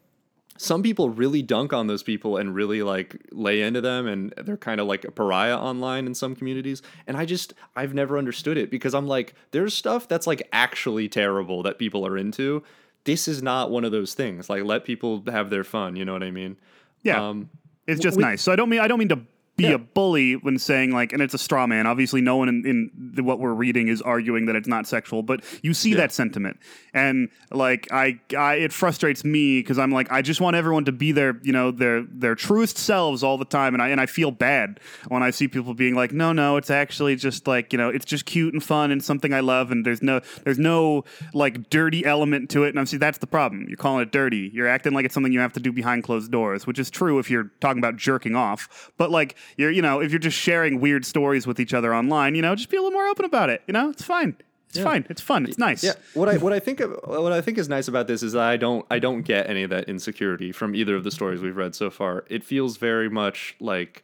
some 0.58 0.82
people 0.82 1.08
really 1.08 1.40
dunk 1.40 1.72
on 1.72 1.86
those 1.86 2.02
people 2.02 2.36
and 2.36 2.54
really 2.54 2.82
like 2.82 3.16
lay 3.32 3.62
into 3.62 3.80
them, 3.80 4.06
and 4.06 4.34
they're 4.36 4.56
kind 4.58 4.80
of 4.80 4.86
like 4.86 5.04
a 5.04 5.10
pariah 5.10 5.56
online 5.56 6.06
in 6.06 6.14
some 6.14 6.34
communities. 6.34 6.82
And 7.06 7.16
I 7.16 7.24
just, 7.24 7.54
I've 7.76 7.94
never 7.94 8.18
understood 8.18 8.58
it 8.58 8.70
because 8.70 8.92
I'm 8.94 9.06
like, 9.06 9.34
there's 9.52 9.72
stuff 9.72 10.06
that's 10.08 10.26
like 10.26 10.46
actually 10.52 11.08
terrible 11.08 11.62
that 11.62 11.78
people 11.78 12.06
are 12.06 12.18
into. 12.18 12.62
This 13.04 13.26
is 13.28 13.42
not 13.42 13.70
one 13.70 13.84
of 13.84 13.92
those 13.92 14.12
things. 14.14 14.50
Like, 14.50 14.64
let 14.64 14.84
people 14.84 15.22
have 15.28 15.48
their 15.48 15.64
fun. 15.64 15.96
You 15.96 16.04
know 16.04 16.12
what 16.12 16.22
I 16.22 16.30
mean? 16.30 16.56
Yeah. 17.02 17.26
Um, 17.28 17.48
It's 17.86 18.00
just 18.00 18.16
we- 18.18 18.22
nice. 18.24 18.42
So 18.42 18.52
I 18.52 18.56
don't 18.56 18.68
mean 18.68 18.80
I 18.80 18.88
don't 18.88 18.98
mean 18.98 19.08
to 19.10 19.20
be 19.58 19.64
Yeah. 19.64 19.72
a 19.72 19.78
bully 19.78 20.36
when 20.36 20.58
saying 20.58 20.92
like, 20.92 21.12
and 21.12 21.20
it's 21.20 21.34
a 21.34 21.38
straw 21.38 21.66
man. 21.66 21.86
Obviously, 21.86 22.20
no 22.22 22.36
one 22.36 22.48
in, 22.48 22.64
in 22.64 22.90
the, 22.96 23.22
what 23.22 23.40
we're 23.40 23.52
reading 23.52 23.88
is 23.88 24.00
arguing 24.00 24.46
that 24.46 24.56
it's 24.56 24.68
not 24.68 24.86
sexual, 24.86 25.22
but 25.22 25.42
you 25.62 25.74
see 25.74 25.92
that 25.94 26.12
sentiment, 26.12 26.58
and 26.94 27.28
like 27.50 27.88
I, 27.92 28.20
I 28.38 28.54
it 28.54 28.72
frustrates 28.72 29.24
me 29.24 29.60
because 29.60 29.78
I'm 29.78 29.90
like 29.90 30.10
I 30.10 30.22
just 30.22 30.40
want 30.40 30.56
everyone 30.56 30.84
to 30.86 30.92
be 30.92 31.12
their 31.12 31.38
you 31.42 31.52
know 31.52 31.70
their 31.72 32.02
their 32.04 32.34
truest 32.34 32.78
selves 32.78 33.22
all 33.22 33.36
the 33.36 33.44
time, 33.44 33.74
and 33.74 33.82
I 33.82 33.88
and 33.88 34.00
I 34.00 34.06
feel 34.06 34.30
bad 34.30 34.80
when 35.08 35.22
I 35.22 35.30
see 35.30 35.48
people 35.48 35.74
being 35.74 35.94
like, 35.94 36.12
no, 36.12 36.32
no, 36.32 36.56
it's 36.56 36.70
actually 36.70 37.16
just 37.16 37.46
like 37.48 37.72
you 37.72 37.78
know 37.78 37.88
it's 37.88 38.04
just 38.06 38.24
cute 38.24 38.54
and 38.54 38.62
fun 38.62 38.90
and 38.92 39.02
something 39.04 39.34
I 39.34 39.40
love, 39.40 39.72
and 39.72 39.84
there's 39.84 40.02
no 40.02 40.20
there's 40.44 40.58
no 40.58 41.04
like 41.34 41.68
dirty 41.68 42.06
element 42.06 42.48
to 42.50 42.62
it, 42.64 42.68
and 42.70 42.78
I'm 42.78 42.86
see 42.86 42.96
that's 42.96 43.18
the 43.18 43.26
problem. 43.26 43.66
You're 43.68 43.76
calling 43.76 44.02
it 44.02 44.12
dirty. 44.12 44.50
You're 44.54 44.68
acting 44.68 44.92
like 44.94 45.04
it's 45.04 45.14
something 45.14 45.32
you 45.32 45.40
have 45.40 45.52
to 45.54 45.60
do 45.60 45.72
behind 45.72 46.04
closed 46.04 46.30
doors, 46.30 46.64
which 46.66 46.78
is 46.78 46.90
true 46.90 47.18
if 47.18 47.28
you're 47.28 47.50
talking 47.60 47.78
about 47.80 47.96
jerking 47.96 48.36
off. 48.36 48.92
But 48.96 49.10
like 49.10 49.36
you're, 49.56 49.70
you 49.70 49.82
know, 49.82 50.00
if 50.00 50.10
you're 50.12 50.18
just 50.18 50.36
sharing 50.36 50.80
weird 50.80 51.04
stories 51.06 51.46
with 51.46 51.58
each 51.60 51.74
other 51.74 51.94
online, 51.94 52.34
you 52.34 52.42
know, 52.42 52.54
just 52.54 52.68
be 52.70 52.76
a 52.76 52.80
little 52.82 52.92
more 52.98 53.06
open 53.08 53.24
about 53.24 53.50
it. 53.50 53.62
You 53.66 53.72
know, 53.72 53.90
it's 53.90 54.02
fine. 54.04 54.36
It's 54.70 54.78
fine. 54.78 55.06
It's 55.08 55.22
fun. 55.22 55.46
It's 55.46 55.56
nice. 55.56 55.82
Yeah, 55.82 55.94
what 56.12 56.28
I 56.28 56.36
what 56.36 56.52
I 56.52 56.60
think 56.60 56.80
of, 56.80 56.90
what 57.06 57.32
I 57.32 57.40
think 57.40 57.56
is 57.56 57.70
nice 57.70 57.88
about 57.88 58.06
this 58.06 58.22
is 58.22 58.32
that 58.34 58.42
I 58.42 58.58
don't 58.58 58.84
I 58.90 58.98
don't 58.98 59.22
get 59.22 59.48
any 59.48 59.62
of 59.62 59.70
that 59.70 59.88
insecurity 59.88 60.52
from 60.52 60.74
either 60.74 60.94
of 60.94 61.04
the 61.04 61.10
stories 61.10 61.40
we've 61.40 61.56
read 61.56 61.74
so 61.74 61.88
far. 61.88 62.24
It 62.28 62.44
feels 62.44 62.76
very 62.76 63.08
much 63.08 63.56
like 63.60 64.02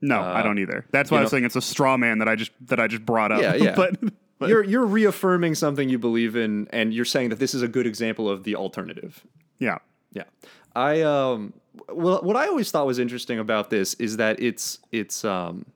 No, 0.00 0.22
I 0.22 0.42
don't 0.42 0.58
either. 0.58 0.86
That's 0.90 1.10
why 1.10 1.18
Uh, 1.18 1.20
I 1.20 1.22
was 1.24 1.32
know- 1.32 1.36
saying 1.36 1.44
it's 1.44 1.56
a 1.56 1.60
straw 1.60 1.98
man 1.98 2.18
that 2.20 2.28
I 2.28 2.34
just 2.34 2.50
that 2.62 2.80
I 2.80 2.86
just 2.86 3.04
brought 3.04 3.30
up. 3.30 3.42
Yeah, 3.42 3.54
yeah. 3.56 3.74
but, 3.76 3.98
but 4.38 4.48
you're 4.48 4.64
you're 4.64 4.86
reaffirming 4.86 5.54
something 5.54 5.90
you 5.90 5.98
believe 5.98 6.34
in, 6.34 6.66
and 6.70 6.94
you're 6.94 7.04
saying 7.04 7.28
that 7.28 7.38
this 7.38 7.52
is 7.54 7.60
a 7.60 7.68
good 7.68 7.86
example 7.86 8.26
of 8.30 8.44
the 8.44 8.56
alternative. 8.56 9.22
yeah. 9.58 9.78
Yeah, 10.12 10.22
I 10.74 11.02
um, 11.02 11.52
well, 11.88 12.20
what 12.22 12.36
I 12.36 12.46
always 12.46 12.70
thought 12.70 12.86
was 12.86 12.98
interesting 12.98 13.38
about 13.38 13.70
this 13.70 13.94
is 13.94 14.16
that 14.16 14.40
it's 14.40 14.78
it's 14.92 15.24
um, 15.24 15.66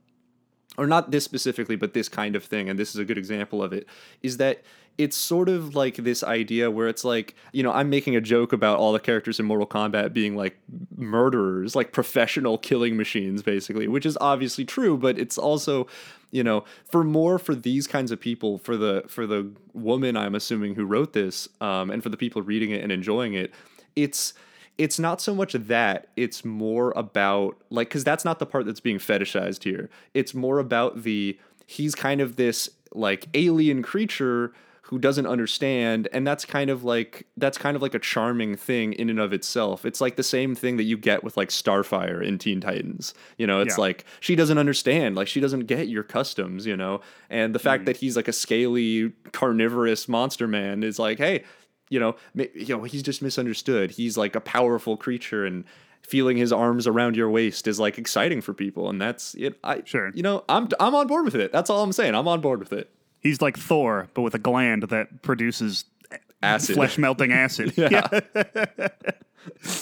or 0.79 0.87
not 0.87 1.11
this 1.11 1.25
specifically, 1.25 1.77
but 1.77 1.95
this 1.95 2.09
kind 2.09 2.37
of 2.37 2.45
thing, 2.45 2.69
and 2.69 2.79
this 2.79 2.91
is 2.91 2.97
a 2.97 3.05
good 3.05 3.19
example 3.19 3.63
of 3.63 3.73
it. 3.73 3.87
Is 4.23 4.37
that 4.39 4.63
it's 4.99 5.17
sort 5.17 5.49
of 5.49 5.75
like 5.75 5.97
this 5.97 6.23
idea 6.23 6.71
where 6.71 6.89
it's 6.89 7.05
like 7.05 7.35
you 7.53 7.63
know 7.63 7.73
I'm 7.73 7.91
making 7.91 8.17
a 8.17 8.21
joke 8.21 8.53
about 8.53 8.79
all 8.79 8.93
the 8.93 9.01
characters 9.01 9.41
in 9.41 9.47
Mortal 9.47 9.67
Kombat 9.67 10.13
being 10.13 10.37
like 10.37 10.59
murderers, 10.97 11.75
like 11.75 11.93
professional 11.93 12.59
killing 12.59 12.97
machines, 12.97 13.43
basically, 13.43 13.89
which 13.89 14.07
is 14.07 14.17
obviously 14.21 14.65
true, 14.65 14.97
but 14.97 15.19
it's 15.19 15.39
also 15.39 15.87
you 16.31 16.45
know 16.45 16.65
for 16.85 17.05
more 17.05 17.39
for 17.39 17.55
these 17.55 17.87
kinds 17.87 18.11
of 18.11 18.21
people 18.21 18.59
for 18.59 18.77
the 18.77 19.03
for 19.09 19.27
the 19.27 19.51
woman 19.73 20.17
i'm 20.17 20.35
assuming 20.35 20.75
who 20.75 20.85
wrote 20.85 21.13
this 21.13 21.49
um, 21.61 21.91
and 21.91 22.03
for 22.03 22.09
the 22.09 22.17
people 22.17 22.41
reading 22.41 22.71
it 22.71 22.83
and 22.83 22.93
enjoying 22.93 23.35
it 23.35 23.53
it's 23.97 24.33
it's 24.79 24.99
not 24.99 25.21
so 25.21 25.35
much 25.35 25.53
that 25.53 26.09
it's 26.17 26.45
more 26.45 26.93
about 26.97 27.57
like 27.71 27.89
because 27.89 28.05
that's 28.05 28.25
not 28.25 28.39
the 28.39 28.47
part 28.47 28.67
that's 28.67 28.81
being 28.81 28.99
fetishized 28.99 29.65
here. 29.65 29.91
It's 30.15 30.35
more 30.35 30.59
about 30.59 31.03
the 31.03 31.39
he's 31.67 31.95
kind 31.95 32.21
of 32.21 32.37
this 32.37 32.71
like 32.93 33.29
alien 33.35 33.83
creature 33.83 34.53
who 34.83 34.99
doesn't 34.99 35.27
understand 35.27 36.09
and 36.13 36.27
that's 36.27 36.45
kind 36.45 36.69
of 36.69 36.83
like 36.83 37.25
that's 37.37 37.57
kind 37.57 37.77
of 37.77 37.83
like 37.83 37.95
a 37.95 37.99
charming 38.01 38.57
thing 38.57 38.93
in 38.95 39.09
and 39.09 39.21
of 39.21 39.33
itself. 39.33 39.85
It's 39.85 40.01
like 40.01 40.17
the 40.17 40.25
same 40.25 40.57
thing 40.57 40.79
that 40.79 40.83
you 40.83 40.97
get 40.97 41.23
with 41.23 41.37
like 41.37 41.51
starfire 41.51 42.21
in 42.25 42.39
teen 42.39 42.61
titans. 42.61 43.15
You 43.39 43.47
know 43.47 43.61
it's 43.61 43.77
Yeah. 43.77 43.83
like 43.83 44.05
she 44.19 44.35
doesn't 44.35 44.59
understand 44.59 45.15
like 45.15 45.29
she 45.29 45.39
doesn't 45.39 45.67
get 45.67 45.87
your 45.87 46.03
customs 46.03 46.67
you 46.67 46.77
know? 46.77 47.03
And 47.29 47.55
the 47.55 47.61
fact 47.61 47.83
hmm. 47.83 47.85
that 47.85 47.99
he's 47.99 48.17
like 48.17 48.27
a 48.27 48.33
scaly 48.33 49.13
carnivorous 49.31 50.09
monster 50.09 50.49
man 50.49 50.83
is 50.83 50.99
like 50.99 51.19
hey 51.19 51.45
you 51.91 52.01
know 52.01 52.17
you 52.35 52.75
know 52.77 52.85
he's 52.85 53.03
just 53.03 53.21
misunderstood 53.21 53.91
he's 53.91 54.17
like 54.17 54.35
a 54.35 54.41
powerful 54.41 54.97
creature 54.97 55.45
and 55.45 55.65
feeling 56.03 56.39
his 56.39 56.51
arms 56.53 56.87
around 56.87 57.15
your 57.17 57.29
waist 57.29 57.69
is 57.69 57.79
like 57.79 57.99
exciting 57.99 58.41
for 58.41 58.55
people 58.55 58.89
and 58.89 59.01
that's 59.01 59.35
it 59.35 59.59
i 59.63 59.83
Sure. 59.85 60.11
you 60.15 60.23
know 60.23 60.45
i'm 60.49 60.69
i'm 60.81 60.95
on 60.95 61.07
board 61.07 61.25
with 61.27 61.35
it 61.35 61.53
that's 61.53 61.69
all 61.69 61.83
i'm 61.83 61.93
saying 61.93 62.15
i'm 62.15 62.27
on 62.27 62.41
board 62.41 62.59
with 62.61 62.73
it 62.73 62.89
He's 63.23 63.43
like 63.43 63.59
Thor, 63.59 64.09
but 64.15 64.23
with 64.23 64.35
a 64.35 64.39
gland 64.39 64.85
that 64.85 65.21
produces 65.21 65.85
acid 66.43 66.77
flesh 66.77 66.97
melting 66.97 67.33
acid. 67.33 67.75
yeah. 67.77 68.07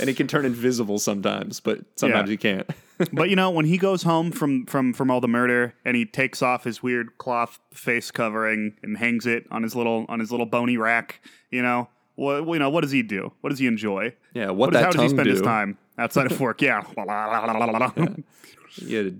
and 0.01 0.09
he 0.09 0.15
can 0.15 0.27
turn 0.27 0.45
invisible 0.45 0.99
sometimes 0.99 1.61
but 1.61 1.79
sometimes 1.97 2.29
Yeah. 2.29 2.33
he 2.33 2.37
can't 2.37 2.71
but 3.13 3.31
you 3.31 3.37
know, 3.37 3.49
when 3.51 3.65
he 3.65 3.79
goes 3.79 4.03
home 4.03 4.33
from 4.33 4.67
from 4.67 4.93
from 4.93 5.09
all 5.09 5.21
the 5.21 5.29
murder 5.29 5.73
and 5.85 5.97
he 5.97 6.05
takes 6.05 6.43
off 6.43 6.65
his 6.65 6.83
weird 6.83 7.17
cloth 7.19 7.61
face 7.73 8.11
covering 8.11 8.75
and 8.83 8.99
hangs 8.99 9.25
it 9.25 9.47
on 9.53 9.63
his 9.63 9.77
little 9.77 10.05
on 10.09 10.19
his 10.19 10.33
little 10.33 10.47
bony 10.47 10.77
rack, 10.77 11.21
you 11.53 11.63
know, 11.63 11.89
what 12.19 12.47
you 12.47 12.59
know, 12.59 12.71
what 12.71 12.83
does 12.83 12.93
he 12.93 13.03
do? 13.03 13.33
What 13.41 13.51
does 13.51 13.59
he 13.59 13.67
enjoy? 13.67 14.15
Yeah, 14.35 14.51
what 14.51 14.73
that 14.73 14.85
how 14.85 14.91
does 14.91 15.03
he 15.03 15.09
spend 15.09 15.29
his 15.29 15.41
time 15.41 15.79
outside 15.97 16.31
of 16.31 16.41
work? 16.41 16.61
Yeah. 16.61 16.83
yeah 18.77 19.11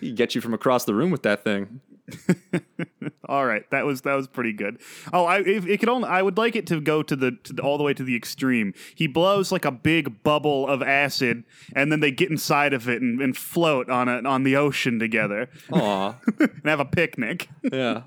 he 0.00 0.12
get 0.12 0.34
you 0.34 0.40
from 0.40 0.54
across 0.54 0.84
the 0.84 0.94
room 0.94 1.10
with 1.10 1.22
that 1.22 1.42
thing 1.42 1.80
All 3.28 3.44
right, 3.44 3.68
that 3.70 3.84
was 3.84 4.02
that 4.02 4.14
was 4.14 4.28
pretty 4.28 4.52
good. 4.52 4.78
Oh, 5.12 5.24
I 5.24 5.40
if 5.40 5.66
it 5.66 5.78
could 5.78 5.88
only 5.88 6.08
I 6.08 6.22
would 6.22 6.38
like 6.38 6.54
it 6.54 6.66
to 6.68 6.80
go 6.80 7.02
to 7.02 7.16
the 7.16 7.32
to 7.44 7.52
the, 7.52 7.62
all 7.62 7.78
the 7.78 7.84
way 7.84 7.94
to 7.94 8.04
the 8.04 8.14
extreme. 8.14 8.74
He 8.94 9.06
blows 9.06 9.50
like 9.50 9.64
a 9.64 9.72
big 9.72 10.22
bubble 10.22 10.68
of 10.68 10.82
acid, 10.82 11.44
and 11.74 11.90
then 11.90 12.00
they 12.00 12.10
get 12.10 12.30
inside 12.30 12.72
of 12.72 12.88
it 12.88 13.02
and, 13.02 13.20
and 13.20 13.36
float 13.36 13.90
on 13.90 14.08
it 14.08 14.26
on 14.26 14.44
the 14.44 14.56
ocean 14.56 14.98
together 14.98 15.48
Aw. 15.72 16.14
and 16.38 16.64
have 16.64 16.80
a 16.80 16.84
picnic. 16.84 17.48
Yeah. 17.72 18.02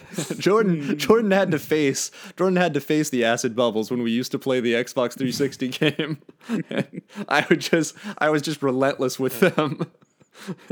Jordan 0.38 0.98
Jordan 0.98 1.30
had 1.30 1.50
to 1.50 1.58
face 1.58 2.10
Jordan 2.36 2.56
had 2.56 2.74
to 2.74 2.80
face 2.80 3.10
the 3.10 3.24
acid 3.24 3.56
bubbles 3.56 3.90
when 3.90 4.02
we 4.02 4.10
used 4.10 4.32
to 4.32 4.38
play 4.38 4.60
the 4.60 4.74
Xbox 4.74 5.16
360 5.16 5.68
game. 5.68 6.18
I 7.28 7.46
would 7.48 7.60
just 7.60 7.94
I 8.18 8.30
was 8.30 8.42
just 8.42 8.62
relentless 8.62 9.18
with 9.18 9.40
them. 9.40 9.90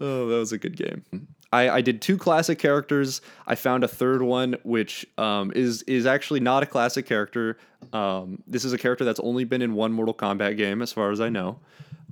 oh, 0.00 0.28
that 0.28 0.36
was 0.36 0.52
a 0.52 0.58
good 0.58 0.76
game. 0.76 1.04
I, 1.52 1.68
I 1.68 1.80
did 1.82 2.00
two 2.00 2.16
classic 2.16 2.58
characters. 2.58 3.20
I 3.46 3.56
found 3.56 3.84
a 3.84 3.88
third 3.88 4.22
one, 4.22 4.56
which 4.62 5.06
um, 5.18 5.52
is 5.54 5.82
is 5.82 6.06
actually 6.06 6.40
not 6.40 6.62
a 6.62 6.66
classic 6.66 7.06
character. 7.06 7.58
Um, 7.92 8.42
this 8.46 8.64
is 8.64 8.72
a 8.72 8.78
character 8.78 9.04
that's 9.04 9.20
only 9.20 9.44
been 9.44 9.60
in 9.60 9.74
one 9.74 9.92
Mortal 9.92 10.14
Kombat 10.14 10.56
game, 10.56 10.80
as 10.80 10.92
far 10.92 11.10
as 11.10 11.20
I 11.20 11.28
know. 11.28 11.60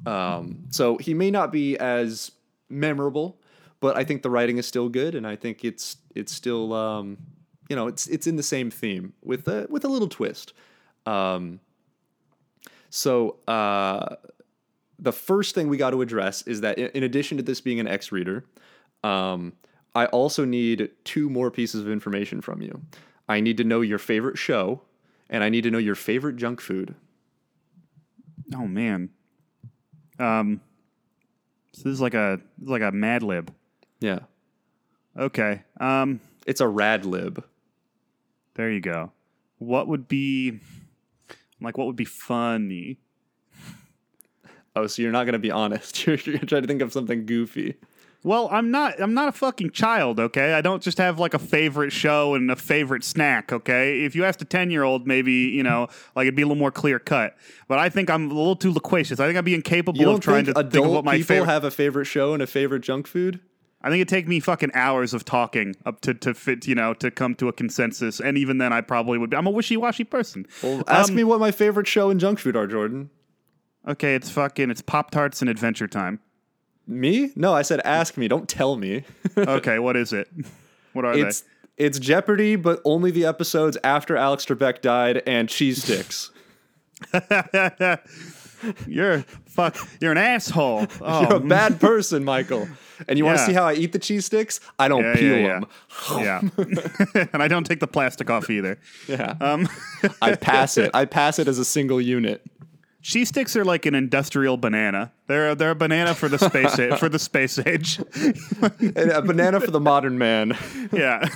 Um, 0.05 0.65
so 0.71 0.99
he 0.99 1.15
may 1.15 1.31
not 1.31 1.53
be 1.53 1.79
as 1.79 2.33
memorable, 2.69 3.40
but 3.81 3.97
I 3.97 4.05
think 4.05 4.23
the 4.23 4.31
writing 4.31 4.59
is 4.59 4.67
still 4.67 4.89
good, 4.89 5.15
and 5.15 5.27
I 5.27 5.37
think 5.37 5.65
it's 5.65 5.97
it's 6.15 6.33
still 6.33 6.73
um, 6.73 7.19
you 7.69 7.77
know 7.77 7.87
it's 7.87 8.07
it's 8.07 8.27
in 8.27 8.37
the 8.37 8.43
same 8.43 8.71
theme 8.71 9.15
with 9.23 9.49
a 9.49 9.67
with 9.71 9.85
a 9.85 9.89
little 9.89 10.09
twist. 10.09 10.53
Um, 11.07 11.61
so 12.91 13.37
uh, 13.49 14.17
the 14.99 15.13
first 15.13 15.55
thing 15.55 15.69
we 15.69 15.77
got 15.77 15.91
to 15.91 16.03
address 16.03 16.43
is 16.43 16.61
that 16.61 16.79
in, 16.79 17.03
addition 17.03 17.39
to 17.39 17.43
this 17.43 17.61
being 17.61 17.81
an 17.81 17.89
X 17.89 18.13
reader, 18.13 18.45
um, 19.03 19.55
I 19.95 20.07
also 20.07 20.45
need 20.45 20.91
two 21.05 21.31
more 21.31 21.51
pieces 21.51 21.81
of 21.81 21.89
information 21.89 22.41
from 22.41 22.61
you. 22.61 22.83
I 23.29 23.41
need 23.41 23.57
to 23.57 23.65
know 23.65 23.81
your 23.81 23.99
favorite 23.99 24.37
show, 24.37 24.83
and 25.31 25.43
I 25.43 25.49
need 25.49 25.63
to 25.63 25.71
know 25.71 25.79
your 25.79 25.95
favorite 25.95 26.37
junk 26.37 26.61
food. 26.61 26.95
Oh 28.55 28.67
man. 28.67 29.09
Um. 30.19 30.61
So 31.73 31.85
this 31.85 31.95
is 31.95 32.01
like 32.01 32.15
a 32.15 32.41
like 32.61 32.83
a 32.83 32.91
Mad 32.91 33.23
Lib. 33.23 33.55
Yeah, 34.01 34.21
Okay. 35.19 35.63
Um. 35.79 36.21
it's 36.47 36.61
a 36.61 36.69
rad 36.69 37.05
lib. 37.05 37.45
There 38.55 38.71
you 38.71 38.81
go. 38.81 39.13
What 39.59 39.89
would 39.89 40.09
be 40.09 40.61
like? 41.61 41.77
What 41.79 41.87
would 41.87 41.97
be 41.97 42.05
funny? 42.07 42.99
Oh, 44.77 44.87
so 44.87 45.03
you're 45.03 45.13
not 45.13 45.25
gonna 45.25 45.39
be 45.39 45.51
honest. 45.51 46.07
You're, 46.07 46.17
you're 46.17 46.37
gonna 46.37 46.47
try 46.47 46.61
to 46.61 46.67
think 46.67 46.81
of 46.83 46.93
something 46.93 47.27
goofy. 47.27 47.75
Well, 48.23 48.49
I'm 48.53 48.71
not. 48.71 49.01
I'm 49.01 49.15
not 49.15 49.29
a 49.29 49.33
fucking 49.33 49.71
child. 49.71 50.21
Okay, 50.21 50.53
I 50.53 50.61
don't 50.61 50.83
just 50.83 50.99
have 50.99 51.19
like 51.19 51.33
a 51.35 51.39
favorite 51.39 51.91
show 51.91 52.35
and 52.35 52.51
a 52.51 52.57
favorite 52.57 53.03
snack. 53.03 53.51
Okay, 53.53 54.03
if 54.05 54.15
you 54.15 54.25
asked 54.25 54.41
a 54.43 54.45
ten 54.45 54.71
year 54.71 54.83
old, 54.83 55.07
maybe 55.07 55.33
you 55.33 55.63
know, 55.63 55.89
like 56.15 56.25
it'd 56.25 56.37
be 56.37 56.43
a 56.43 56.47
little 56.47 56.59
more 56.59 56.71
clear 56.71 56.99
cut. 56.99 57.35
But 57.67 57.79
I 57.79 57.89
think 57.89 58.11
I'm 58.11 58.31
a 58.31 58.35
little 58.35 58.57
too 58.57 58.73
loquacious. 58.73 59.19
I 59.21 59.27
think 59.27 59.37
I'd 59.39 59.45
be 59.45 59.55
incapable 59.55 60.09
of 60.09 60.21
trying 60.21 60.45
to 60.47 60.51
adult 60.53 60.73
think 60.73 60.87
of 60.87 60.93
what 60.93 61.05
my 61.05 61.17
people 61.17 61.27
favorite. 61.37 61.47
have 61.47 61.65
a 61.65 61.71
favorite 61.71 62.05
show 62.05 62.33
and 62.35 62.43
a 62.43 62.47
favorite 62.47 62.81
junk 62.83 63.07
food? 63.07 63.41
I 63.83 63.89
think 63.89 63.97
it'd 64.01 64.09
take 64.09 64.29
me 64.29 64.41
fucking 64.41 64.73
hours 64.75 65.15
of 65.15 65.25
talking 65.25 65.75
up 65.87 66.01
to 66.03 66.13
to 66.15 66.35
fit, 66.35 66.67
you 66.67 66.75
know, 66.75 66.93
to 66.95 67.11
come 67.11 67.35
to 67.37 67.49
a 67.49 67.53
consensus. 67.53 68.21
And 68.21 68.37
even 68.37 68.59
then, 68.59 68.73
I 68.73 68.81
probably 68.83 69.17
would. 69.19 69.31
be. 69.31 69.37
I'm 69.37 69.47
a 69.47 69.51
wishy 69.51 69.77
washy 69.77 70.05
person. 70.05 70.47
Well, 70.63 70.83
ask 70.87 71.09
Um, 71.11 71.17
me 71.17 71.25
what 71.25 71.41
my 71.41 71.51
favorite 71.51 71.87
show 71.87 72.11
and 72.11 72.21
junk 72.21 72.39
food 72.41 72.57
are, 72.57 72.67
Jordan. 72.67 73.09
Okay, 73.89 74.15
it's 74.15 74.29
fucking. 74.31 74.71
It's 74.71 74.83
Pop 74.83 75.11
Tarts 75.11 75.41
and 75.41 75.49
Adventure 75.49 75.89
Time. 75.89 76.21
Me? 76.87 77.31
No, 77.37 77.55
I 77.55 77.63
said 77.63 77.81
ask 77.85 78.17
me. 78.19 78.29
Don't 78.29 78.49
tell 78.49 78.77
me. 78.77 79.05
Okay, 79.39 79.79
what 79.79 79.97
is 79.97 80.13
it? 80.13 80.29
What 80.93 81.05
are 81.07 81.15
they? 81.17 81.23
it's 81.23 81.45
it's 81.79 81.99
Jeopardy, 81.99 82.57
but 82.57 82.83
only 82.85 83.11
the 83.11 83.25
episodes 83.25 83.79
after 83.83 84.15
Alex 84.17 84.45
Trebek 84.45 84.83
died 84.83 85.23
and 85.27 85.49
cheese 85.49 85.83
sticks. 85.85 86.31
You're 88.87 89.25
fuck. 89.71 89.89
You're 90.01 90.13
an 90.13 90.19
asshole. 90.19 90.87
Oh, 91.01 91.21
You're 91.23 91.37
a 91.37 91.41
bad 91.41 91.81
person, 91.89 92.25
Michael. 92.25 92.69
And 93.09 93.19
you 93.19 93.25
want 93.25 93.39
to 93.39 93.43
Yeah. 93.43 93.47
see 93.47 93.53
how 93.55 93.65
I 93.65 93.75
eat 93.75 93.93
the 93.93 93.99
cheese 93.99 94.27
sticks? 94.27 94.61
I 94.79 94.89
don't 94.89 95.03
Yeah, 95.05 95.15
peel 95.17 95.37
yeah, 95.39 95.61
them. 95.61 95.67
yeah. 97.15 97.25
and 97.33 97.43
I 97.43 97.49
don't 97.49 97.65
take 97.65 97.81
the 97.81 97.87
plastic 97.87 98.29
off 98.31 98.51
either. 98.51 98.79
Yeah. 99.09 99.35
Um, 99.41 99.69
I 100.21 100.35
pass 100.35 100.77
it. 100.77 100.91
I 100.95 101.05
pass 101.07 101.39
it 101.39 101.49
as 101.49 101.59
a 101.59 101.65
single 101.65 102.01
unit. 102.01 102.43
cheese 103.03 103.29
sticks 103.31 103.57
are 103.57 103.65
like 103.65 103.87
an 103.87 103.95
industrial 103.95 104.59
banana. 104.59 105.13
They're 105.29 105.55
they're 105.55 105.71
a 105.71 105.75
banana 105.75 106.15
for 106.15 106.29
the 106.29 106.39
space 106.39 106.79
age, 106.79 106.99
for 106.99 107.09
the 107.09 107.19
space 107.19 107.59
age. 107.59 107.99
And 108.81 109.11
a 109.11 109.23
banana 109.23 109.61
for 109.61 109.71
the 109.71 109.81
modern 109.81 110.19
man. 110.19 110.57
yeah. 110.93 111.27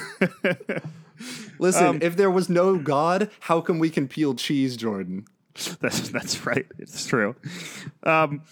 Listen, 1.58 1.86
Um, 1.86 1.98
if 2.02 2.16
there 2.16 2.30
was 2.30 2.48
no 2.50 2.76
God, 2.76 3.30
how 3.40 3.60
come 3.62 3.78
we 3.78 3.88
can 3.88 4.08
peel 4.08 4.34
cheese, 4.34 4.76
Jordan? 4.76 5.24
That's 5.80 6.08
that's 6.08 6.44
right. 6.46 6.66
It's 6.78 7.06
true. 7.06 7.36
Um, 8.02 8.42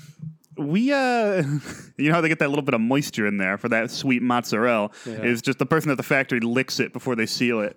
we 0.56 0.92
uh, 0.92 1.42
you 1.96 2.08
know 2.08 2.14
how 2.14 2.20
they 2.20 2.28
get 2.28 2.38
that 2.38 2.48
little 2.48 2.62
bit 2.62 2.74
of 2.74 2.80
moisture 2.80 3.26
in 3.26 3.38
there 3.38 3.58
for 3.58 3.68
that 3.70 3.90
sweet 3.90 4.22
mozzarella. 4.22 4.90
Is 5.06 5.42
just 5.42 5.58
the 5.58 5.66
person 5.66 5.90
at 5.90 5.96
the 5.96 6.04
factory 6.04 6.38
licks 6.40 6.78
it 6.78 6.92
before 6.92 7.16
they 7.16 7.26
seal 7.26 7.60
it. 7.60 7.76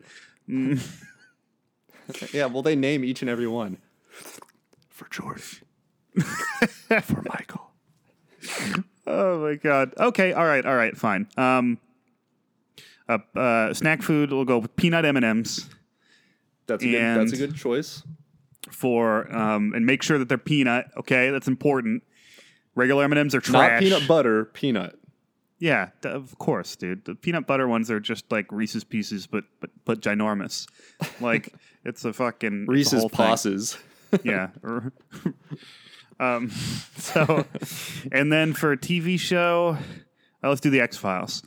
Yeah, 2.32 2.46
well, 2.46 2.62
they 2.62 2.76
name 2.76 3.04
each 3.04 3.22
and 3.22 3.30
every 3.30 3.48
one. 3.48 3.78
For 4.90 5.08
george 5.10 5.64
for 7.02 7.22
Michael. 7.24 7.72
Oh 9.08 9.40
my 9.40 9.56
god. 9.56 9.94
Okay. 9.98 10.34
All 10.34 10.46
right. 10.46 10.66
All 10.66 10.76
right. 10.76 10.96
Fine. 10.96 11.28
Um, 11.36 11.80
uh, 13.10 13.18
uh, 13.36 13.74
snack 13.74 14.02
food. 14.02 14.32
We'll 14.32 14.46
go 14.46 14.60
with 14.60 14.76
peanut 14.76 15.04
M 15.04 15.18
and 15.18 15.26
M's 15.26 15.70
That's 16.68 16.84
a, 16.84 16.88
good, 16.88 17.02
that's 17.02 17.34
a 17.34 17.38
good 17.38 17.56
choice. 17.56 18.04
For 18.70 19.34
um, 19.36 19.74
and 19.74 19.86
make 19.86 20.02
sure 20.04 20.18
that 20.18 20.30
they're 20.30 20.38
peanut. 20.38 20.88
Okay, 20.98 21.30
that's 21.30 21.48
important. 21.48 22.04
Regular 22.76 23.04
M 23.04 23.12
and 23.12 23.20
M's 23.20 23.36
are 23.36 23.38
Not 23.52 23.68
trash. 23.68 23.82
peanut 23.82 24.08
butter, 24.08 24.46
peanut. 24.46 25.00
Yeah, 25.58 25.90
of 26.04 26.38
course, 26.38 26.76
dude. 26.76 27.06
The 27.06 27.16
peanut 27.16 27.48
butter 27.48 27.68
ones 27.68 27.90
are 27.90 28.00
just 28.02 28.30
like 28.32 28.52
Reese's 28.52 28.84
Pieces, 28.84 29.28
but 29.28 29.46
but 29.62 29.70
but 29.86 30.02
ginormous. 30.02 30.68
Like 31.22 31.54
it's 31.86 32.04
a 32.06 32.14
fucking 32.14 32.66
Reese's. 32.68 33.06
Posses. 33.12 33.78
Yeah. 34.24 34.50
um. 36.20 36.50
So, 36.98 37.46
and 38.14 38.32
then 38.32 38.54
for 38.54 38.72
a 38.72 38.78
TV 38.78 39.20
show, 39.20 39.78
uh, 40.42 40.48
let's 40.50 40.62
do 40.62 40.70
the 40.70 40.80
X 40.80 40.96
Files. 40.96 41.44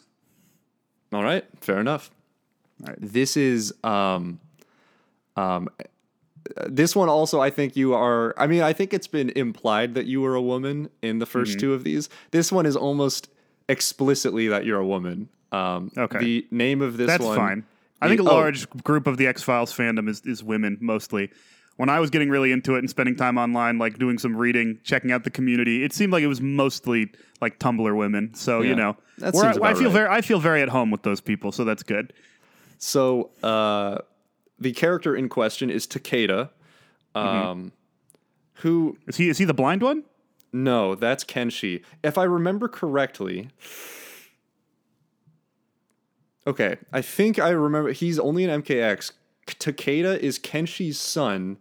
All 1.13 1.23
right, 1.23 1.45
fair 1.63 1.79
enough. 1.79 2.11
All 2.83 2.89
right. 2.89 2.99
This 3.01 3.39
is 3.39 3.73
um 3.85 4.41
um 5.37 5.69
this 6.67 6.95
one 6.97 7.09
also 7.09 7.41
I 7.41 7.51
think 7.51 7.77
you 7.77 7.95
are 7.95 8.35
I 8.37 8.47
mean 8.47 8.63
I 8.63 8.73
think 8.73 8.93
it's 8.95 9.07
been 9.07 9.31
implied 9.31 9.95
that 9.95 10.07
you 10.07 10.21
were 10.21 10.35
a 10.35 10.43
woman 10.43 10.91
in 11.03 11.19
the 11.19 11.27
1st 11.27 11.43
Mm-hmm. 11.43 11.59
two 11.59 11.75
of 11.75 11.85
these. 11.85 12.09
This 12.31 12.51
one 12.53 12.67
is 12.67 12.77
almost 12.77 13.29
explicitly 13.69 14.49
that 14.49 14.65
you're 14.65 14.81
a 14.81 14.87
woman. 14.87 15.29
Um 15.53 15.91
Okay. 15.97 16.19
the 16.19 16.47
name 16.51 16.81
of 16.83 16.97
this 16.97 17.07
That's 17.07 17.25
one 17.25 17.37
fine. 17.37 17.65
I 18.01 18.09
think 18.09 18.21
a 18.21 18.25
Oh, 18.25 18.35
large 18.35 18.69
group 18.85 19.07
of 19.07 19.17
the 19.17 19.27
X 19.27 19.43
Files 19.43 19.73
fandom 19.77 20.09
is, 20.09 20.23
is 20.25 20.43
women 20.45 20.79
mostly. 20.81 21.31
When 21.77 21.89
I 21.89 22.01
was 22.01 22.11
getting 22.11 22.29
really 22.29 22.51
into 22.51 22.75
it 22.75 22.81
and 22.81 22.91
spending 22.91 23.15
time 23.15 23.39
online, 23.39 23.79
like 23.79 23.99
doing 23.99 24.19
some 24.19 24.37
reading, 24.37 24.79
checking 24.83 25.13
out 25.13 25.23
the 25.25 25.31
community, 25.31 25.85
it 25.85 25.93
seemed 25.93 26.13
like 26.13 26.23
it 26.25 26.27
was 26.29 26.41
mostly 26.41 27.11
like 27.41 27.59
Tumblr 27.61 27.97
women. 27.97 28.35
So 28.35 28.63
Yeah, 28.63 28.71
you 28.71 28.75
know, 28.77 28.97
that 29.19 29.35
I 29.35 29.75
feel 29.75 29.85
right. 29.85 29.93
very 29.93 30.09
I 30.09 30.21
feel 30.23 30.41
very 30.41 30.61
at 30.63 30.69
home 30.71 30.91
with 30.91 31.03
those 31.03 31.21
people. 31.21 31.53
So 31.53 31.65
that's 31.65 31.83
good. 31.85 32.13
So 32.79 33.31
uh, 33.43 33.99
the 34.59 34.73
character 34.73 35.15
in 35.17 35.29
question 35.29 35.71
is 35.71 35.87
Takeda, 35.87 36.51
um, 37.15 37.25
Mm-hmm. 37.25 37.69
who 38.55 38.99
Is 39.07 39.17
he 39.17 39.29
is 39.29 39.39
he 39.39 39.45
the 39.45 39.55
blind 39.55 39.83
one? 39.83 40.05
no, 40.53 40.95
that's 40.95 41.25
Kenshi. 41.25 41.83
If 42.03 42.17
I 42.19 42.25
remember 42.25 42.69
correctly, 42.69 43.51
okay, 46.47 46.77
I 46.93 47.03
think 47.03 47.39
I 47.39 47.51
remember 47.51 47.93
he's 47.93 48.19
only 48.19 48.45
an 48.45 48.63
MKX. 48.63 49.13
Takeda 49.47 50.19
is 50.19 50.39
Kenshi's 50.39 50.99
son, 50.99 51.59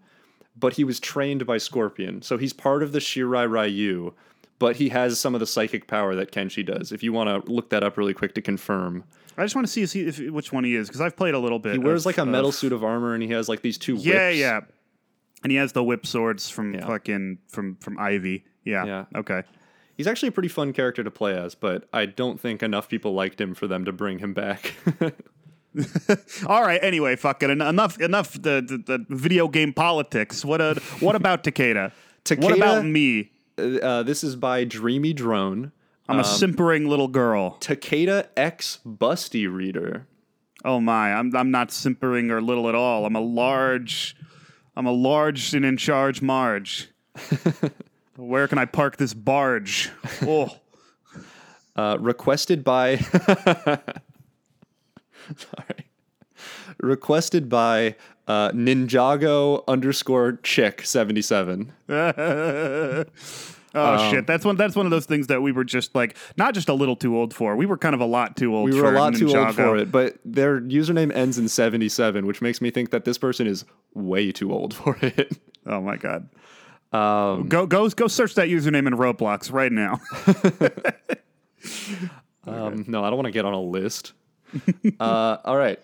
but 0.55 0.73
he 0.73 0.83
was 0.83 0.99
trained 0.99 1.45
by 1.45 1.57
Scorpion, 1.57 2.21
so 2.21 2.37
he's 2.37 2.53
part 2.53 2.83
of 2.83 2.91
the 2.91 2.99
Shirai 2.99 3.49
Ryu. 3.49 4.13
But 4.59 4.77
he 4.77 4.89
has 4.89 5.19
some 5.19 5.35
of 5.35 5.39
the 5.39 5.45
psychic 5.45 5.85
power 5.85 6.15
that 6.15 6.31
Kenshi 6.31 6.65
does. 6.65 6.91
If 6.91 7.03
you 7.03 7.13
want 7.13 7.45
to 7.45 7.51
look 7.51 7.69
that 7.69 7.83
up 7.83 7.95
really 7.95 8.15
quick 8.15 8.33
to 8.35 8.41
confirm, 8.41 9.03
I 9.37 9.43
just 9.43 9.55
want 9.55 9.67
to 9.67 9.71
see 9.71 9.83
if, 9.83 9.93
he, 9.93 10.01
if 10.07 10.19
which 10.31 10.51
one 10.51 10.63
he 10.63 10.75
is 10.75 10.87
because 10.87 11.01
I've 11.01 11.15
played 11.15 11.33
a 11.35 11.39
little 11.39 11.59
bit. 11.59 11.73
he 11.73 11.79
wears 11.79 12.01
of- 12.01 12.05
like 12.07 12.17
a 12.17 12.25
metal 12.25 12.49
of- 12.49 12.55
suit 12.55 12.73
of 12.73 12.83
armor 12.83 13.13
and 13.13 13.21
he 13.21 13.29
has 13.29 13.47
like 13.47 13.61
these 13.61 13.77
two. 13.77 13.95
Yeah, 13.95 14.29
whips. 14.29 14.37
yeah. 14.37 14.51
Yeah. 14.53 14.59
And 15.43 15.51
he 15.51 15.57
has 15.57 15.71
the 15.73 15.83
whip 15.83 16.05
swords 16.07 16.49
from 16.49 16.73
Yeah. 16.73 16.87
fucking 16.87 17.37
from 17.47 17.75
from 17.75 17.99
Ivy. 17.99 18.43
Yeah. 18.65 18.85
Yeah. 18.85 19.05
Okay. 19.15 19.43
He's 19.95 20.07
actually 20.07 20.29
a 20.29 20.31
pretty 20.31 20.49
fun 20.49 20.73
character 20.73 21.03
to 21.03 21.09
play 21.11 21.35
as, 21.37 21.55
but 21.55 21.87
I 21.93 22.05
don't 22.05 22.39
think 22.39 22.61
enough 22.63 22.87
people 22.89 23.13
liked 23.13 23.39
him 23.41 23.53
for 23.55 23.67
them 23.67 23.85
to 23.85 23.91
bring 23.91 24.19
him 24.19 24.33
back. 24.33 24.73
All 26.47 26.61
right. 26.63 26.79
Anyway, 26.83 27.15
fucking 27.15 27.49
en- 27.51 27.61
enough 27.61 27.99
enough 27.99 28.33
the, 28.33 28.61
the, 28.87 28.97
the 28.97 29.15
video 29.15 29.47
game 29.47 29.73
politics. 29.73 30.43
What 30.43 30.61
a, 30.61 30.81
what 30.99 31.15
about 31.15 31.43
Takeda? 31.45 31.91
What 32.39 32.55
about 32.55 32.85
me? 32.85 33.31
uh, 33.57 34.03
this 34.03 34.23
is 34.23 34.35
by 34.35 34.63
Dreamy 34.63 35.13
Drone. 35.13 35.71
I'm 36.09 36.19
a 36.19 36.23
simpering 36.23 36.87
little 36.87 37.07
girl. 37.07 37.57
Takeda 37.59 38.27
X 38.37 38.79
Busty 38.85 39.51
Reader. 39.51 40.07
Oh 40.65 40.79
my, 40.79 41.13
I'm 41.13 41.35
I'm 41.35 41.51
not 41.51 41.71
simpering 41.71 42.31
or 42.31 42.41
little 42.41 42.67
at 42.69 42.75
all. 42.75 43.05
I'm 43.05 43.15
a 43.15 43.21
large, 43.21 44.15
I'm 44.75 44.85
a 44.85 44.91
large 44.91 45.53
and 45.53 45.63
in 45.65 45.77
charge 45.77 46.21
Marge. 46.21 46.89
Where 48.15 48.47
can 48.47 48.57
I 48.57 48.65
park 48.65 48.97
this 48.97 49.13
barge? 49.13 49.89
Oh, 50.23 50.49
Uh, 51.75 51.97
requested 51.99 52.63
by. 52.63 52.97
Sorry. 55.35 55.85
Requested 56.81 57.49
by 57.49 57.95
uh, 58.27 58.51
Ninjago 58.51 59.63
underscore 59.67 60.39
chick 60.43 60.81
77. 60.83 61.73
oh 63.77 63.95
Um, 63.95 64.11
shit! 64.11 64.27
That's 64.27 64.43
one. 64.45 64.55
That's 64.57 64.75
one 64.75 64.85
of 64.85 64.91
those 64.91 65.05
things 65.05 65.27
that 65.27 65.41
we 65.41 65.51
were 65.51 65.63
just 65.63 65.93
like 65.95 66.15
not 66.37 66.53
just 66.53 66.69
a 66.69 66.73
little 66.73 66.95
too 66.95 67.15
old 67.17 67.33
for. 67.33 67.55
We 67.55 67.65
were 67.65 67.77
kind 67.77 67.93
of 67.95 68.01
a 68.01 68.05
lot 68.05 68.35
too 68.35 68.55
old. 68.55 68.69
We 68.71 68.77
for 68.77 68.83
were 68.83 68.93
a 68.95 68.99
lot 68.99 69.15
too 69.15 69.35
old 69.35 69.55
for 69.55 69.77
it, 69.77 69.91
but 69.91 70.17
their 70.25 70.59
username 70.61 71.13
ends 71.15 71.37
in 71.37 71.47
77, 71.47 72.25
which 72.25 72.41
makes 72.41 72.61
me 72.61 72.71
think 72.71 72.89
that 72.91 73.05
this 73.05 73.17
person 73.17 73.47
is 73.47 73.65
way 73.93 74.31
too 74.31 74.51
old 74.51 74.73
for 74.73 74.97
it. 75.01 75.37
Oh 75.69 75.81
my 75.81 75.97
god. 75.97 76.29
Um, 76.93 77.49
go 77.49 77.65
go 77.65 77.89
go 77.89 78.07
search 78.07 78.35
that 78.35 78.47
username 78.47 78.87
in 78.87 78.93
Roblox 78.93 79.51
right 79.51 79.71
now. 79.71 79.99
Um, 82.45 82.85
no, 82.87 83.03
I 83.03 83.09
don't 83.09 83.17
want 83.17 83.25
to 83.25 83.31
get 83.31 83.43
on 83.43 83.53
a 83.53 83.61
list. 83.61 84.13
uh, 85.01 85.37
all 85.43 85.57
right. 85.57 85.79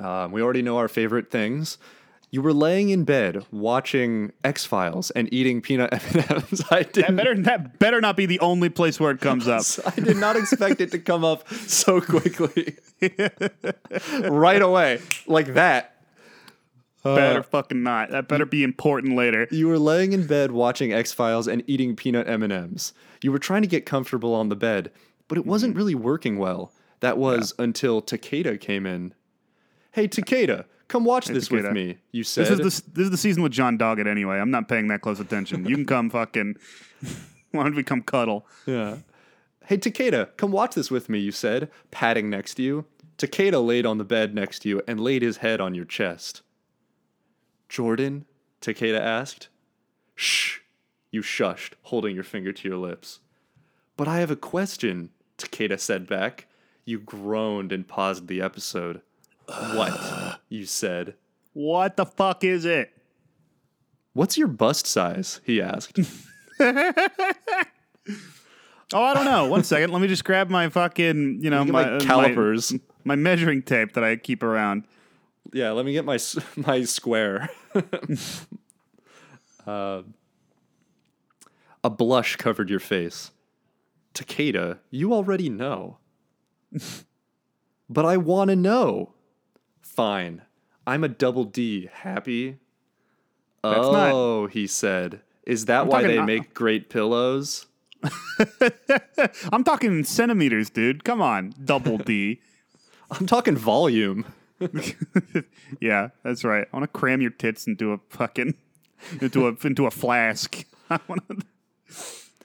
Um, 0.00 0.32
we 0.32 0.42
already 0.42 0.62
know 0.62 0.78
our 0.78 0.88
favorite 0.88 1.30
things. 1.30 1.78
You 2.30 2.42
were 2.42 2.52
laying 2.52 2.90
in 2.90 3.04
bed 3.04 3.46
watching 3.50 4.32
X 4.44 4.66
Files 4.66 5.10
and 5.12 5.32
eating 5.32 5.62
peanut 5.62 5.92
M&Ms. 6.14 6.62
I 6.70 6.82
didn't. 6.82 7.16
better 7.16 7.34
that 7.42 7.78
better 7.78 8.00
not 8.02 8.16
be 8.18 8.26
the 8.26 8.38
only 8.40 8.68
place 8.68 9.00
where 9.00 9.10
it 9.10 9.20
comes 9.20 9.48
up. 9.48 9.62
I 9.86 9.98
did 10.00 10.18
not 10.18 10.36
expect 10.36 10.80
it 10.82 10.90
to 10.90 10.98
come 10.98 11.24
up 11.24 11.48
so 11.48 12.00
quickly, 12.02 12.76
right 14.28 14.60
away, 14.62 15.00
like 15.26 15.54
that. 15.54 15.94
better 17.02 17.42
fucking 17.42 17.82
not. 17.82 18.10
That 18.10 18.28
better 18.28 18.44
be 18.44 18.62
important 18.62 19.16
later. 19.16 19.48
You 19.50 19.68
were 19.68 19.78
laying 19.78 20.12
in 20.12 20.26
bed 20.26 20.52
watching 20.52 20.92
X 20.92 21.12
Files 21.12 21.48
and 21.48 21.62
eating 21.66 21.96
peanut 21.96 22.28
M 22.28 22.42
and 22.42 22.52
M's. 22.52 22.92
You 23.22 23.32
were 23.32 23.38
trying 23.38 23.62
to 23.62 23.68
get 23.68 23.86
comfortable 23.86 24.34
on 24.34 24.48
the 24.50 24.56
bed, 24.56 24.90
but 25.28 25.38
it 25.38 25.46
wasn't 25.46 25.70
Mm-hmm. 25.72 25.78
really 25.78 25.94
working 25.94 26.38
well. 26.38 26.72
That 27.00 27.16
was 27.16 27.54
until 27.58 28.02
Takeda 28.02 28.60
came 28.60 28.84
in. 28.84 29.14
Hey, 29.92 30.08
Takeda, 30.08 30.64
come 30.88 31.04
watch 31.04 31.26
this 31.26 31.50
with 31.50 31.64
Takeda. 31.64 31.72
me. 31.72 31.98
You 32.12 32.24
said. 32.24 32.46
This 32.46 32.50
is 32.50 32.82
the 32.82 32.90
this 32.92 33.04
is 33.04 33.10
the 33.10 33.16
season 33.16 33.42
with 33.42 33.52
John 33.52 33.78
Doggett 33.78 34.06
anyway. 34.06 34.38
I'm 34.38 34.50
not 34.50 34.68
paying 34.68 34.88
that 34.88 35.00
close 35.00 35.20
attention. 35.20 35.64
You 35.66 35.76
can 35.76 35.86
come 35.86 36.10
fucking. 36.10 36.56
Why 37.52 37.62
don't 37.64 37.74
we 37.76 37.82
come 37.82 38.02
cuddle? 38.02 38.46
yeah. 38.66 38.98
Hey, 39.66 39.76
Takeda, 39.76 40.34
come 40.38 40.50
watch 40.50 40.74
this 40.74 40.90
with 40.90 41.10
me, 41.10 41.18
you 41.18 41.30
said, 41.30 41.70
patting 41.90 42.30
next 42.30 42.54
to 42.54 42.62
you. 42.62 42.86
Takeda 43.18 43.62
laid 43.64 43.84
on 43.84 43.98
the 43.98 44.04
bed 44.04 44.34
next 44.34 44.60
to 44.60 44.68
you 44.70 44.80
and 44.88 44.98
laid 44.98 45.20
his 45.20 45.38
head 45.38 45.60
on 45.60 45.74
your 45.74 45.84
chest. 45.84 46.40
Jordan? 47.68 48.24
Takeda 48.62 48.98
asked. 48.98 49.48
Shh, 50.14 50.60
you 51.10 51.20
shushed, 51.20 51.74
holding 51.82 52.14
your 52.14 52.24
finger 52.24 52.50
to 52.50 52.68
your 52.68 52.78
lips. 52.78 53.20
But 53.96 54.08
I 54.08 54.20
have 54.20 54.30
a 54.30 54.36
question, 54.36 55.10
Takeda 55.36 55.78
said 55.78 56.06
back. 56.06 56.46
You 56.86 56.98
groaned 56.98 57.70
and 57.70 57.86
paused 57.86 58.26
the 58.26 58.40
episode. 58.40 59.02
what? 59.46 60.27
You 60.48 60.64
said. 60.64 61.14
What 61.52 61.96
the 61.96 62.06
fuck 62.06 62.44
is 62.44 62.64
it? 62.64 62.90
What's 64.12 64.38
your 64.38 64.48
bust 64.48 64.86
size? 64.86 65.40
He 65.44 65.60
asked. 65.60 65.98
Oh, 68.92 69.02
I 69.02 69.14
don't 69.14 69.24
know. 69.24 69.46
One 69.48 69.64
second. 69.64 69.90
Let 69.92 70.00
me 70.00 70.08
just 70.08 70.24
grab 70.24 70.48
my 70.48 70.68
fucking, 70.68 71.40
you 71.42 71.50
know, 71.50 71.64
my, 71.64 71.84
my 71.84 71.90
uh, 71.92 72.00
calipers. 72.00 72.72
my, 72.72 72.78
my 73.04 73.16
measuring 73.16 73.62
tape 73.62 73.92
that 73.94 74.04
I 74.04 74.16
keep 74.16 74.42
around. 74.42 74.84
Yeah, 75.52 75.70
let 75.72 75.84
me 75.84 75.92
get 75.92 76.04
my 76.04 76.18
my 76.56 76.84
square. 76.84 77.50
uh, 79.66 80.02
a 81.84 81.90
blush 81.90 82.36
covered 82.36 82.70
your 82.70 82.80
face. 82.80 83.30
Takeda, 84.14 84.78
you 84.90 85.12
already 85.12 85.48
know. 85.48 85.98
but 87.88 88.04
I 88.04 88.16
want 88.16 88.50
to 88.50 88.56
know. 88.56 89.12
Fine. 89.98 90.42
I'm 90.86 91.02
a 91.02 91.08
double 91.08 91.42
D. 91.42 91.88
Happy? 91.92 92.58
That's 93.64 93.78
not- 93.78 94.12
oh, 94.12 94.46
he 94.46 94.68
said. 94.68 95.22
Is 95.42 95.64
that 95.64 95.80
I'm 95.80 95.88
why 95.88 96.02
they 96.04 96.18
uh, 96.18 96.24
make 96.24 96.54
great 96.54 96.88
pillows? 96.88 97.66
I'm 99.52 99.64
talking 99.64 100.04
centimeters, 100.04 100.70
dude. 100.70 101.02
Come 101.02 101.20
on, 101.20 101.52
double 101.64 101.98
D. 101.98 102.40
I'm 103.10 103.26
talking 103.26 103.56
volume. 103.56 104.24
yeah, 105.80 106.10
that's 106.22 106.44
right. 106.44 106.68
I 106.72 106.76
want 106.76 106.84
to 106.84 106.96
cram 106.96 107.20
your 107.20 107.32
tits 107.32 107.66
into 107.66 107.90
a 107.92 107.98
fucking 108.08 108.54
into 109.20 109.48
a 109.48 109.56
into 109.66 109.86
a 109.86 109.90
flask. 109.90 110.64
I 110.88 111.00
want. 111.08 111.44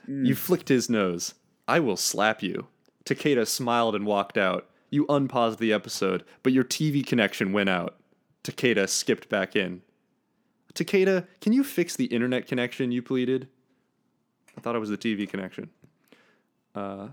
You 0.07 0.33
flicked 0.33 0.69
his 0.69 0.89
nose. 0.89 1.35
I 1.67 1.79
will 1.81 1.97
slap 1.97 2.41
you. 2.41 2.65
Takeda 3.05 3.45
smiled 3.45 3.93
and 3.93 4.07
walked 4.07 4.39
out. 4.39 4.67
You 4.93 5.07
unpaused 5.09 5.57
the 5.57 5.73
episode, 5.73 6.23
but 6.43 6.53
your 6.53 6.63
TV 6.63 7.03
connection 7.03 7.51
went 7.51 7.67
out. 7.67 7.95
Takeda 8.43 8.87
skipped 8.87 9.27
back 9.27 9.55
in. 9.55 9.81
Takeda, 10.75 11.25
can 11.41 11.51
you 11.51 11.63
fix 11.63 11.95
the 11.95 12.05
internet 12.05 12.45
connection 12.45 12.91
you 12.91 13.01
pleaded? 13.01 13.47
I 14.55 14.61
thought 14.61 14.75
it 14.75 14.79
was 14.79 14.91
the 14.91 14.97
TV 14.99 15.27
connection. 15.27 15.71
Uh, 16.75 17.07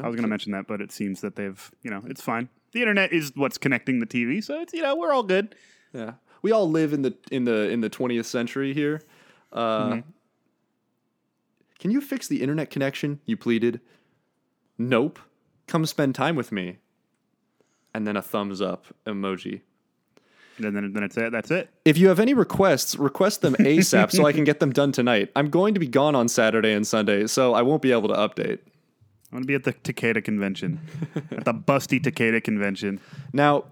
I 0.00 0.08
was 0.08 0.16
going 0.16 0.22
to 0.22 0.26
mention 0.26 0.50
that, 0.50 0.66
but 0.66 0.80
it 0.80 0.90
seems 0.90 1.20
that 1.20 1.36
they've, 1.36 1.70
you 1.84 1.92
know, 1.92 2.02
it's 2.06 2.20
fine. 2.20 2.48
The 2.72 2.80
internet 2.80 3.12
is 3.12 3.30
what's 3.36 3.56
connecting 3.56 4.00
the 4.00 4.06
TV, 4.06 4.42
so 4.42 4.60
it's 4.60 4.72
you 4.72 4.82
know 4.82 4.96
we're 4.96 5.12
all 5.12 5.22
good. 5.22 5.54
yeah. 5.92 6.14
We 6.42 6.50
all 6.50 6.68
live 6.68 6.92
in 6.92 7.02
the 7.02 7.16
in 7.30 7.44
the 7.44 7.68
in 7.70 7.82
the 7.82 7.90
20th 7.90 8.24
century 8.24 8.74
here. 8.74 9.00
Uh, 9.52 10.00
Can 11.78 11.92
you 11.92 12.00
fix 12.00 12.26
the 12.26 12.42
internet 12.42 12.70
connection? 12.70 13.20
You 13.26 13.36
pleaded. 13.36 13.80
Nope. 14.76 15.20
Come 15.68 15.86
spend 15.86 16.16
time 16.16 16.34
with 16.34 16.50
me. 16.50 16.78
And 17.94 18.06
then 18.06 18.16
a 18.16 18.22
thumbs 18.22 18.60
up 18.62 18.86
emoji. 19.06 19.60
And 20.58 20.76
then 20.76 20.92
then 20.92 21.02
it's 21.02 21.16
it. 21.16 21.32
That's 21.32 21.50
it. 21.50 21.70
If 21.84 21.96
you 21.98 22.08
have 22.08 22.20
any 22.20 22.34
requests, 22.34 22.96
request 22.96 23.40
them 23.40 23.54
ASAP 23.58 24.12
so 24.12 24.26
I 24.26 24.32
can 24.32 24.44
get 24.44 24.60
them 24.60 24.72
done 24.72 24.92
tonight. 24.92 25.30
I'm 25.34 25.48
going 25.50 25.74
to 25.74 25.80
be 25.80 25.86
gone 25.88 26.14
on 26.14 26.28
Saturday 26.28 26.72
and 26.72 26.86
Sunday, 26.86 27.26
so 27.26 27.54
I 27.54 27.62
won't 27.62 27.82
be 27.82 27.90
able 27.92 28.08
to 28.08 28.14
update. 28.14 28.58
I'm 29.30 29.38
gonna 29.38 29.46
be 29.46 29.54
at 29.54 29.64
the 29.64 29.72
Takeda 29.72 30.22
convention, 30.22 30.78
at 31.30 31.46
the 31.46 31.54
Busty 31.54 31.98
Takeda 32.02 32.44
convention. 32.44 33.00
Now, 33.32 33.64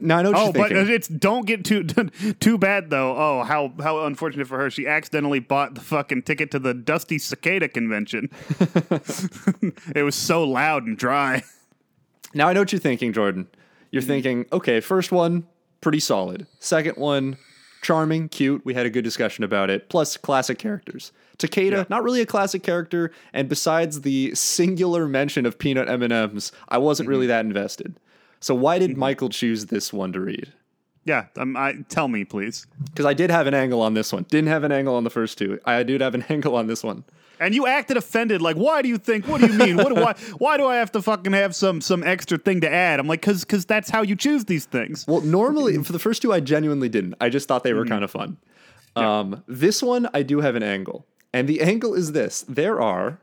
now 0.00 0.16
I 0.18 0.22
know 0.22 0.30
what 0.30 0.38
Oh, 0.40 0.44
you're 0.44 0.52
but 0.54 0.68
thinking. 0.70 0.94
it's 0.94 1.06
don't 1.08 1.44
get 1.46 1.66
too 1.66 1.84
too 2.40 2.56
bad 2.56 2.88
though. 2.88 3.14
Oh, 3.14 3.42
how 3.44 3.74
how 3.82 4.06
unfortunate 4.06 4.48
for 4.48 4.56
her. 4.58 4.70
She 4.70 4.86
accidentally 4.86 5.38
bought 5.38 5.74
the 5.74 5.82
fucking 5.82 6.22
ticket 6.22 6.50
to 6.52 6.58
the 6.58 6.72
Dusty 6.72 7.18
Cicada 7.18 7.68
convention. 7.68 8.30
it 9.94 10.02
was 10.02 10.14
so 10.14 10.44
loud 10.44 10.86
and 10.86 10.96
dry. 10.96 11.42
Now 12.34 12.48
I 12.48 12.54
know 12.54 12.60
what 12.60 12.72
you're 12.72 12.80
thinking, 12.80 13.12
Jordan. 13.12 13.48
Mm-hmm. 13.92 13.96
You're 13.96 14.02
thinking, 14.02 14.46
okay, 14.52 14.80
first 14.80 15.12
one, 15.12 15.46
pretty 15.80 16.00
solid. 16.00 16.46
Second 16.60 16.96
one, 16.96 17.36
charming, 17.82 18.28
cute. 18.28 18.64
We 18.64 18.74
had 18.74 18.86
a 18.86 18.90
good 18.90 19.02
discussion 19.04 19.44
about 19.44 19.68
it. 19.70 19.88
Plus, 19.88 20.16
classic 20.16 20.58
characters. 20.58 21.12
Takeda, 21.38 21.88
not 21.90 22.02
really 22.04 22.20
a 22.20 22.26
classic 22.26 22.62
character, 22.62 23.10
and 23.32 23.48
besides 23.48 24.02
the 24.02 24.34
singular 24.34 25.08
mention 25.08 25.44
of 25.44 25.58
peanut 25.58 25.88
M 25.88 26.02
and 26.02 26.12
M's, 26.12 26.52
I 26.68 26.78
wasn't 26.78 27.06
Mm-hmm. 27.06 27.10
really 27.10 27.26
that 27.26 27.44
invested. 27.44 27.98
So 28.40 28.54
why 28.54 28.78
did 28.78 28.96
Michael 28.96 29.28
choose 29.28 29.66
this 29.66 29.92
one 29.92 30.12
to 30.12 30.20
read? 30.20 30.52
Yeah, 31.04 31.26
um, 31.36 31.56
I 31.56 31.74
tell 31.88 32.06
me 32.08 32.24
please. 32.24 32.66
Because 32.84 33.06
I 33.06 33.14
did 33.14 33.30
have 33.30 33.46
an 33.48 33.54
angle 33.54 33.80
on 33.82 33.94
this 33.94 34.12
one. 34.12 34.24
Didn't 34.30 34.48
have 34.48 34.62
an 34.62 34.70
angle 34.72 34.94
on 34.94 35.02
the 35.04 35.10
first 35.10 35.36
two. 35.36 35.58
I 35.64 35.82
did 35.82 36.00
have 36.00 36.14
an 36.14 36.22
angle 36.28 36.54
on 36.56 36.66
this 36.68 36.84
one. 36.84 37.02
And 37.42 37.54
you 37.54 37.66
acted 37.66 37.96
offended, 37.96 38.40
like, 38.40 38.56
why 38.56 38.82
do 38.82 38.88
you 38.88 38.98
think? 38.98 39.26
What 39.26 39.40
do 39.40 39.48
you 39.48 39.58
mean? 39.58 39.76
What? 39.76 39.92
Why? 39.96 40.14
Why 40.38 40.56
do 40.56 40.66
I 40.66 40.76
have 40.76 40.92
to 40.92 41.02
fucking 41.02 41.32
have 41.32 41.56
some 41.56 41.80
some 41.80 42.04
extra 42.04 42.38
thing 42.38 42.60
to 42.60 42.72
add? 42.72 43.00
I'm 43.00 43.08
like, 43.08 43.20
cause 43.20 43.44
cause 43.44 43.66
that's 43.66 43.90
how 43.90 44.02
you 44.02 44.14
choose 44.14 44.44
these 44.44 44.64
things. 44.64 45.04
Well, 45.08 45.20
normally 45.22 45.76
for 45.82 45.92
the 45.92 45.98
first 45.98 46.22
two, 46.22 46.32
I 46.32 46.40
genuinely 46.40 46.88
didn't. 46.88 47.14
I 47.20 47.28
just 47.28 47.48
thought 47.48 47.64
they 47.64 47.72
were 47.72 47.84
kind 47.84 48.04
of 48.04 48.10
fun. 48.10 48.38
Um, 48.94 49.42
this 49.48 49.82
one, 49.82 50.08
I 50.14 50.22
do 50.22 50.40
have 50.40 50.54
an 50.54 50.62
angle, 50.62 51.06
and 51.32 51.48
the 51.48 51.60
angle 51.62 51.94
is 51.94 52.12
this: 52.12 52.42
there 52.48 52.80
are 52.80 53.18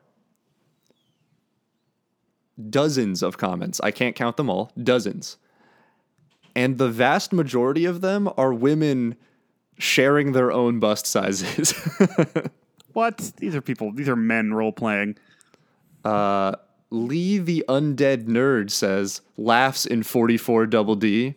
dozens 2.69 3.23
of 3.23 3.37
comments. 3.37 3.79
I 3.81 3.91
can't 3.91 4.15
count 4.15 4.35
them 4.35 4.49
all. 4.49 4.71
Dozens, 4.81 5.37
and 6.55 6.77
the 6.77 6.89
vast 6.89 7.31
majority 7.31 7.85
of 7.85 8.01
them 8.01 8.29
are 8.35 8.53
women 8.53 9.15
sharing 9.77 10.33
their 10.33 10.51
own 10.51 10.79
bust 10.79 11.07
sizes. 11.07 11.73
What? 12.99 13.31
These 13.37 13.55
are 13.55 13.61
people. 13.61 13.93
These 13.93 14.09
are 14.09 14.17
men 14.17 14.53
role 14.53 14.73
playing. 14.73 15.15
Lee 16.91 17.37
the 17.37 17.63
Undead 17.69 18.25
Nerd 18.25 18.69
says, 18.71 19.21
laughs 19.37 19.85
in 19.85 20.03
44 20.03 20.65
double 20.65 20.95
D. 20.95 21.35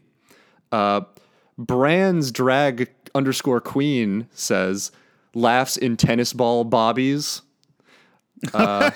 Uh, 0.73 1.03
Brands 1.57 2.33
Drag 2.33 2.91
underscore 3.15 3.61
Queen 3.61 4.27
says, 4.33 4.91
laughs 5.35 5.77
in 5.77 5.97
tennis 5.97 6.33
ball 6.33 6.65
bobbies. 6.65 7.43
That's 8.53 8.93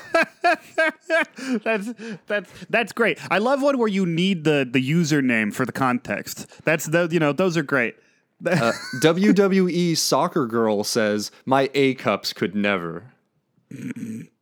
that's 2.26 2.50
that's 2.68 2.92
great. 2.92 3.20
I 3.30 3.38
love 3.38 3.62
one 3.62 3.78
where 3.78 3.86
you 3.86 4.04
need 4.04 4.42
the 4.42 4.68
the 4.68 4.82
username 4.82 5.54
for 5.54 5.64
the 5.64 5.70
context. 5.70 6.50
That's 6.64 6.86
the 6.86 7.08
you 7.12 7.20
know 7.20 7.32
those 7.32 7.56
are 7.56 7.62
great. 7.62 7.94
WWE 8.42 9.96
Soccer 9.96 10.46
Girl 10.46 10.84
says, 10.84 11.30
my 11.44 11.70
A 11.74 11.94
cups 11.94 12.32
could 12.32 12.54
never. 12.54 13.12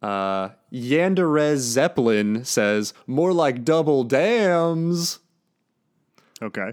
Uh, 0.03 0.51
Yanderez 0.71 1.61
Zeppelin 1.61 2.45
says, 2.45 2.93
more 3.07 3.33
like 3.33 3.65
double 3.65 4.05
dams. 4.05 5.21
okay. 6.43 6.73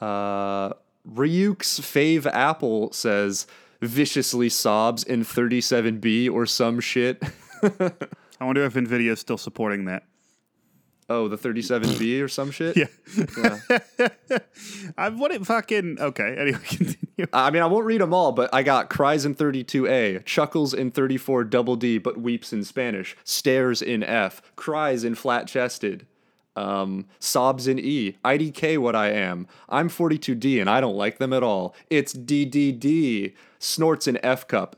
Uh, 0.00 0.72
Ryuk's 1.08 1.80
Fave 1.80 2.26
Apple 2.26 2.92
says, 2.92 3.46
viciously 3.80 4.48
sobs 4.48 5.02
in 5.04 5.24
37B 5.24 6.30
or 6.30 6.46
some 6.46 6.80
shit. 6.80 7.22
I 7.62 8.44
wonder 8.44 8.64
if 8.64 8.74
Nvidia 8.74 9.12
is 9.12 9.20
still 9.20 9.38
supporting 9.38 9.84
that. 9.86 10.04
Oh, 11.12 11.28
the 11.28 11.36
37B 11.36 12.22
or 12.22 12.28
some 12.28 12.50
shit? 12.50 12.76
Yeah. 12.76 12.86
I 14.98 15.10
what 15.10 15.30
it 15.30 15.46
fucking 15.46 15.98
okay. 16.00 16.36
Anyway, 16.38 16.58
continue. 16.64 17.26
I 17.32 17.50
mean, 17.50 17.62
I 17.62 17.66
won't 17.66 17.84
read 17.84 18.00
them 18.00 18.14
all, 18.14 18.32
but 18.32 18.52
I 18.52 18.62
got 18.62 18.90
cries 18.90 19.24
in 19.24 19.34
32A, 19.34 20.24
chuckles 20.24 20.72
in 20.72 20.90
34 20.90 21.44
double 21.44 21.76
D, 21.76 21.98
but 21.98 22.18
weeps 22.18 22.52
in 22.52 22.64
Spanish, 22.64 23.16
stares 23.24 23.82
in 23.82 24.02
F, 24.02 24.42
cries 24.56 25.04
in 25.04 25.14
flat 25.14 25.46
chested, 25.46 26.06
um, 26.56 27.06
sobs 27.18 27.66
in 27.66 27.78
E, 27.78 28.16
IDK 28.24 28.78
what 28.78 28.96
I 28.96 29.10
am. 29.10 29.46
I'm 29.68 29.88
42D 29.88 30.60
and 30.60 30.68
I 30.68 30.80
don't 30.80 30.96
like 30.96 31.18
them 31.18 31.32
at 31.32 31.42
all. 31.42 31.74
It's 31.90 32.14
DDD, 32.14 33.34
snorts 33.58 34.06
in 34.06 34.18
F 34.24 34.46
cup. 34.48 34.76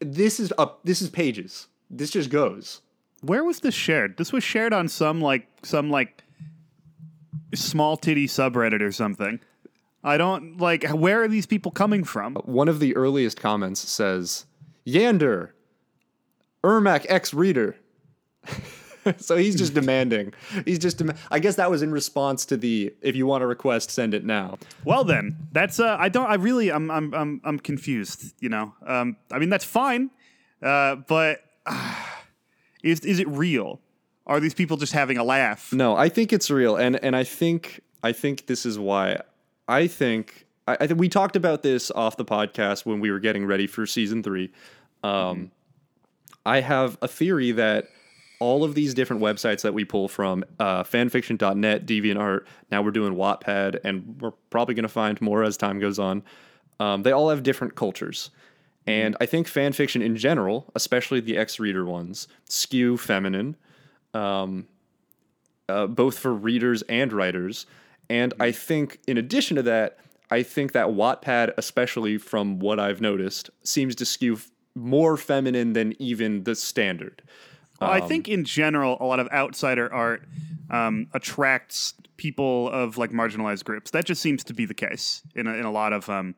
This 0.00 0.38
is 0.38 0.52
up. 0.58 0.80
This 0.84 1.00
is 1.00 1.08
pages. 1.08 1.68
This 1.90 2.10
just 2.10 2.30
goes. 2.30 2.80
Where 3.26 3.44
was 3.44 3.60
this 3.60 3.74
shared? 3.74 4.16
This 4.16 4.32
was 4.32 4.44
shared 4.44 4.72
on 4.72 4.88
some 4.88 5.20
like 5.20 5.46
some 5.62 5.90
like 5.90 6.22
small 7.54 7.96
titty 7.96 8.26
subreddit 8.26 8.80
or 8.80 8.92
something. 8.92 9.40
I 10.02 10.18
don't 10.18 10.58
like. 10.58 10.86
Where 10.90 11.22
are 11.22 11.28
these 11.28 11.46
people 11.46 11.72
coming 11.72 12.04
from? 12.04 12.34
One 12.44 12.68
of 12.68 12.78
the 12.78 12.94
earliest 12.94 13.40
comments 13.40 13.80
says, 13.88 14.44
Yander, 14.84 15.54
Ermac 16.62 17.06
X 17.08 17.32
reader. 17.32 17.76
so 19.16 19.36
he's 19.36 19.56
just 19.56 19.72
demanding. 19.80 20.34
He's 20.66 20.78
just, 20.78 20.98
dem- 20.98 21.14
I 21.30 21.38
guess 21.38 21.56
that 21.56 21.70
was 21.70 21.82
in 21.82 21.90
response 21.90 22.44
to 22.46 22.56
the, 22.56 22.92
if 23.00 23.16
you 23.16 23.26
want 23.26 23.42
a 23.42 23.46
request, 23.46 23.90
send 23.90 24.12
it 24.12 24.24
now. 24.24 24.58
Well 24.84 25.04
then, 25.04 25.36
that's 25.52 25.80
uh, 25.80 25.96
I 25.98 26.10
don't. 26.10 26.26
I 26.26 26.34
really, 26.34 26.70
I'm, 26.70 26.90
I'm, 26.90 27.14
I'm, 27.14 27.40
I'm 27.44 27.58
confused. 27.58 28.34
You 28.40 28.50
know, 28.50 28.74
um, 28.86 29.16
I 29.30 29.38
mean 29.38 29.48
that's 29.48 29.64
fine, 29.64 30.10
uh, 30.62 30.96
but 30.96 31.40
uh, 31.66 31.94
is 32.84 33.00
is 33.00 33.18
it 33.18 33.28
real? 33.28 33.80
Are 34.26 34.40
these 34.40 34.54
people 34.54 34.76
just 34.76 34.92
having 34.92 35.18
a 35.18 35.24
laugh? 35.24 35.72
No, 35.72 35.96
I 35.96 36.08
think 36.08 36.32
it's 36.32 36.50
real, 36.50 36.76
and 36.76 37.02
and 37.02 37.16
I 37.16 37.24
think 37.24 37.80
I 38.02 38.12
think 38.12 38.46
this 38.46 38.64
is 38.64 38.78
why. 38.78 39.20
I 39.66 39.86
think 39.86 40.46
I, 40.68 40.76
I 40.80 40.86
think 40.86 41.00
we 41.00 41.08
talked 41.08 41.34
about 41.36 41.62
this 41.62 41.90
off 41.90 42.16
the 42.16 42.24
podcast 42.24 42.86
when 42.86 43.00
we 43.00 43.10
were 43.10 43.20
getting 43.20 43.46
ready 43.46 43.66
for 43.66 43.86
season 43.86 44.22
three. 44.22 44.52
Um, 45.02 45.50
I 46.46 46.60
have 46.60 46.98
a 47.02 47.08
theory 47.08 47.52
that 47.52 47.88
all 48.38 48.64
of 48.64 48.74
these 48.74 48.92
different 48.92 49.22
websites 49.22 49.62
that 49.62 49.72
we 49.72 49.84
pull 49.84 50.08
from, 50.08 50.44
uh, 50.58 50.82
fanfiction.net, 50.82 51.86
DeviantArt, 51.86 52.44
now 52.70 52.82
we're 52.82 52.90
doing 52.90 53.14
Wattpad, 53.14 53.78
and 53.84 54.20
we're 54.20 54.32
probably 54.50 54.74
going 54.74 54.82
to 54.82 54.88
find 54.88 55.20
more 55.22 55.42
as 55.42 55.56
time 55.56 55.78
goes 55.78 55.98
on. 55.98 56.22
Um, 56.80 57.02
they 57.02 57.12
all 57.12 57.30
have 57.30 57.42
different 57.42 57.74
cultures. 57.74 58.30
And 58.86 59.16
I 59.20 59.26
think 59.26 59.48
fan 59.48 59.72
fiction 59.72 60.02
in 60.02 60.16
general, 60.16 60.70
especially 60.74 61.20
the 61.20 61.38
X 61.38 61.58
reader 61.58 61.84
ones, 61.84 62.28
skew 62.48 62.96
feminine 62.96 63.56
uh, 65.68 65.86
both 65.86 66.18
for 66.18 66.32
readers 66.32 66.82
and 66.82 67.12
writers. 67.12 67.66
And 68.08 68.34
I 68.38 68.52
think, 68.52 69.00
in 69.06 69.16
addition 69.16 69.56
to 69.56 69.62
that, 69.62 69.98
I 70.30 70.42
think 70.42 70.72
that 70.72 70.88
Wattpad, 70.88 71.54
especially 71.56 72.18
from 72.18 72.58
what 72.58 72.78
I've 72.78 73.00
noticed, 73.00 73.50
seems 73.62 73.94
to 73.96 74.04
skew 74.04 74.34
f- 74.34 74.50
more 74.74 75.16
feminine 75.16 75.72
than 75.72 75.94
even 76.00 76.44
the 76.44 76.54
standard. 76.54 77.22
Well, 77.80 77.90
I 77.90 78.00
think 78.00 78.28
in 78.28 78.44
general, 78.44 78.96
a 79.00 79.04
lot 79.04 79.20
of 79.20 79.28
outsider 79.32 79.92
art 79.92 80.22
um, 80.70 81.08
attracts 81.12 81.94
people 82.16 82.70
of 82.70 82.96
like 82.96 83.10
marginalized 83.10 83.64
groups. 83.64 83.90
That 83.90 84.04
just 84.04 84.22
seems 84.22 84.44
to 84.44 84.54
be 84.54 84.64
the 84.64 84.74
case 84.74 85.22
in 85.34 85.46
a, 85.46 85.54
in 85.54 85.64
a 85.64 85.70
lot 85.70 85.92
of 85.92 86.08
um, 86.08 86.34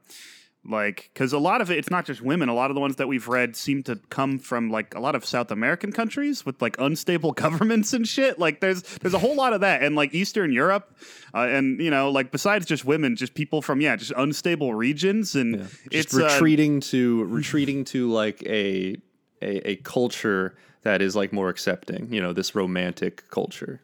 like 0.68 1.10
because 1.12 1.32
a 1.32 1.38
lot 1.38 1.60
of 1.60 1.70
it, 1.70 1.78
it's 1.78 1.90
not 1.90 2.04
just 2.04 2.20
women. 2.20 2.48
A 2.48 2.54
lot 2.54 2.70
of 2.70 2.74
the 2.74 2.80
ones 2.80 2.96
that 2.96 3.08
we've 3.08 3.28
read 3.28 3.56
seem 3.56 3.82
to 3.84 3.96
come 4.10 4.38
from 4.38 4.70
like 4.70 4.94
a 4.94 5.00
lot 5.00 5.14
of 5.14 5.24
South 5.24 5.50
American 5.50 5.92
countries 5.92 6.44
with 6.44 6.60
like 6.60 6.76
unstable 6.78 7.32
governments 7.44 7.92
and 7.92 8.06
shit. 8.06 8.38
Like 8.38 8.60
there's 8.60 8.82
there's 8.98 9.14
a 9.14 9.18
whole 9.18 9.36
lot 9.36 9.52
of 9.52 9.60
that, 9.60 9.82
and 9.82 9.96
like 9.96 10.14
Eastern 10.14 10.52
Europe, 10.52 10.96
uh, 11.34 11.46
and 11.48 11.80
you 11.80 11.90
know 11.90 12.10
like 12.10 12.30
besides 12.30 12.66
just 12.66 12.84
women, 12.84 13.16
just 13.16 13.34
people 13.34 13.62
from 13.62 13.80
yeah, 13.80 13.96
just 13.96 14.12
unstable 14.16 14.74
regions, 14.74 15.34
and 15.34 15.58
Just 15.58 15.84
it's 15.92 16.16
uh, 16.16 16.24
retreating 16.24 16.80
to 16.80 17.24
retreating 17.24 17.84
to 17.86 18.10
like 18.10 18.42
a, 18.44 18.96
a 19.42 19.70
a 19.70 19.76
culture 19.76 20.56
that 20.82 21.02
is 21.02 21.16
like 21.16 21.32
more 21.32 21.48
accepting. 21.48 22.12
You 22.12 22.20
know, 22.20 22.32
this 22.32 22.54
romantic 22.54 23.28
culture. 23.30 23.80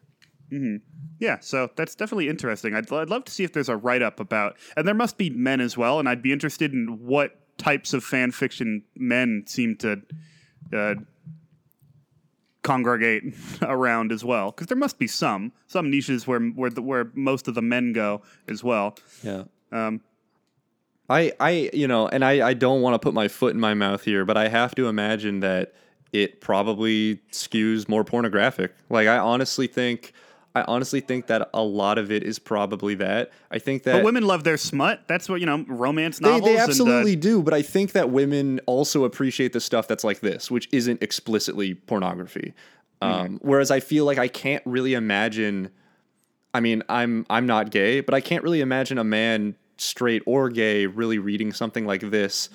Yeah, 1.19 1.39
so 1.39 1.69
that's 1.75 1.95
definitely 1.95 2.29
interesting. 2.29 2.75
I'd, 2.75 2.91
I'd 2.91 3.09
love 3.09 3.25
to 3.25 3.31
see 3.31 3.43
if 3.43 3.53
there's 3.53 3.69
a 3.69 3.77
write 3.77 4.01
up 4.01 4.19
about, 4.19 4.57
and 4.75 4.87
there 4.87 4.95
must 4.95 5.17
be 5.17 5.29
men 5.29 5.61
as 5.61 5.77
well, 5.77 5.99
and 5.99 6.09
I'd 6.09 6.21
be 6.21 6.31
interested 6.31 6.73
in 6.73 6.99
what 7.05 7.39
types 7.57 7.93
of 7.93 8.03
fan 8.03 8.31
fiction 8.31 8.83
men 8.95 9.43
seem 9.47 9.75
to 9.77 10.01
uh, 10.73 10.95
congregate 12.61 13.35
around 13.61 14.11
as 14.11 14.23
well, 14.25 14.51
because 14.51 14.67
there 14.67 14.77
must 14.77 14.99
be 14.99 15.07
some 15.07 15.51
some 15.67 15.89
niches 15.89 16.27
where 16.27 16.39
where 16.39 16.69
the, 16.69 16.81
where 16.81 17.11
most 17.13 17.47
of 17.47 17.55
the 17.55 17.61
men 17.61 17.93
go 17.93 18.21
as 18.47 18.63
well. 18.63 18.95
Yeah. 19.23 19.43
Um, 19.71 20.01
I, 21.09 21.33
I, 21.39 21.69
you 21.73 21.87
know, 21.87 22.07
and 22.07 22.23
I, 22.23 22.47
I 22.47 22.53
don't 22.53 22.81
want 22.81 22.93
to 22.93 22.99
put 22.99 23.13
my 23.13 23.27
foot 23.27 23.53
in 23.53 23.59
my 23.59 23.73
mouth 23.73 24.03
here, 24.03 24.23
but 24.23 24.37
I 24.37 24.47
have 24.47 24.73
to 24.75 24.87
imagine 24.87 25.41
that 25.41 25.73
it 26.13 26.39
probably 26.41 27.17
skews 27.31 27.89
more 27.89 28.03
pornographic. 28.03 28.73
Like, 28.89 29.07
I 29.07 29.17
honestly 29.17 29.67
think, 29.67 30.13
I 30.55 30.63
honestly 30.67 30.99
think 30.99 31.27
that 31.27 31.49
a 31.53 31.63
lot 31.63 31.97
of 31.97 32.11
it 32.11 32.23
is 32.23 32.37
probably 32.37 32.93
that. 32.95 33.31
I 33.49 33.57
think 33.57 33.83
that 33.83 33.93
but 33.93 34.03
women 34.03 34.23
love 34.23 34.43
their 34.43 34.57
smut. 34.57 35.07
That's 35.07 35.27
what 35.27 35.39
you 35.39 35.47
know, 35.47 35.65
romance 35.67 36.19
they, 36.19 36.29
novels. 36.29 36.43
they 36.45 36.51
and, 36.51 36.59
uh, 36.59 36.63
absolutely 36.63 37.15
do, 37.15 37.41
but 37.41 37.53
I 37.53 37.63
think 37.63 37.93
that 37.93 38.11
women 38.11 38.59
also 38.67 39.03
appreciate 39.03 39.53
the 39.53 39.59
stuff 39.59 39.87
that's 39.87 40.03
like 40.03 40.19
this, 40.19 40.51
which 40.51 40.69
isn't 40.71 41.01
explicitly 41.01 41.73
pornography. 41.73 42.53
Um, 43.01 43.39
whereas 43.41 43.69
I 43.69 43.81
feel 43.81 44.05
like 44.05 44.17
I 44.17 44.29
can't 44.29 44.63
really 44.65 44.93
imagine. 44.93 45.71
I 46.53 46.59
mean, 46.59 46.83
I'm 46.87 47.25
I'm 47.29 47.45
not 47.45 47.71
gay, 47.71 47.99
but 48.01 48.13
I 48.13 48.21
can't 48.21 48.43
really 48.43 48.61
imagine 48.61 48.97
a 48.97 49.03
man, 49.03 49.55
straight 49.77 50.21
or 50.25 50.49
gay, 50.49 50.85
really 50.85 51.17
reading 51.17 51.51
something 51.51 51.85
like 51.85 52.01
this 52.01 52.49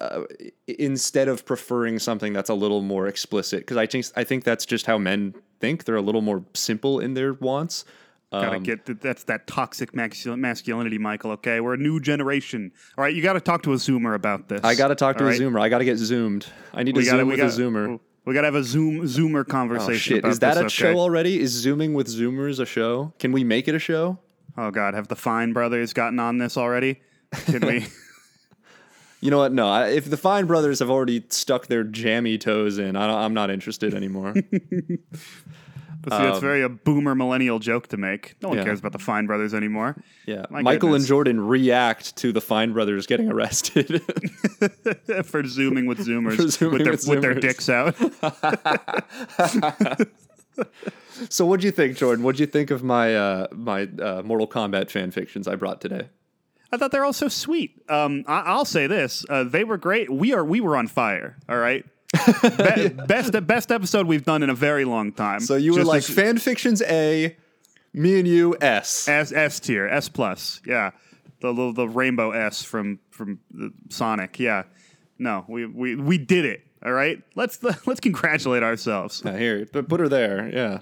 uh, 0.00 0.22
instead 0.66 1.28
of 1.28 1.44
preferring 1.44 1.98
something 1.98 2.32
that's 2.32 2.50
a 2.50 2.54
little 2.54 2.82
more 2.82 3.06
explicit. 3.06 3.60
Because 3.60 3.76
I 3.76 3.86
think 3.86 4.06
I 4.16 4.24
think 4.24 4.44
that's 4.44 4.64
just 4.66 4.86
how 4.86 4.98
men 4.98 5.34
think. 5.60 5.84
They're 5.84 5.96
a 5.96 6.02
little 6.02 6.20
more 6.22 6.44
simple 6.54 7.00
in 7.00 7.14
their 7.14 7.34
wants. 7.34 7.84
Gotta 8.30 8.56
Um, 8.56 8.62
get 8.62 8.84
th- 8.84 8.98
that's 9.00 9.24
that 9.24 9.46
toxic 9.46 9.94
masculinity, 9.94 10.98
Michael. 10.98 11.30
Okay, 11.32 11.60
we're 11.60 11.74
a 11.74 11.78
new 11.78 11.98
generation. 11.98 12.72
All 12.98 13.02
right, 13.04 13.14
you 13.14 13.22
got 13.22 13.32
to 13.32 13.40
talk 13.40 13.62
to 13.62 13.72
a 13.72 13.76
Zoomer 13.76 14.14
about 14.14 14.48
this. 14.48 14.60
I 14.62 14.74
got 14.74 14.88
to 14.88 14.94
talk 14.94 15.16
to 15.16 15.24
all 15.24 15.28
a 15.28 15.32
right? 15.32 15.40
Zoomer. 15.40 15.60
I 15.60 15.70
got 15.70 15.78
to 15.78 15.86
get 15.86 15.96
zoomed. 15.96 16.46
I 16.74 16.82
need 16.82 16.94
to 16.94 16.98
We 16.98 17.06
gotta, 17.06 17.18
zoom 17.20 17.28
with 17.28 17.38
gotta, 17.38 17.52
a 17.52 17.56
Zoomer. 17.56 18.00
We 18.26 18.34
got 18.34 18.42
to 18.42 18.46
have 18.48 18.54
a 18.54 18.62
Zoom 18.64 19.00
Zoomer 19.04 19.40
Oh 19.40 19.44
conversation. 19.44 19.96
shit! 19.98 20.18
about 20.18 20.30
Is 20.32 20.38
that 20.40 20.54
this, 20.54 20.62
a 20.62 20.66
okay? 20.66 20.92
show 20.92 20.98
already? 20.98 21.40
Is 21.40 21.52
zooming 21.52 21.94
with 21.94 22.06
Zoomers 22.08 22.60
a 22.60 22.66
show? 22.66 23.14
Can 23.18 23.32
we 23.32 23.44
make 23.44 23.66
it 23.66 23.74
a 23.74 23.78
show? 23.78 24.18
Oh 24.58 24.70
God, 24.70 24.92
have 24.92 25.08
the 25.08 25.16
Fine 25.16 25.54
brothers 25.54 25.94
gotten 25.94 26.18
on 26.18 26.36
this 26.36 26.58
already? 26.58 27.00
Can 27.46 27.66
we? 27.66 27.86
You 29.20 29.30
know 29.30 29.38
what? 29.38 29.52
No. 29.52 29.68
I, 29.68 29.88
if 29.88 30.08
the 30.08 30.16
Fine 30.16 30.46
Brothers 30.46 30.78
have 30.78 30.90
already 30.90 31.24
stuck 31.28 31.66
their 31.66 31.84
jammy 31.84 32.38
toes 32.38 32.78
in, 32.78 32.96
I 32.96 33.06
don't, 33.06 33.16
I'm 33.16 33.34
not 33.34 33.50
interested 33.50 33.92
anymore. 33.94 34.34
But 36.00 36.16
see, 36.16 36.22
that's 36.22 36.38
very 36.38 36.62
a 36.62 36.68
boomer 36.68 37.16
millennial 37.16 37.58
joke 37.58 37.88
to 37.88 37.96
make. 37.96 38.36
No 38.40 38.50
one 38.50 38.58
Um, 38.58 38.60
Yeah. 38.60 38.66
cares 38.66 38.78
about 38.78 38.92
the 38.92 39.00
Fine 39.00 39.26
brothers 39.26 39.52
anymore. 39.52 40.00
Yeah. 40.26 40.44
My 40.48 40.62
Michael 40.62 40.94
and. 40.94 41.04
Jordan 41.04 41.40
react 41.40 42.14
to 42.18 42.32
the 42.32 42.40
Fine 42.40 42.72
Brothers 42.72 43.06
getting 43.08 43.28
arrested. 43.30 44.00
for 45.24 45.44
zooming 45.44 45.86
with 45.86 45.98
Zoomers 45.98 46.50
zooming 46.52 46.74
with, 46.78 46.84
their, 46.84 46.92
with 46.92 47.08
with 47.08 47.20
their 47.20 47.34
dicks 47.34 47.68
out. 47.68 47.96
so, 51.30 51.44
what'd 51.44 51.64
you 51.64 51.72
think, 51.72 51.96
Jordan? 51.96 52.24
What'd 52.24 52.38
you 52.38 52.46
think 52.46 52.70
of 52.70 52.84
my 52.84 53.16
uh, 53.16 53.48
my 53.52 53.88
uh, 54.00 54.22
Mortal 54.24 54.46
Kombat 54.46 54.90
fan 54.90 55.10
fictions 55.10 55.48
I 55.48 55.56
brought 55.56 55.80
today? 55.80 56.08
I 56.70 56.76
thought 56.76 56.90
they're 56.92 57.04
all 57.04 57.12
so 57.12 57.28
sweet. 57.28 57.80
Um, 57.88 58.24
I- 58.26 58.42
I'll 58.42 58.64
say 58.64 58.86
this: 58.86 59.24
uh, 59.28 59.44
they 59.44 59.64
were 59.64 59.76
great. 59.78 60.10
We 60.10 60.32
are 60.34 60.44
we 60.44 60.60
were 60.60 60.76
on 60.76 60.86
fire. 60.86 61.36
All 61.48 61.56
right. 61.58 61.84
Be- 62.42 62.88
best 62.88 63.32
best 63.46 63.70
episode 63.70 64.06
we've 64.06 64.24
done 64.24 64.42
in 64.42 64.50
a 64.50 64.54
very 64.54 64.84
long 64.84 65.12
time. 65.12 65.40
So 65.40 65.56
you 65.56 65.72
were 65.72 65.78
Just 65.80 65.88
like 65.88 65.98
as- 65.98 66.10
fan 66.10 66.38
fictions 66.38 66.82
A, 66.82 67.36
me 67.92 68.18
and 68.18 68.26
you 68.28 68.56
S. 68.60 69.06
S 69.08 69.30
S 69.32 69.60
tier, 69.60 69.86
S 69.86 70.08
plus, 70.08 70.60
yeah, 70.66 70.92
the 71.40 71.48
little 71.48 71.72
the 71.72 71.86
rainbow 71.88 72.30
S 72.32 72.62
from 72.62 72.98
from 73.10 73.40
the 73.50 73.72
Sonic, 73.90 74.38
yeah. 74.38 74.62
No, 75.18 75.44
we 75.48 75.66
we 75.66 75.96
we 75.96 76.16
did 76.18 76.44
it. 76.46 76.62
All 76.84 76.92
right, 76.92 77.22
let's 77.34 77.62
let's 77.86 78.00
congratulate 78.00 78.62
ourselves. 78.62 79.24
Uh, 79.24 79.32
here, 79.32 79.66
but 79.72 79.88
put 79.88 80.00
her 80.00 80.08
there. 80.08 80.48
Yeah. 80.52 80.80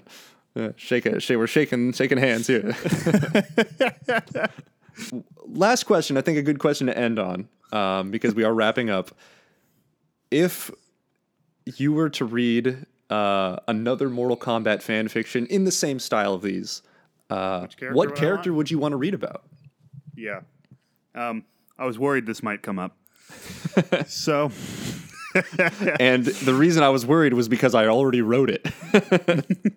Yeah, 0.55 0.69
shake 0.75 1.05
it. 1.05 1.21
Shake, 1.21 1.37
we're 1.37 1.45
shaking 1.45 1.91
shaking 1.93 2.17
hands 2.17 2.47
here. 2.47 2.73
Last 5.45 5.83
question. 5.83 6.17
I 6.17 6.21
think 6.21 6.37
a 6.37 6.41
good 6.41 6.59
question 6.59 6.87
to 6.87 6.97
end 6.97 7.19
on, 7.19 7.47
um, 7.71 8.11
because 8.11 8.35
we 8.35 8.43
are 8.43 8.53
wrapping 8.53 8.89
up. 8.89 9.11
If 10.31 10.71
you 11.65 11.93
were 11.93 12.09
to 12.11 12.25
read 12.25 12.85
uh, 13.09 13.57
another 13.67 14.09
Mortal 14.09 14.37
Kombat 14.37 14.81
fan 14.81 15.07
fiction 15.07 15.45
in 15.47 15.63
the 15.63 15.71
same 15.71 15.99
style 15.99 16.33
of 16.33 16.41
these, 16.41 16.81
uh, 17.29 17.59
character 17.59 17.93
what 17.93 18.09
would 18.09 18.17
character 18.17 18.53
would 18.53 18.71
you 18.71 18.79
want 18.79 18.93
to 18.93 18.97
read 18.97 19.13
about? 19.13 19.43
Yeah, 20.15 20.41
um, 21.15 21.45
I 21.77 21.85
was 21.85 21.99
worried 21.99 22.25
this 22.25 22.41
might 22.43 22.61
come 22.61 22.79
up. 22.79 22.97
so 24.07 24.51
and 25.99 26.25
the 26.25 26.53
reason 26.53 26.83
I 26.83 26.89
was 26.89 27.05
worried 27.05 27.33
was 27.33 27.47
because 27.47 27.75
I 27.75 27.87
already 27.87 28.21
wrote 28.21 28.49
it. 28.49 28.67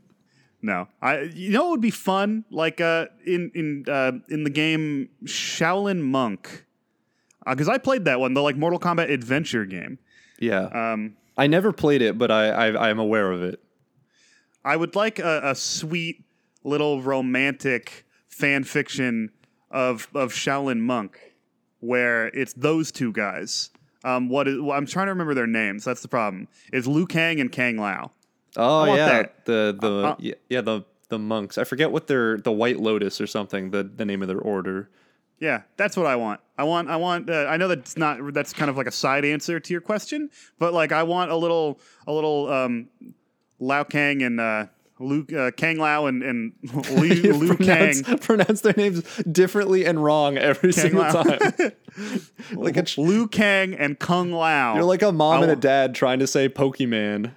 no, 0.63 0.89
I 1.01 1.21
you 1.35 1.51
know 1.51 1.69
it 1.69 1.71
would 1.71 1.81
be 1.81 1.91
fun 1.91 2.45
like 2.51 2.81
uh 2.81 3.07
in 3.27 3.51
in 3.55 3.85
uh, 3.89 4.13
in 4.29 4.45
the 4.45 4.51
game 4.51 5.09
Shaolin 5.25 6.01
Monk 6.01 6.65
because 7.47 7.69
I 7.69 7.79
played 7.79 8.05
that 8.05 8.21
one 8.21 8.35
the 8.35 8.43
like 8.43 8.57
Mortal 8.57 8.79
Kombat 8.79 9.11
adventure 9.11 9.65
game. 9.65 9.99
yeah. 10.39 10.65
Um, 10.67 11.17
I 11.37 11.47
never 11.47 11.73
played 11.73 12.03
it, 12.03 12.19
but 12.19 12.31
I, 12.31 12.49
I 12.49 12.67
I 12.69 12.91
am 12.91 12.99
aware 12.99 13.33
of 13.33 13.43
it. 13.43 13.61
I 14.65 14.77
would 14.77 14.95
like 14.95 15.19
a, 15.19 15.41
a 15.45 15.55
sweet 15.55 16.25
little 16.65 17.01
romantic 17.01 18.05
fan 18.29 18.65
fiction 18.65 19.31
of 19.71 20.09
of 20.15 20.33
Shaolin 20.33 20.81
Monk, 20.81 21.19
where 21.81 22.27
it's 22.29 22.53
those 22.53 22.93
two 22.93 23.13
guys. 23.13 23.71
Um, 24.05 24.29
what 24.29 24.49
is? 24.49 24.61
Well, 24.61 24.77
I'm 24.77 24.87
trying 24.87 25.07
to 25.07 25.13
remember 25.13 25.35
their 25.35 25.47
names. 25.47 25.85
That's 25.85 26.03
the 26.03 26.09
problem. 26.09 26.49
It's 26.73 26.87
Liu 26.87 27.07
Kang 27.07 27.41
and 27.41 27.51
Kang 27.51 27.77
Lao. 27.79 28.13
Oh 28.57 28.85
yeah, 28.85 29.07
that. 29.07 29.45
the 29.45 29.77
the 29.81 30.09
uh, 30.09 30.17
yeah, 30.19 30.35
yeah 30.49 30.61
the 30.61 30.85
the 31.09 31.19
monks. 31.19 31.59
I 31.59 31.65
forget 31.65 31.93
what 31.93 32.07
their 32.07 32.39
the 32.39 32.53
White 32.53 32.81
Lotus 32.81 33.21
or 33.21 33.27
something. 33.27 33.71
The 33.71 33.83
the 33.85 34.05
name 34.05 34.23
of 34.23 34.29
their 34.29 34.41
order. 34.41 34.89
Yeah, 35.39 35.63
that's 35.77 35.97
what 35.97 36.07
I 36.07 36.17
want. 36.17 36.41
I 36.59 36.65
want. 36.65 36.91
I 36.91 36.97
want. 36.97 37.31
Uh, 37.31 37.47
I 37.49 37.57
know 37.57 37.69
that's 37.69 37.97
not. 37.97 38.35
That's 38.35 38.53
kind 38.53 38.71
of 38.71 38.77
like 38.77 38.87
a 38.87 38.93
side 38.93 39.25
answer 39.25 39.59
to 39.59 39.73
your 39.73 39.81
question, 39.81 40.31
but 40.59 40.75
like 40.75 40.93
I 40.93 41.03
want 41.03 41.31
a 41.31 41.37
little, 41.37 41.81
a 42.07 42.13
little 42.13 42.53
um, 42.53 42.89
Lao 43.59 43.85
Kang 43.85 44.23
and 44.23 44.39
uh, 44.39 44.67
Liu 44.99 45.27
uh, 45.35 45.51
Kang 45.53 45.79
Lao 45.79 46.05
and 46.07 46.23
and 46.23 46.53
Liu, 46.91 47.33
Liu 47.33 47.55
pronounce, 47.55 48.03
Kang. 48.03 48.19
pronounce 48.19 48.61
their 48.61 48.75
names 48.77 49.03
differently 49.25 49.87
and 49.87 50.05
wrong 50.05 50.37
every 50.37 50.73
single 50.73 51.01
Lao. 51.01 51.23
time. 51.23 51.73
like 52.53 52.77
a, 52.77 53.01
Liu 53.01 53.27
Kang 53.27 53.75
and 53.75 53.99
Kung 53.99 54.33
Lao. 54.33 54.75
you're 54.75 54.85
like 54.85 55.03
a 55.03 55.11
mom 55.11 55.43
and 55.43 55.51
a 55.51 55.57
dad 55.57 55.95
trying 55.95 56.19
to 56.19 56.27
say 56.27 56.49
Pokemon. 56.49 57.33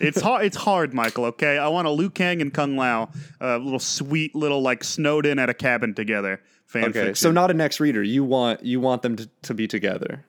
It's 0.00 0.20
hard. 0.20 0.44
It's 0.44 0.56
hard, 0.56 0.94
Michael. 0.94 1.24
Okay, 1.26 1.58
I 1.58 1.68
want 1.68 1.86
a 1.86 1.90
Liu 1.90 2.10
Kang 2.10 2.40
and 2.42 2.52
Kung 2.52 2.76
Lao, 2.76 3.10
a 3.40 3.58
little 3.58 3.78
sweet 3.78 4.34
little 4.34 4.60
like 4.62 4.84
snowed 4.84 5.26
in 5.26 5.38
at 5.38 5.48
a 5.50 5.54
cabin 5.54 5.94
together. 5.94 6.40
Fan 6.66 6.84
Okay, 6.84 6.92
fiction. 6.92 7.14
so 7.16 7.30
not 7.32 7.50
an 7.50 7.60
ex 7.60 7.80
reader. 7.80 8.02
You 8.02 8.24
want 8.24 8.62
you 8.64 8.80
want 8.80 9.02
them 9.02 9.16
to, 9.16 9.28
to 9.42 9.54
be 9.54 9.66
together. 9.66 10.24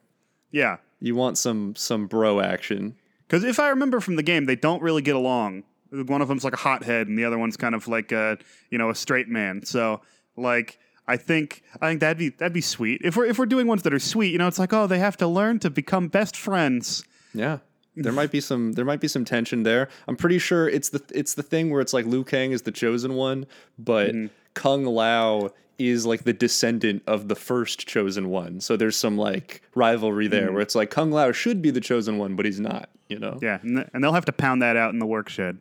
yeah, 0.50 0.78
You 1.00 1.14
want 1.14 1.36
some 1.38 1.74
some 1.76 2.06
bro 2.06 2.40
action. 2.40 2.96
because 3.26 3.44
if 3.44 3.58
I 3.60 3.68
remember 3.70 4.00
from 4.00 4.16
the 4.16 4.22
game, 4.22 4.46
they 4.46 4.56
don't 4.56 4.82
really 4.82 5.02
get 5.02 5.16
along. 5.16 5.64
One 5.90 6.22
of 6.22 6.28
them's 6.28 6.44
like 6.44 6.52
a 6.54 6.56
hothead, 6.58 7.08
and 7.08 7.18
the 7.18 7.24
other 7.24 7.36
one's 7.38 7.56
kind 7.56 7.74
of 7.74 7.88
like 7.88 8.10
a 8.12 8.38
you 8.70 8.78
know 8.78 8.90
a 8.90 8.94
straight 8.94 9.28
man. 9.28 9.64
So 9.64 10.00
like. 10.36 10.78
I 11.08 11.16
think 11.16 11.64
I 11.80 11.88
think 11.88 12.00
that'd 12.02 12.18
be 12.18 12.28
that'd 12.28 12.52
be 12.52 12.60
sweet. 12.60 13.00
If 13.02 13.16
we're 13.16 13.24
if 13.26 13.36
we're 13.36 13.46
doing 13.46 13.66
ones 13.66 13.82
that 13.82 13.92
are 13.92 13.98
sweet, 13.98 14.30
you 14.30 14.38
know, 14.38 14.46
it's 14.46 14.60
like 14.60 14.72
oh 14.72 14.86
they 14.86 15.00
have 15.00 15.16
to 15.16 15.26
learn 15.26 15.58
to 15.60 15.68
become 15.68 16.06
best 16.06 16.36
friends. 16.36 17.02
Yeah. 17.34 17.58
There 17.96 18.12
might 18.12 18.30
be 18.30 18.40
some 18.40 18.72
there 18.72 18.84
might 18.84 19.00
be 19.00 19.08
some 19.08 19.24
tension 19.24 19.62
there. 19.64 19.88
I'm 20.08 20.16
pretty 20.16 20.38
sure 20.38 20.68
it's 20.68 20.90
the 20.90 21.02
it's 21.14 21.34
the 21.34 21.42
thing 21.42 21.70
where 21.70 21.80
it's 21.80 21.92
like 21.92 22.06
Liu 22.06 22.24
Kang 22.24 22.52
is 22.52 22.62
the 22.62 22.72
chosen 22.72 23.14
one, 23.14 23.46
but 23.78 24.14
Kung 24.54 24.84
Lao 24.84 25.50
is 25.78 26.04
like 26.04 26.24
the 26.24 26.32
descendant 26.34 27.02
of 27.06 27.28
the 27.28 27.34
first 27.34 27.86
chosen 27.88 28.28
one. 28.28 28.60
So 28.60 28.76
there's 28.76 28.96
some 28.96 29.16
like 29.16 29.62
rivalry 29.74 30.28
there 30.28 30.52
where 30.52 30.60
it's 30.60 30.74
like 30.74 30.90
Kung 30.90 31.10
Lao 31.10 31.32
should 31.32 31.62
be 31.62 31.70
the 31.70 31.80
chosen 31.80 32.18
one, 32.18 32.36
but 32.36 32.44
he's 32.44 32.60
not, 32.60 32.90
you 33.08 33.18
know. 33.18 33.38
Yeah, 33.40 33.60
and, 33.62 33.76
th- 33.76 33.88
and 33.94 34.04
they'll 34.04 34.12
have 34.12 34.26
to 34.26 34.32
pound 34.32 34.60
that 34.60 34.76
out 34.76 34.92
in 34.92 34.98
the 34.98 35.06
work 35.06 35.30
shed. 35.30 35.58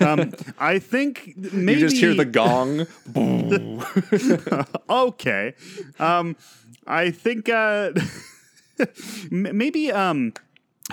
Um, 0.00 0.32
I 0.58 0.78
think 0.78 1.34
maybe 1.36 1.80
You 1.80 1.88
just 1.88 1.96
hear 2.00 2.14
the 2.14 2.24
gong. 2.24 2.86
okay. 4.90 5.54
Um, 5.98 6.36
I 6.86 7.10
think 7.10 7.50
uh, 7.50 7.92
maybe 9.30 9.92
um, 9.92 10.32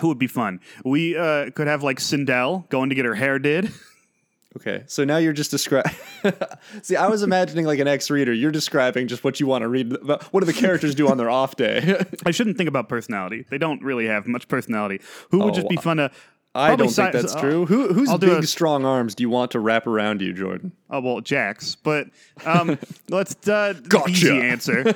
who 0.02 0.08
would 0.10 0.20
be 0.20 0.28
fun? 0.28 0.60
We 0.84 1.18
uh, 1.18 1.52
could 1.52 1.68
have 1.68 1.84
like 1.84 2.00
Sindel 2.00 2.68
going 2.70 2.90
to 2.90 2.96
get 2.96 3.06
her 3.06 3.16
hair 3.16 3.40
did. 3.40 3.72
Okay, 4.58 4.84
so 4.88 5.04
now 5.04 5.18
you're 5.18 5.34
just 5.34 5.52
describing. 5.52 5.92
See, 6.82 6.96
I 6.96 7.08
was 7.08 7.24
imagining 7.24 7.66
like 7.66 7.80
an 7.80 7.90
ex-reader. 7.90 8.32
You're 8.32 8.54
describing 8.54 9.10
just 9.10 9.22
what 9.22 9.38
you 9.42 9.48
want 9.48 9.64
to 9.64 9.68
read. 9.68 9.92
What 10.02 10.40
do 10.40 10.46
the 10.46 10.54
characters 10.54 10.96
do 10.96 11.10
on 11.10 11.18
their 11.18 11.30
off 11.30 11.58
day? 11.58 12.02
I 12.26 12.32
shouldn't 12.32 12.56
think 12.56 12.70
about 12.70 12.88
personality. 12.88 13.46
They 13.50 13.58
don't 13.58 13.84
really 13.84 14.06
have 14.08 14.28
much 14.28 14.48
personality. 14.48 15.02
Who 15.32 15.40
would 15.40 15.56
just 15.56 15.68
be 15.68 15.78
Oh, 15.78 15.82
fun 15.82 15.98
to? 15.98 16.10
I 16.56 16.78
don't 16.78 16.88
think 16.88 17.12
that's 17.12 17.36
uh, 17.36 17.42
true. 17.42 17.66
Who 17.66 17.94
whose 17.94 18.08
I'll 18.08 18.18
big 18.18 18.30
a- 18.30 18.48
strong 18.48 18.86
arms 18.86 19.14
do 19.14 19.24
you 19.24 19.30
want 19.30 19.52
to 19.52 19.60
wrap 19.60 19.88
around 19.88 20.22
you, 20.22 20.32
Jordan? 20.32 20.72
Oh 20.90 21.02
well, 21.02 21.20
Jax. 21.20 21.76
But 21.76 22.08
um, 22.46 22.80
let's 23.10 23.36
uh, 23.50 23.74
Gotcha. 23.90 24.10
easy 24.10 24.40
answer. 24.40 24.94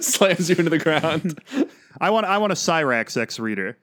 Slams 0.00 0.48
you 0.48 0.54
into 0.54 0.70
the 0.70 0.78
ground. 0.78 1.40
I 2.00 2.10
want 2.10 2.26
I 2.26 2.38
want 2.38 2.52
a 2.52 2.56
Cyrax 2.56 3.20
X 3.20 3.40
reader. 3.40 3.76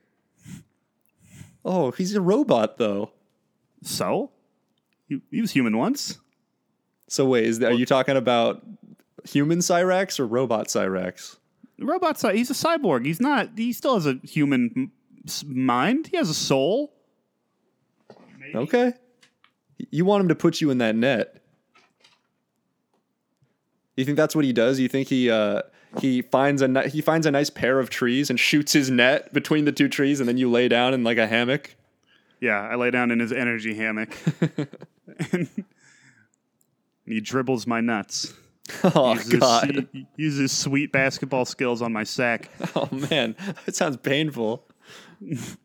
Oh, 1.65 1.91
he's 1.91 2.15
a 2.15 2.21
robot 2.21 2.77
though. 2.77 3.11
So, 3.83 4.31
he, 5.07 5.21
he 5.31 5.41
was 5.41 5.51
human 5.51 5.77
once. 5.77 6.19
So 7.07 7.25
wait, 7.25 7.45
is 7.45 7.59
that, 7.59 7.71
are 7.71 7.75
you 7.75 7.85
talking 7.85 8.17
about 8.17 8.65
human 9.25 9.59
Cyrax 9.59 10.19
or 10.19 10.25
robot 10.27 10.67
Cyrax? 10.67 11.37
Robot 11.79 12.19
Cy- 12.19 12.33
he's 12.35 12.49
a 12.49 12.53
cyborg. 12.53 13.05
He's 13.05 13.19
not. 13.19 13.49
He 13.57 13.73
still 13.73 13.95
has 13.95 14.05
a 14.05 14.19
human 14.23 14.71
m- 14.75 14.91
mind. 15.65 16.07
He 16.07 16.17
has 16.17 16.29
a 16.29 16.33
soul. 16.33 16.93
Okay. 18.55 18.93
You 19.91 20.05
want 20.05 20.21
him 20.21 20.27
to 20.29 20.35
put 20.35 20.61
you 20.61 20.69
in 20.69 20.77
that 20.79 20.95
net. 20.95 21.41
You 23.97 24.05
think 24.05 24.17
that's 24.17 24.35
what 24.35 24.45
he 24.45 24.53
does? 24.53 24.79
You 24.79 24.87
think 24.87 25.07
he 25.07 25.29
uh 25.29 25.61
he 25.99 26.21
finds 26.21 26.61
a 26.61 26.87
he 26.87 27.01
finds 27.01 27.25
a 27.25 27.31
nice 27.31 27.49
pair 27.49 27.79
of 27.79 27.89
trees 27.89 28.29
and 28.29 28.39
shoots 28.39 28.73
his 28.73 28.89
net 28.89 29.33
between 29.33 29.65
the 29.65 29.71
two 29.71 29.87
trees 29.87 30.19
and 30.19 30.27
then 30.27 30.37
you 30.37 30.49
lay 30.49 30.67
down 30.67 30.93
in 30.93 31.03
like 31.03 31.17
a 31.17 31.27
hammock? 31.27 31.75
Yeah, 32.39 32.59
I 32.61 32.75
lay 32.75 32.91
down 32.91 33.11
in 33.11 33.19
his 33.19 33.31
energy 33.31 33.75
hammock. 33.75 34.17
and 35.31 35.47
he 37.05 37.19
dribbles 37.21 37.67
my 37.67 37.81
nuts. 37.81 38.33
Oh 38.95 39.13
Uses, 39.15 39.33
god. 39.39 39.87
he 39.91 40.07
uses 40.15 40.51
sweet 40.53 40.93
basketball 40.93 41.43
skills 41.43 41.81
on 41.81 41.91
my 41.91 42.03
sack. 42.05 42.49
Oh 42.77 42.87
man, 42.91 43.35
that 43.65 43.75
sounds 43.75 43.97
painful. 43.97 44.65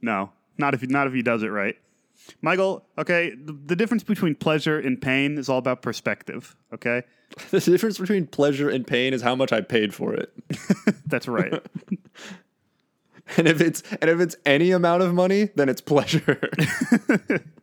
No, 0.02 0.32
not 0.58 0.74
if 0.74 0.82
not 0.88 1.06
if 1.06 1.12
he 1.12 1.22
does 1.22 1.44
it 1.44 1.48
right. 1.48 1.76
Michael, 2.42 2.84
okay, 2.96 3.34
the, 3.34 3.52
the 3.52 3.76
difference 3.76 4.02
between 4.04 4.34
pleasure 4.34 4.78
and 4.78 5.00
pain 5.00 5.38
is 5.38 5.48
all 5.48 5.58
about 5.58 5.82
perspective. 5.82 6.56
Okay, 6.72 7.02
The 7.50 7.60
difference 7.60 7.98
between 7.98 8.26
pleasure 8.26 8.68
and 8.68 8.86
pain 8.86 9.12
is 9.12 9.22
how 9.22 9.34
much 9.34 9.52
I 9.52 9.60
paid 9.60 9.94
for 9.94 10.14
it. 10.14 10.32
that's 11.06 11.28
right. 11.28 11.62
And 13.36 13.46
if 13.46 13.60
it's 13.60 13.82
and 14.00 14.08
if 14.08 14.20
it's 14.20 14.36
any 14.46 14.70
amount 14.70 15.02
of 15.02 15.12
money, 15.12 15.50
then 15.54 15.68
it's 15.68 15.82
pleasure. 15.82 16.40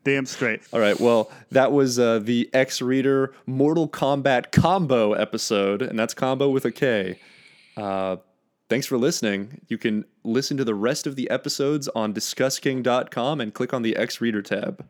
Damn 0.04 0.28
straight. 0.28 0.62
All 0.72 0.80
right. 0.80 1.00
Well, 1.00 1.32
that 1.50 1.72
was 1.72 1.98
uh, 1.98 2.20
the 2.20 2.52
X 2.54 2.84
Reader 2.84 3.34
Mortal 3.48 3.90
Kombat 3.90 4.52
combo 4.52 5.14
episode, 5.14 5.82
and 5.82 5.98
that's 5.98 6.14
combo 6.14 6.50
with 6.50 6.66
a 6.66 6.72
K. 6.72 7.18
Uh, 7.76 8.18
thanks 8.70 8.86
for 8.86 9.00
listening. 9.00 9.60
You 9.68 9.80
can 9.80 10.06
listen 10.26 10.58
to 10.58 10.64
the 10.64 10.76
rest 10.76 11.08
of 11.08 11.16
the 11.16 11.30
episodes 11.30 11.88
on 11.90 12.14
DiscussKing.com 12.14 13.42
and 13.42 13.54
click 13.54 13.74
on 13.74 13.82
the 13.82 13.96
X 13.96 14.22
Reader 14.22 14.42
tab. 14.42 14.86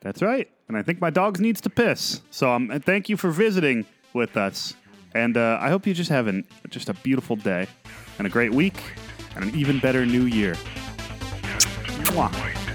That's 0.00 0.22
right. 0.22 0.50
And 0.68 0.76
I 0.76 0.82
think 0.82 1.00
my 1.00 1.10
dog 1.10 1.38
needs 1.40 1.60
to 1.62 1.70
piss. 1.70 2.22
So 2.30 2.50
um, 2.50 2.80
thank 2.80 3.08
you 3.08 3.16
for 3.16 3.30
visiting 3.30 3.84
with 4.14 4.36
us. 4.36 4.74
And 5.14 5.36
uh, 5.36 5.58
I 5.60 5.68
hope 5.68 5.86
you 5.86 5.94
just 5.94 6.10
have 6.10 6.26
an, 6.26 6.46
just 6.68 6.88
a 6.88 6.94
beautiful 6.94 7.36
day 7.36 7.66
and 8.18 8.26
a 8.26 8.30
great 8.30 8.52
week 8.52 8.76
and 9.34 9.44
an 9.44 9.54
even 9.58 9.78
better 9.78 10.06
new 10.06 10.24
year. 10.24 10.54
Mwah. 12.04 12.69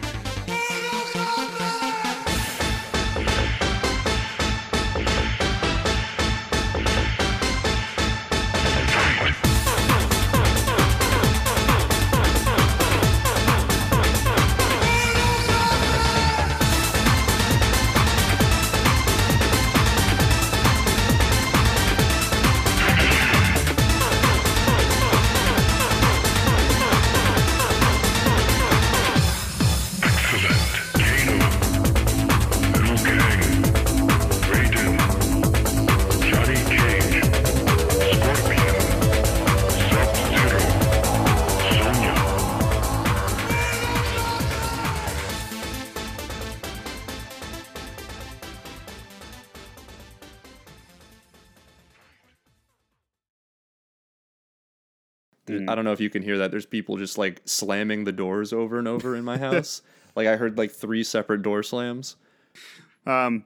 I 55.76 55.78
don't 55.78 55.84
know 55.84 55.91
if 55.91 55.99
you 55.99 56.09
can 56.09 56.21
hear 56.21 56.38
that. 56.38 56.51
There's 56.51 56.65
people 56.65 56.95
just 56.95 57.17
like 57.17 57.41
slamming 57.43 58.05
the 58.05 58.13
doors 58.13 58.53
over 58.53 58.80
and 58.80 58.88
over 58.88 59.13
in 59.13 59.26
my 59.26 59.38
house. 59.38 59.82
like 60.15 60.26
I 60.26 60.38
heard 60.38 60.57
like 60.57 60.71
three 60.71 61.03
separate 61.03 61.41
door 61.41 61.63
slams. 61.63 62.15
Um, 63.05 63.43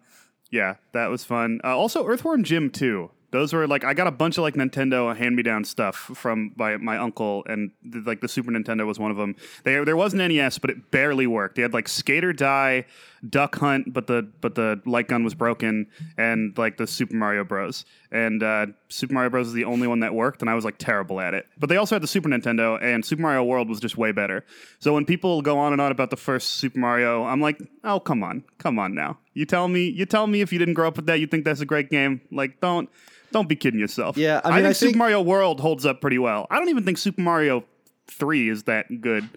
yeah, 0.51 0.75
that 0.91 1.07
was 1.07 1.23
fun. 1.23 1.59
Uh, 1.63 1.75
also, 1.75 2.05
Earthworm 2.05 2.43
Jim 2.43 2.69
too. 2.69 3.09
Those 3.31 3.51
were 3.51 3.65
like 3.65 3.83
I 3.83 3.95
got 3.95 4.05
a 4.05 4.11
bunch 4.11 4.37
of 4.37 4.43
like 4.43 4.53
Nintendo 4.53 5.15
hand-me-down 5.17 5.63
stuff 5.63 5.95
from 5.95 6.53
my 6.55 6.77
my 6.77 6.99
uncle, 6.99 7.43
and 7.47 7.71
th- 7.91 8.05
like 8.05 8.21
the 8.21 8.27
Super 8.27 8.51
Nintendo 8.51 8.85
was 8.85 8.99
one 8.99 9.09
of 9.09 9.17
them. 9.17 9.35
There 9.63 9.83
there 9.83 9.97
was 9.97 10.13
an 10.13 10.19
NES, 10.19 10.59
but 10.59 10.69
it 10.69 10.91
barely 10.91 11.25
worked. 11.25 11.55
They 11.55 11.63
had 11.63 11.73
like 11.73 11.87
Skate 11.87 12.23
or 12.23 12.31
Die, 12.31 12.85
Duck 13.27 13.55
Hunt, 13.57 13.91
but 13.93 14.07
the 14.07 14.27
but 14.41 14.55
the 14.55 14.81
light 14.85 15.07
gun 15.07 15.23
was 15.23 15.33
broken, 15.33 15.87
and 16.17 16.57
like 16.57 16.77
the 16.77 16.87
Super 16.87 17.15
Mario 17.15 17.43
Bros. 17.43 17.85
And 18.11 18.41
uh, 18.41 18.67
Super 18.87 19.13
Mario 19.13 19.29
Bros. 19.29 19.47
is 19.47 19.53
the 19.53 19.65
only 19.65 19.87
one 19.87 19.99
that 19.99 20.13
worked, 20.13 20.41
and 20.41 20.49
I 20.49 20.55
was 20.55 20.65
like 20.65 20.77
terrible 20.77 21.19
at 21.19 21.33
it. 21.33 21.45
But 21.57 21.69
they 21.69 21.77
also 21.77 21.95
had 21.95 22.01
the 22.03 22.07
Super 22.07 22.29
Nintendo, 22.29 22.81
and 22.81 23.03
Super 23.03 23.21
Mario 23.21 23.43
World 23.43 23.69
was 23.69 23.79
just 23.79 23.97
way 23.97 24.11
better. 24.11 24.45
So 24.79 24.93
when 24.93 25.05
people 25.05 25.41
go 25.41 25.59
on 25.59 25.71
and 25.73 25.81
on 25.81 25.91
about 25.91 26.09
the 26.09 26.17
first 26.17 26.51
Super 26.51 26.79
Mario, 26.79 27.23
I'm 27.25 27.41
like, 27.41 27.61
oh 27.83 27.99
come 27.99 28.23
on, 28.23 28.43
come 28.57 28.79
on 28.79 28.93
now. 28.95 29.17
You 29.33 29.45
tell 29.45 29.67
me, 29.67 29.89
you 29.89 30.05
tell 30.05 30.27
me 30.27 30.41
if 30.41 30.51
you 30.53 30.59
didn't 30.59 30.73
grow 30.73 30.87
up 30.87 30.95
with 30.95 31.05
that, 31.07 31.19
you 31.19 31.27
think 31.27 31.45
that's 31.45 31.61
a 31.61 31.65
great 31.65 31.89
game. 31.89 32.21
Like 32.31 32.61
don't 32.61 32.89
don't 33.31 33.47
be 33.49 33.55
kidding 33.55 33.79
yourself. 33.79 34.17
Yeah, 34.17 34.41
I 34.43 34.49
I, 34.49 34.55
think 34.55 34.67
I 34.67 34.71
Super 34.73 34.87
think- 34.87 34.97
Mario 34.97 35.21
World 35.21 35.59
holds 35.59 35.85
up 35.85 36.01
pretty 36.01 36.17
well. 36.19 36.47
I 36.49 36.57
don't 36.57 36.69
even 36.69 36.83
think 36.85 36.97
Super 36.97 37.21
Mario 37.21 37.63
Three 38.07 38.49
is 38.49 38.63
that 38.63 39.01
good. 39.01 39.29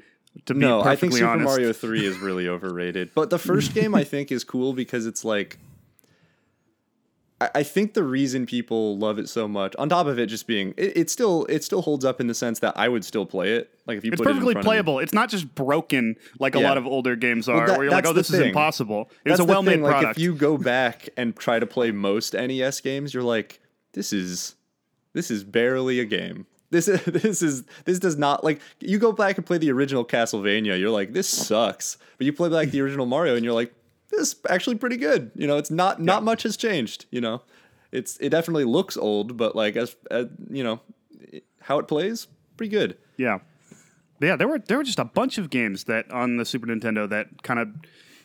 To 0.47 0.55
be 0.55 0.61
No, 0.61 0.81
I 0.83 0.97
think 0.97 1.13
Super 1.13 1.27
honest. 1.27 1.45
Mario 1.47 1.73
3 1.75 2.07
is 2.07 2.19
really 2.19 2.49
overrated. 2.49 3.11
But 3.15 3.31
the 3.31 3.39
first 3.39 3.75
game 3.75 3.95
I 3.95 4.05
think 4.05 4.33
is 4.33 4.45
cool 4.45 4.73
because 4.73 5.07
it's 5.07 5.25
like 5.25 5.59
I, 7.41 7.51
I 7.57 7.63
think 7.63 7.95
the 7.95 8.03
reason 8.05 8.47
people 8.47 8.97
love 8.99 9.19
it 9.19 9.29
so 9.29 9.49
much, 9.49 9.75
on 9.77 9.89
top 9.89 10.07
of 10.07 10.19
it 10.19 10.27
just 10.27 10.47
being, 10.47 10.75
it, 10.77 10.97
it 10.97 11.11
still 11.11 11.45
it 11.49 11.65
still 11.65 11.83
holds 11.83 12.05
up 12.05 12.21
in 12.21 12.29
the 12.29 12.35
sense 12.35 12.61
that 12.61 12.77
I 12.77 12.89
would 12.89 13.05
still 13.05 13.27
play 13.27 13.55
it. 13.57 13.71
Like 13.87 13.99
if 13.99 14.05
you 14.05 14.13
It's 14.13 14.21
put 14.21 14.29
perfectly 14.29 14.53
it 14.53 14.59
in 14.59 14.63
front 14.63 14.67
of 14.67 14.71
playable. 14.71 14.99
It's 15.01 15.13
not 15.13 15.29
just 15.29 15.55
broken 15.55 16.17
like 16.39 16.55
a 16.55 16.61
lot 16.61 16.79
of 16.79 16.87
older 16.87 17.17
games 17.17 17.49
are, 17.49 17.67
that- 17.67 17.77
where 17.77 17.85
you're 17.85 17.93
like, 17.93 18.07
"Oh, 18.07 18.13
the 18.13 18.21
this 18.21 18.31
is 18.31 18.39
impossible." 18.41 19.11
It's 19.25 19.37
That's 19.37 19.41
a 19.41 19.45
well-made 19.45 19.73
thing, 19.73 19.83
Like 19.83 19.93
product. 19.93 20.19
if 20.19 20.23
you 20.23 20.35
go 20.35 20.57
back 20.57 21.09
and 21.17 21.37
try 21.37 21.59
to 21.59 21.67
play 21.67 21.91
most 21.91 22.35
NES 22.35 22.81
games, 22.81 23.13
you're 23.13 23.23
like, 23.23 23.61
this 23.93 24.13
is 24.13 24.55
this 25.13 25.31
is 25.31 25.43
barely 25.45 25.99
a 26.01 26.05
game. 26.05 26.47
This 26.73 26.89
is 26.89 27.01
this 27.07 27.43
is 27.43 27.65
this 27.85 28.01
does 28.01 28.17
not 28.17 28.43
like 28.43 28.61
you 28.81 28.99
go 28.99 29.13
back 29.13 29.37
and 29.37 29.47
play 29.47 29.59
the 29.59 29.71
original 29.71 30.05
Castlevania, 30.05 30.79
you're 30.81 30.91
like, 30.91 31.13
this 31.13 31.29
sucks. 31.29 31.99
But 32.19 32.25
you 32.25 32.33
play 32.33 32.49
back 32.49 32.71
the 32.71 32.81
original 32.81 33.07
Mario 33.07 33.37
and 33.37 33.45
you're 33.45 33.55
like, 33.55 33.73
this 34.09 34.21
is 34.21 34.37
actually 34.49 34.77
pretty 34.77 34.97
good. 34.97 35.31
You 35.37 35.47
know, 35.47 35.59
it's 35.59 35.71
not 35.71 36.01
not 36.01 36.25
much 36.25 36.43
has 36.43 36.57
changed, 36.57 37.07
you 37.11 37.21
know. 37.21 37.43
It's 37.93 38.17
it 38.19 38.31
definitely 38.31 38.65
looks 38.65 38.97
old, 38.97 39.37
but 39.37 39.55
like 39.55 39.77
as, 39.77 39.95
as 40.11 40.27
you 40.51 40.65
know, 40.65 40.81
how 41.61 41.79
it 41.79 41.87
plays, 41.87 42.27
pretty 42.57 42.71
good. 42.71 42.97
Yeah, 43.19 43.41
yeah. 44.21 44.37
There 44.37 44.49
were 44.49 44.59
there 44.59 44.79
were 44.79 44.85
just 44.85 44.99
a 44.99 45.05
bunch 45.05 45.37
of 45.37 45.51
games 45.51 45.85
that 45.85 46.11
on 46.11 46.39
the 46.39 46.47
Super 46.47 46.67
Nintendo 46.67 47.09
that 47.11 47.43
kind 47.43 47.61
of 47.61 47.69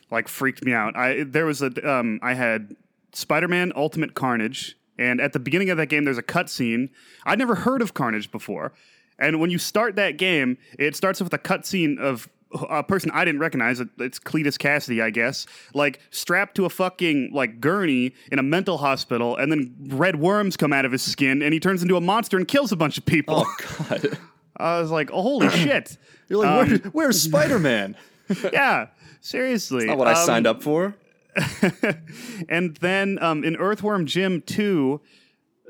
like 0.10 0.30
freaked 0.30 0.64
me 0.64 0.72
out. 0.72 0.96
I 0.96 1.24
there 1.24 1.46
was 1.46 1.62
a 1.62 1.90
um 1.90 2.20
I 2.24 2.34
had 2.34 2.78
Spider 3.12 3.50
Man 3.50 3.74
Ultimate 3.76 4.14
Carnage, 4.14 4.78
and 4.98 5.20
at 5.22 5.34
the 5.34 5.40
beginning 5.40 5.70
of 5.70 5.78
that 5.78 5.88
game, 5.88 6.04
there's 6.06 6.18
a 6.18 6.24
cutscene. 6.24 6.90
I'd 7.26 7.40
never 7.40 7.56
heard 7.56 7.82
of 7.82 7.94
Carnage 7.94 8.32
before, 8.32 8.74
and 9.20 9.40
when 9.40 9.50
you 9.50 9.58
start 9.58 9.96
that 9.96 10.18
game, 10.18 10.58
it 10.78 10.96
starts 10.96 11.22
off 11.22 11.26
with 11.26 11.34
a 11.34 11.40
cutscene 11.40 12.00
of 12.00 12.28
a 12.70 12.82
person 12.82 13.12
I 13.14 13.26
didn't 13.26 13.42
recognize. 13.42 13.82
It's 14.00 14.20
Cletus 14.20 14.58
Kasady, 14.58 15.04
I 15.04 15.10
guess, 15.10 15.46
like 15.74 16.00
strapped 16.12 16.56
to 16.56 16.64
a 16.66 16.70
fucking 16.70 17.32
like 17.34 17.60
gurney 17.60 18.14
in 18.32 18.40
a 18.40 18.44
mental 18.44 18.78
hospital, 18.78 19.36
and 19.36 19.52
then 19.52 19.76
red 19.90 20.18
worms 20.18 20.56
come 20.56 20.72
out 20.72 20.86
of 20.86 20.92
his 20.94 21.02
skin, 21.02 21.42
and 21.42 21.54
he 21.54 21.60
turns 21.60 21.82
into 21.82 21.98
a 21.98 22.02
monster 22.02 22.38
and 22.38 22.48
kills 22.48 22.72
a 22.72 22.78
bunch 22.78 22.98
of 22.98 23.06
people. 23.06 23.44
Oh 23.46 23.56
god. 23.90 24.18
I 24.60 24.80
was 24.82 24.90
like, 24.90 25.12
oh, 25.14 25.22
holy 25.22 25.50
shit. 25.50 25.98
You're 26.30 26.40
like, 26.44 26.50
Um, 26.50 26.70
Where, 26.70 26.78
where's 26.92 27.22
Spider-Man? 27.22 27.96
yeah, 28.52 28.88
seriously. 29.22 29.86
Not 29.86 30.00
what 30.00 30.08
I 30.08 30.14
Um, 30.20 30.26
signed 30.26 30.48
up 30.48 30.64
for. 30.64 30.96
And 32.50 32.76
then 32.78 33.18
um, 33.22 33.44
in 33.44 33.56
Earthworm 33.56 34.06
Jim 34.06 34.42
2, 34.42 35.02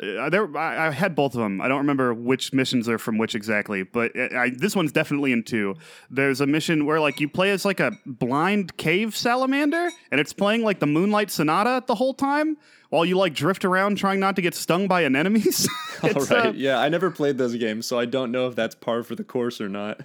uh, 0.01 0.29
there 0.29 0.55
I, 0.55 0.87
I 0.87 0.91
had 0.91 1.15
both 1.15 1.33
of 1.33 1.41
them. 1.41 1.59
I 1.59 1.67
don't 1.67 1.79
remember 1.79 2.13
which 2.13 2.53
missions 2.53 2.87
are 2.87 2.99
from 2.99 3.17
which 3.17 3.33
exactly, 3.33 3.81
but 3.83 4.15
uh, 4.15 4.29
I, 4.37 4.49
this 4.51 4.75
one's 4.75 4.91
definitely 4.91 5.31
in 5.31 5.43
two. 5.43 5.75
There's 6.11 6.39
a 6.39 6.45
mission 6.45 6.85
where 6.85 6.99
like 6.99 7.19
you 7.19 7.27
play 7.27 7.49
as 7.49 7.65
like 7.65 7.79
a 7.79 7.91
blind 8.05 8.77
cave 8.77 9.15
salamander, 9.15 9.89
and 10.11 10.21
it's 10.21 10.33
playing 10.33 10.63
like 10.63 10.79
the 10.79 10.85
Moonlight 10.85 11.31
Sonata 11.31 11.83
the 11.87 11.95
whole 11.95 12.13
time 12.13 12.57
while 12.89 13.05
you 13.05 13.17
like 13.17 13.33
drift 13.33 13.65
around 13.65 13.97
trying 13.97 14.19
not 14.19 14.35
to 14.35 14.41
get 14.43 14.53
stung 14.53 14.87
by 14.87 15.03
anemones. 15.03 15.67
All 16.03 16.11
right. 16.11 16.31
uh, 16.31 16.51
yeah, 16.55 16.77
I 16.79 16.89
never 16.89 17.09
played 17.09 17.39
those 17.39 17.55
games, 17.55 17.87
so 17.87 17.97
I 17.97 18.05
don't 18.05 18.31
know 18.31 18.47
if 18.47 18.55
that's 18.55 18.75
par 18.75 19.01
for 19.01 19.15
the 19.15 19.23
course 19.23 19.59
or 19.59 19.67
not. 19.67 20.01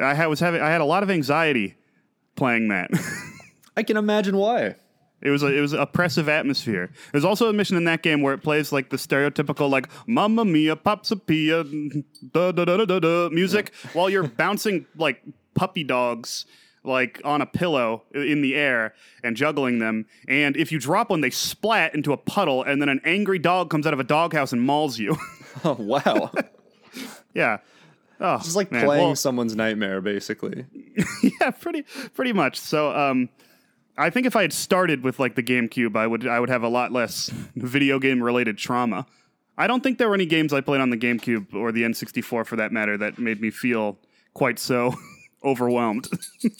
I 0.00 0.14
had, 0.14 0.26
was 0.26 0.40
having 0.40 0.60
I 0.60 0.70
had 0.70 0.80
a 0.80 0.84
lot 0.84 1.04
of 1.04 1.10
anxiety 1.10 1.76
playing 2.34 2.68
that. 2.68 2.90
I 3.76 3.84
can 3.84 3.96
imagine 3.96 4.36
why. 4.36 4.74
It 5.22 5.30
was 5.30 5.42
a, 5.42 5.46
it 5.46 5.60
was 5.60 5.72
an 5.72 5.80
oppressive 5.80 6.28
atmosphere. 6.28 6.90
There's 7.12 7.24
also 7.24 7.48
a 7.48 7.52
mission 7.52 7.76
in 7.76 7.84
that 7.84 8.02
game 8.02 8.20
where 8.22 8.34
it 8.34 8.42
plays 8.42 8.70
like 8.70 8.90
the 8.90 8.96
stereotypical 8.98 9.70
like 9.70 9.88
"Mamma 10.06 10.44
Mia, 10.44 10.76
Popsapia" 10.76 12.04
da 12.32 12.52
da 12.52 12.64
da 12.64 12.84
da 12.84 12.98
da 13.00 13.28
music 13.30 13.72
while 13.94 14.10
you're 14.10 14.28
bouncing 14.42 14.86
like 14.96 15.22
puppy 15.54 15.84
dogs 15.84 16.44
like 16.84 17.20
on 17.24 17.40
a 17.40 17.46
pillow 17.46 18.04
in 18.14 18.42
the 18.42 18.54
air 18.54 18.94
and 19.24 19.36
juggling 19.36 19.78
them. 19.80 20.06
And 20.28 20.56
if 20.56 20.70
you 20.70 20.78
drop 20.78 21.10
one, 21.10 21.20
they 21.20 21.30
splat 21.30 21.94
into 21.94 22.12
a 22.12 22.16
puddle, 22.16 22.62
and 22.62 22.80
then 22.80 22.88
an 22.88 23.00
angry 23.04 23.38
dog 23.40 23.70
comes 23.70 23.86
out 23.86 23.92
of 23.94 23.98
a 24.00 24.04
doghouse 24.04 24.52
and 24.52 24.62
mauls 24.62 24.98
you. 24.98 25.16
Oh 25.64 25.72
wow. 25.80 26.30
yeah. 27.34 27.58
Oh, 28.20 28.34
It's 28.36 28.54
like 28.54 28.70
man. 28.70 28.84
playing 28.84 29.02
Well- 29.06 29.16
someone's 29.16 29.56
nightmare, 29.56 30.02
basically. 30.02 30.66
yeah, 31.40 31.50
pretty 31.50 31.84
pretty 32.14 32.34
much. 32.34 32.58
So 32.60 32.94
um 32.94 33.30
I 33.98 34.10
think 34.10 34.26
if 34.26 34.36
I 34.36 34.42
had 34.42 34.52
started 34.52 35.02
with 35.02 35.18
like 35.18 35.34
the 35.34 35.42
GameCube, 35.42 35.96
I 35.96 36.06
would 36.06 36.26
I 36.26 36.38
would 36.40 36.50
have 36.50 36.62
a 36.62 36.68
lot 36.68 36.92
less 36.92 37.30
video 37.54 37.98
game 37.98 38.22
related 38.22 38.58
trauma. 38.58 39.06
I 39.58 39.66
don't 39.66 39.82
think 39.82 39.98
there 39.98 40.08
were 40.08 40.14
any 40.14 40.26
games 40.26 40.52
I 40.52 40.60
played 40.60 40.80
on 40.80 40.90
the 40.90 40.98
GameCube 40.98 41.54
or 41.54 41.72
the 41.72 41.82
N64 41.82 42.46
for 42.46 42.56
that 42.56 42.72
matter 42.72 42.98
that 42.98 43.18
made 43.18 43.40
me 43.40 43.50
feel 43.50 43.98
quite 44.34 44.58
so 44.58 44.94
overwhelmed. 45.44 46.08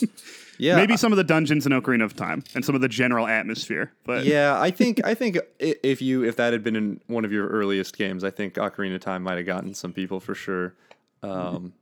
Yeah. 0.59 0.77
Maybe 0.77 0.97
some 0.97 1.13
of 1.13 1.17
the 1.19 1.25
dungeons 1.25 1.67
in 1.67 1.73
Ocarina 1.73 2.05
of 2.05 2.17
Time 2.17 2.43
and 2.55 2.65
some 2.65 2.75
of 2.75 2.81
the 2.81 2.89
general 2.89 3.27
atmosphere, 3.27 3.93
but 4.05 4.25
Yeah, 4.25 4.59
I 4.59 4.71
think 4.71 5.05
I 5.05 5.13
think 5.15 5.39
if 5.59 6.01
you 6.01 6.25
if 6.25 6.37
that 6.37 6.55
had 6.55 6.65
been 6.65 6.77
in 6.77 7.01
one 7.09 7.27
of 7.27 7.33
your 7.33 7.47
earliest 7.49 7.97
games, 7.97 8.25
I 8.25 8.31
think 8.31 8.55
Ocarina 8.55 8.95
of 8.95 9.03
Time 9.03 9.23
might 9.23 9.37
have 9.37 9.45
gotten 9.47 9.75
some 9.75 9.93
people 9.93 10.19
for 10.19 10.35
sure. 10.35 10.75
Um, 11.23 11.75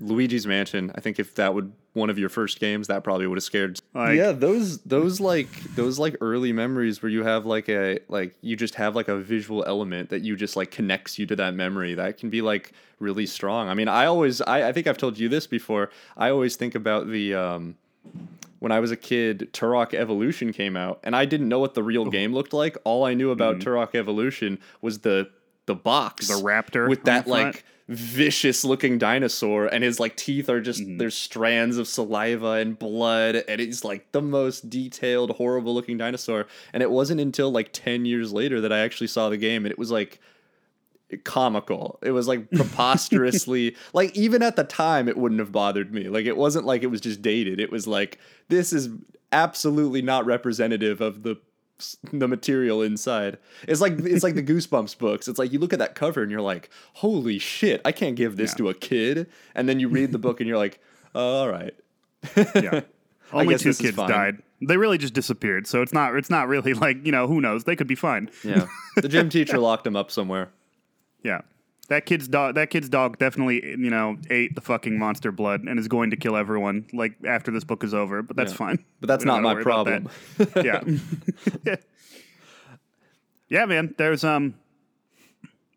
Luigi's 0.00 0.46
Mansion, 0.46 0.90
I 0.94 1.00
think 1.00 1.18
if 1.18 1.34
that 1.36 1.54
would 1.54 1.72
one 1.92 2.08
of 2.08 2.18
your 2.18 2.28
first 2.28 2.58
games, 2.60 2.86
that 2.86 3.02
probably 3.04 3.26
would 3.26 3.36
have 3.36 3.42
scared. 3.44 3.78
Like- 3.94 4.16
yeah, 4.16 4.32
those 4.32 4.78
those 4.82 5.20
like 5.20 5.48
those 5.74 5.98
like 5.98 6.16
early 6.20 6.52
memories 6.52 7.02
where 7.02 7.10
you 7.10 7.22
have 7.24 7.44
like 7.46 7.68
a 7.68 7.98
like 8.08 8.34
you 8.40 8.56
just 8.56 8.76
have 8.76 8.96
like 8.96 9.08
a 9.08 9.16
visual 9.16 9.64
element 9.66 10.08
that 10.10 10.22
you 10.22 10.36
just 10.36 10.56
like 10.56 10.70
connects 10.70 11.18
you 11.18 11.26
to 11.26 11.36
that 11.36 11.54
memory. 11.54 11.94
That 11.94 12.16
can 12.16 12.30
be 12.30 12.40
like 12.42 12.72
really 12.98 13.26
strong. 13.26 13.68
I 13.68 13.74
mean, 13.74 13.88
I 13.88 14.06
always 14.06 14.40
I, 14.40 14.68
I 14.68 14.72
think 14.72 14.86
I've 14.86 14.98
told 14.98 15.18
you 15.18 15.28
this 15.28 15.46
before. 15.46 15.90
I 16.16 16.30
always 16.30 16.56
think 16.56 16.74
about 16.74 17.08
the 17.08 17.34
um 17.34 17.76
when 18.60 18.72
I 18.72 18.80
was 18.80 18.90
a 18.90 18.96
kid, 18.96 19.48
Turok 19.52 19.94
Evolution 19.94 20.52
came 20.52 20.76
out, 20.76 21.00
and 21.02 21.16
I 21.16 21.24
didn't 21.24 21.48
know 21.48 21.58
what 21.58 21.74
the 21.74 21.82
real 21.82 22.04
game 22.06 22.32
looked 22.34 22.52
like. 22.52 22.76
All 22.84 23.04
I 23.06 23.14
knew 23.14 23.30
about 23.30 23.58
Turok 23.58 23.94
Evolution 23.94 24.58
was 24.80 25.00
the 25.00 25.30
the 25.66 25.74
box, 25.74 26.28
The 26.28 26.34
raptor 26.42 26.88
with 26.88 27.04
that 27.04 27.26
like. 27.26 27.42
front. 27.42 27.62
Vicious 27.90 28.64
looking 28.64 28.98
dinosaur, 28.98 29.66
and 29.66 29.82
his 29.82 29.98
like 29.98 30.16
teeth 30.16 30.48
are 30.48 30.60
just 30.60 30.80
Mm-hmm. 30.80 30.98
there's 30.98 31.16
strands 31.16 31.76
of 31.76 31.88
saliva 31.88 32.52
and 32.52 32.78
blood, 32.78 33.34
and 33.48 33.60
it's 33.60 33.84
like 33.84 34.12
the 34.12 34.22
most 34.22 34.70
detailed, 34.70 35.32
horrible 35.32 35.74
looking 35.74 35.98
dinosaur. 35.98 36.46
And 36.72 36.82
it 36.82 36.90
wasn't 36.90 37.20
until 37.20 37.50
like 37.50 37.70
ten 37.72 38.04
years 38.06 38.32
later 38.32 38.60
that 38.60 38.72
I 38.72 38.78
actually 38.78 39.08
saw 39.08 39.28
the 39.28 39.36
game, 39.36 39.64
and 39.64 39.72
it 39.72 39.78
was 39.78 39.90
like 39.90 40.20
comical. 41.24 41.98
It 42.02 42.12
was 42.12 42.28
like 42.28 42.48
preposterously 42.52 43.74
like 43.92 44.16
even 44.16 44.42
at 44.42 44.54
the 44.54 44.62
time 44.64 45.08
it 45.08 45.16
wouldn't 45.16 45.40
have 45.40 45.50
bothered 45.50 45.92
me. 45.92 46.08
Like 46.08 46.26
it 46.26 46.36
wasn't 46.36 46.66
like 46.66 46.84
it 46.84 46.86
was 46.90 47.00
just 47.00 47.20
dated. 47.20 47.58
It 47.58 47.72
was 47.72 47.88
like 47.88 48.18
this 48.48 48.72
is 48.72 48.88
absolutely 49.32 50.02
not 50.02 50.24
representative 50.26 51.00
of 51.00 51.24
the 51.24 51.36
the 52.12 52.28
material 52.28 52.82
inside. 52.82 53.38
It's 53.66 53.80
like 53.80 53.94
it's 53.98 54.22
like 54.22 54.34
the 54.34 54.42
Goosebumps 54.50 54.98
books. 54.98 55.28
It's 55.28 55.38
like 55.38 55.52
you 55.52 55.58
look 55.58 55.72
at 55.72 55.78
that 55.78 55.94
cover 55.94 56.22
and 56.22 56.30
you're 56.30 56.40
like, 56.40 56.70
"Holy 56.94 57.38
shit, 57.38 57.80
I 57.84 57.92
can't 57.92 58.16
give 58.16 58.36
this 58.36 58.54
to 58.54 58.68
a 58.68 58.74
kid." 58.74 59.28
And 59.54 59.68
then 59.68 59.80
you 59.80 59.88
read 59.88 60.12
the 60.12 60.18
book 60.18 60.40
and 60.40 60.48
you're 60.48 60.58
like, 60.58 60.80
oh, 61.14 61.40
"All 61.40 61.48
right." 61.48 61.74
yeah. 62.54 62.80
Only 63.32 63.56
two 63.56 63.74
kids 63.74 63.96
died. 63.96 64.42
They 64.62 64.76
really 64.76 64.98
just 64.98 65.14
disappeared, 65.14 65.66
so 65.66 65.82
it's 65.82 65.92
not 65.92 66.16
it's 66.16 66.30
not 66.30 66.48
really 66.48 66.74
like, 66.74 67.04
you 67.06 67.12
know, 67.12 67.26
who 67.26 67.40
knows? 67.40 67.64
They 67.64 67.76
could 67.76 67.86
be 67.86 67.94
fine. 67.94 68.30
Yeah. 68.44 68.66
The 68.96 69.08
gym 69.08 69.28
teacher 69.30 69.58
locked 69.58 69.86
him 69.86 69.96
up 69.96 70.10
somewhere. 70.10 70.50
Yeah. 71.22 71.42
That 71.90 72.06
kid's 72.06 72.26
dog 72.28 72.54
that 72.54 72.70
kid's 72.70 72.88
dog 72.88 73.18
definitely, 73.18 73.62
you 73.66 73.90
know, 73.90 74.16
ate 74.30 74.54
the 74.54 74.60
fucking 74.60 74.98
monster 74.98 75.30
blood 75.32 75.62
and 75.64 75.78
is 75.78 75.88
going 75.88 76.10
to 76.10 76.16
kill 76.16 76.36
everyone 76.36 76.86
like 76.92 77.14
after 77.26 77.50
this 77.50 77.64
book 77.64 77.84
is 77.84 77.92
over, 77.92 78.22
but 78.22 78.36
that's 78.36 78.52
Yeah. 78.52 78.56
fine. 78.56 78.84
But 79.00 79.08
that's 79.08 79.24
We 79.24 79.30
don't 79.30 79.42
my 79.42 79.60
problem. 79.62 80.08
yeah. 80.56 80.82
yeah, 83.48 83.64
man. 83.66 83.94
There's 83.98 84.24
um 84.24 84.54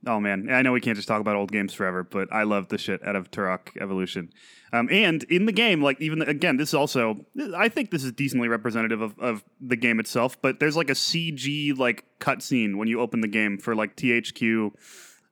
Oh 0.05 0.19
man, 0.19 0.49
I 0.51 0.61
know 0.61 0.73
we 0.73 0.81
can't 0.81 0.97
just 0.97 1.07
talk 1.07 1.21
about 1.21 1.37
old 1.37 1.49
games 1.51 1.73
forever, 1.73 2.03
but 2.03 2.31
I 2.31 2.43
love 2.43 2.67
the 2.67 2.77
shit 2.77 3.01
out 3.07 3.15
of 3.15 3.31
Turok 3.31 3.69
Evolution. 3.81 4.33
Um, 4.73 4.89
and 4.91 5.23
in 5.23 5.45
the 5.45 5.53
game, 5.53 5.81
like 5.81 6.01
even 6.01 6.21
again, 6.21 6.57
this 6.57 6.69
is 6.69 6.73
also 6.75 7.25
I 7.55 7.69
think 7.69 7.89
this 7.89 8.03
is 8.03 8.11
decently 8.11 8.49
representative 8.49 9.01
of, 9.01 9.17
of 9.17 9.43
the 9.61 9.77
game 9.77 9.99
itself. 9.99 10.39
But 10.41 10.59
there's 10.59 10.75
like 10.75 10.89
a 10.89 10.93
CG 10.93 11.77
like 11.77 12.03
cutscene 12.19 12.75
when 12.75 12.87
you 12.87 12.99
open 12.99 13.21
the 13.21 13.27
game 13.29 13.57
for 13.57 13.75
like 13.75 13.95
THQ, 13.95 14.71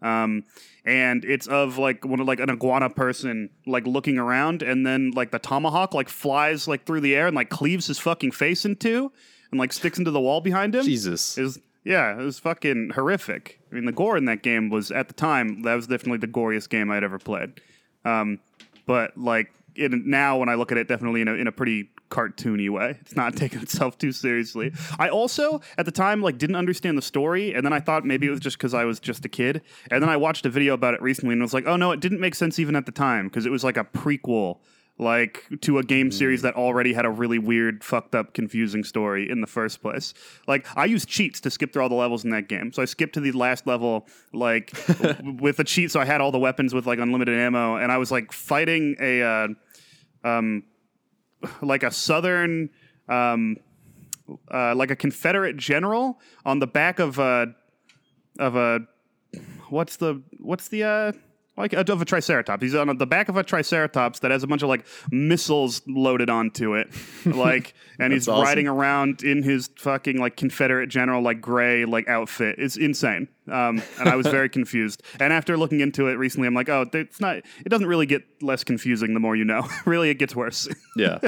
um, 0.01 0.43
and 0.85 1.23
it's 1.25 1.47
of 1.47 1.77
like 1.77 2.05
one 2.05 2.19
of 2.19 2.27
like 2.27 2.39
an 2.39 2.49
iguana 2.49 2.89
person 2.89 3.49
like 3.65 3.85
looking 3.85 4.17
around, 4.17 4.61
and 4.61 4.85
then 4.85 5.11
like 5.11 5.31
the 5.31 5.39
tomahawk 5.39 5.93
like 5.93 6.09
flies 6.09 6.67
like 6.67 6.85
through 6.85 7.01
the 7.01 7.15
air 7.15 7.27
and 7.27 7.35
like 7.35 7.49
cleaves 7.49 7.87
his 7.87 7.99
fucking 7.99 8.31
face 8.31 8.65
in 8.65 8.75
two, 8.75 9.11
and 9.51 9.59
like 9.59 9.73
sticks 9.73 9.97
into 9.97 10.11
the 10.11 10.19
wall 10.19 10.41
behind 10.41 10.73
him. 10.75 10.83
Jesus. 10.83 11.37
Was 11.37 11.59
yeah, 11.83 12.13
it 12.13 12.23
was 12.23 12.39
fucking 12.39 12.91
horrific. 12.91 13.59
I 13.71 13.75
mean, 13.75 13.85
the 13.85 13.91
gore 13.91 14.17
in 14.17 14.25
that 14.25 14.43
game 14.43 14.69
was 14.69 14.91
at 14.91 15.07
the 15.07 15.13
time 15.13 15.63
that 15.63 15.75
was 15.75 15.87
definitely 15.87 16.19
the 16.19 16.27
goriest 16.27 16.69
game 16.69 16.91
I'd 16.91 17.03
ever 17.03 17.17
played. 17.17 17.59
Um, 18.05 18.39
but 18.85 19.17
like 19.17 19.51
it, 19.75 19.91
now, 19.91 20.37
when 20.37 20.49
I 20.49 20.55
look 20.55 20.71
at 20.71 20.77
it, 20.77 20.87
definitely 20.87 21.21
in 21.21 21.27
a 21.27 21.33
in 21.33 21.47
a 21.47 21.51
pretty 21.51 21.89
cartoony 22.11 22.69
way. 22.69 22.97
It's 23.01 23.15
not 23.15 23.35
taking 23.43 23.61
itself 23.61 23.97
too 23.97 24.11
seriously. 24.11 24.73
I 24.99 25.09
also 25.09 25.61
at 25.79 25.85
the 25.85 25.91
time 25.91 26.21
like 26.21 26.37
didn't 26.37 26.57
understand 26.57 26.97
the 26.97 27.01
story, 27.01 27.53
and 27.55 27.65
then 27.65 27.73
I 27.73 27.79
thought 27.79 28.05
maybe 28.05 28.27
it 28.27 28.31
was 28.31 28.39
just 28.39 28.57
because 28.57 28.75
I 28.75 28.85
was 28.85 28.99
just 28.99 29.25
a 29.25 29.29
kid. 29.29 29.61
And 29.89 30.03
then 30.03 30.09
I 30.09 30.17
watched 30.17 30.45
a 30.45 30.49
video 30.49 30.75
about 30.75 30.93
it 30.93 31.01
recently, 31.01 31.33
and 31.33 31.41
was 31.41 31.53
like, 31.53 31.65
oh 31.65 31.77
no, 31.77 31.91
it 31.91 31.99
didn't 31.99 32.19
make 32.19 32.35
sense 32.35 32.59
even 32.59 32.75
at 32.75 32.85
the 32.85 32.91
time 32.91 33.27
because 33.27 33.47
it 33.47 33.51
was 33.51 33.63
like 33.63 33.77
a 33.77 33.85
prequel. 33.85 34.59
like 34.99 35.47
to 35.61 35.79
a 35.79 35.83
game 35.83 36.11
series 36.11 36.43
that 36.43 36.55
already 36.55 36.93
had 36.93 37.05
a 37.05 37.09
really 37.09 37.39
weird, 37.39 37.83
fucked 37.83 38.13
up, 38.13 38.33
confusing 38.35 38.83
story 38.83 39.27
in 39.27 39.41
the 39.41 39.47
first 39.47 39.81
place. 39.81 40.13
Like 40.47 40.67
I 40.77 40.85
used 40.85 41.07
cheats 41.09 41.39
to 41.41 41.49
skip 41.49 41.73
through 41.73 41.81
all 41.81 41.89
the 41.89 41.95
levels 41.95 42.23
in 42.23 42.29
that 42.31 42.47
game. 42.47 42.71
So 42.71 42.81
I 42.83 42.85
skipped 42.85 43.13
to 43.13 43.19
the 43.19 43.31
last 43.31 43.65
level 43.65 44.05
like 44.31 44.71
w- 44.87 45.37
with 45.41 45.57
a 45.59 45.63
cheat, 45.63 45.89
so 45.89 45.99
I 45.99 46.05
had 46.05 46.21
all 46.21 46.31
the 46.31 46.37
weapons 46.39 46.73
with 46.73 46.85
like 46.85 46.99
unlimited 46.99 47.39
ammo, 47.39 47.77
and 47.77 47.91
I 47.91 47.97
was 47.97 48.11
like 48.11 48.31
fighting 48.31 48.95
a 48.99 49.23
uh, 49.23 49.47
um 50.23 50.63
like 51.61 51.83
a 51.83 51.91
southern 51.91 52.69
um 53.09 53.57
uh, 54.49 54.73
like 54.75 54.91
a 54.91 54.95
Confederate 54.95 55.57
general 55.57 56.19
on 56.45 56.59
the 56.59 56.67
back 56.67 56.99
of 56.99 57.19
a 57.19 57.53
of 58.39 58.55
a 58.55 58.81
what's 59.69 59.97
the 59.97 60.21
what's 60.39 60.69
the 60.69 60.83
uh 60.83 61.11
like 61.61 61.73
of 61.73 62.01
a 62.01 62.05
triceratops. 62.05 62.61
He's 62.61 62.75
on 62.75 62.97
the 62.97 63.07
back 63.07 63.29
of 63.29 63.37
a 63.37 63.43
triceratops 63.43 64.19
that 64.19 64.31
has 64.31 64.43
a 64.43 64.47
bunch 64.47 64.63
of 64.63 64.69
like 64.69 64.85
missiles 65.11 65.81
loaded 65.87 66.29
onto 66.29 66.75
it, 66.75 66.89
like, 67.25 67.73
and 67.99 68.11
he's 68.11 68.27
awesome. 68.27 68.43
riding 68.43 68.67
around 68.67 69.23
in 69.23 69.43
his 69.43 69.69
fucking 69.77 70.17
like 70.17 70.35
Confederate 70.35 70.87
general 70.87 71.21
like 71.21 71.39
gray 71.39 71.85
like 71.85 72.07
outfit. 72.07 72.55
It's 72.57 72.77
insane, 72.77 73.27
um, 73.47 73.81
and 73.99 74.09
I 74.09 74.15
was 74.15 74.27
very 74.27 74.49
confused. 74.57 75.03
And 75.19 75.31
after 75.31 75.57
looking 75.57 75.79
into 75.79 76.07
it 76.07 76.13
recently, 76.13 76.47
I'm 76.47 76.53
like, 76.53 76.69
oh, 76.69 76.85
it's 76.93 77.19
not. 77.19 77.37
It 77.37 77.69
doesn't 77.69 77.87
really 77.87 78.05
get 78.05 78.23
less 78.41 78.63
confusing 78.63 79.13
the 79.13 79.19
more 79.19 79.35
you 79.35 79.45
know. 79.45 79.67
really, 79.85 80.09
it 80.09 80.15
gets 80.15 80.35
worse. 80.35 80.67
Yeah. 80.95 81.19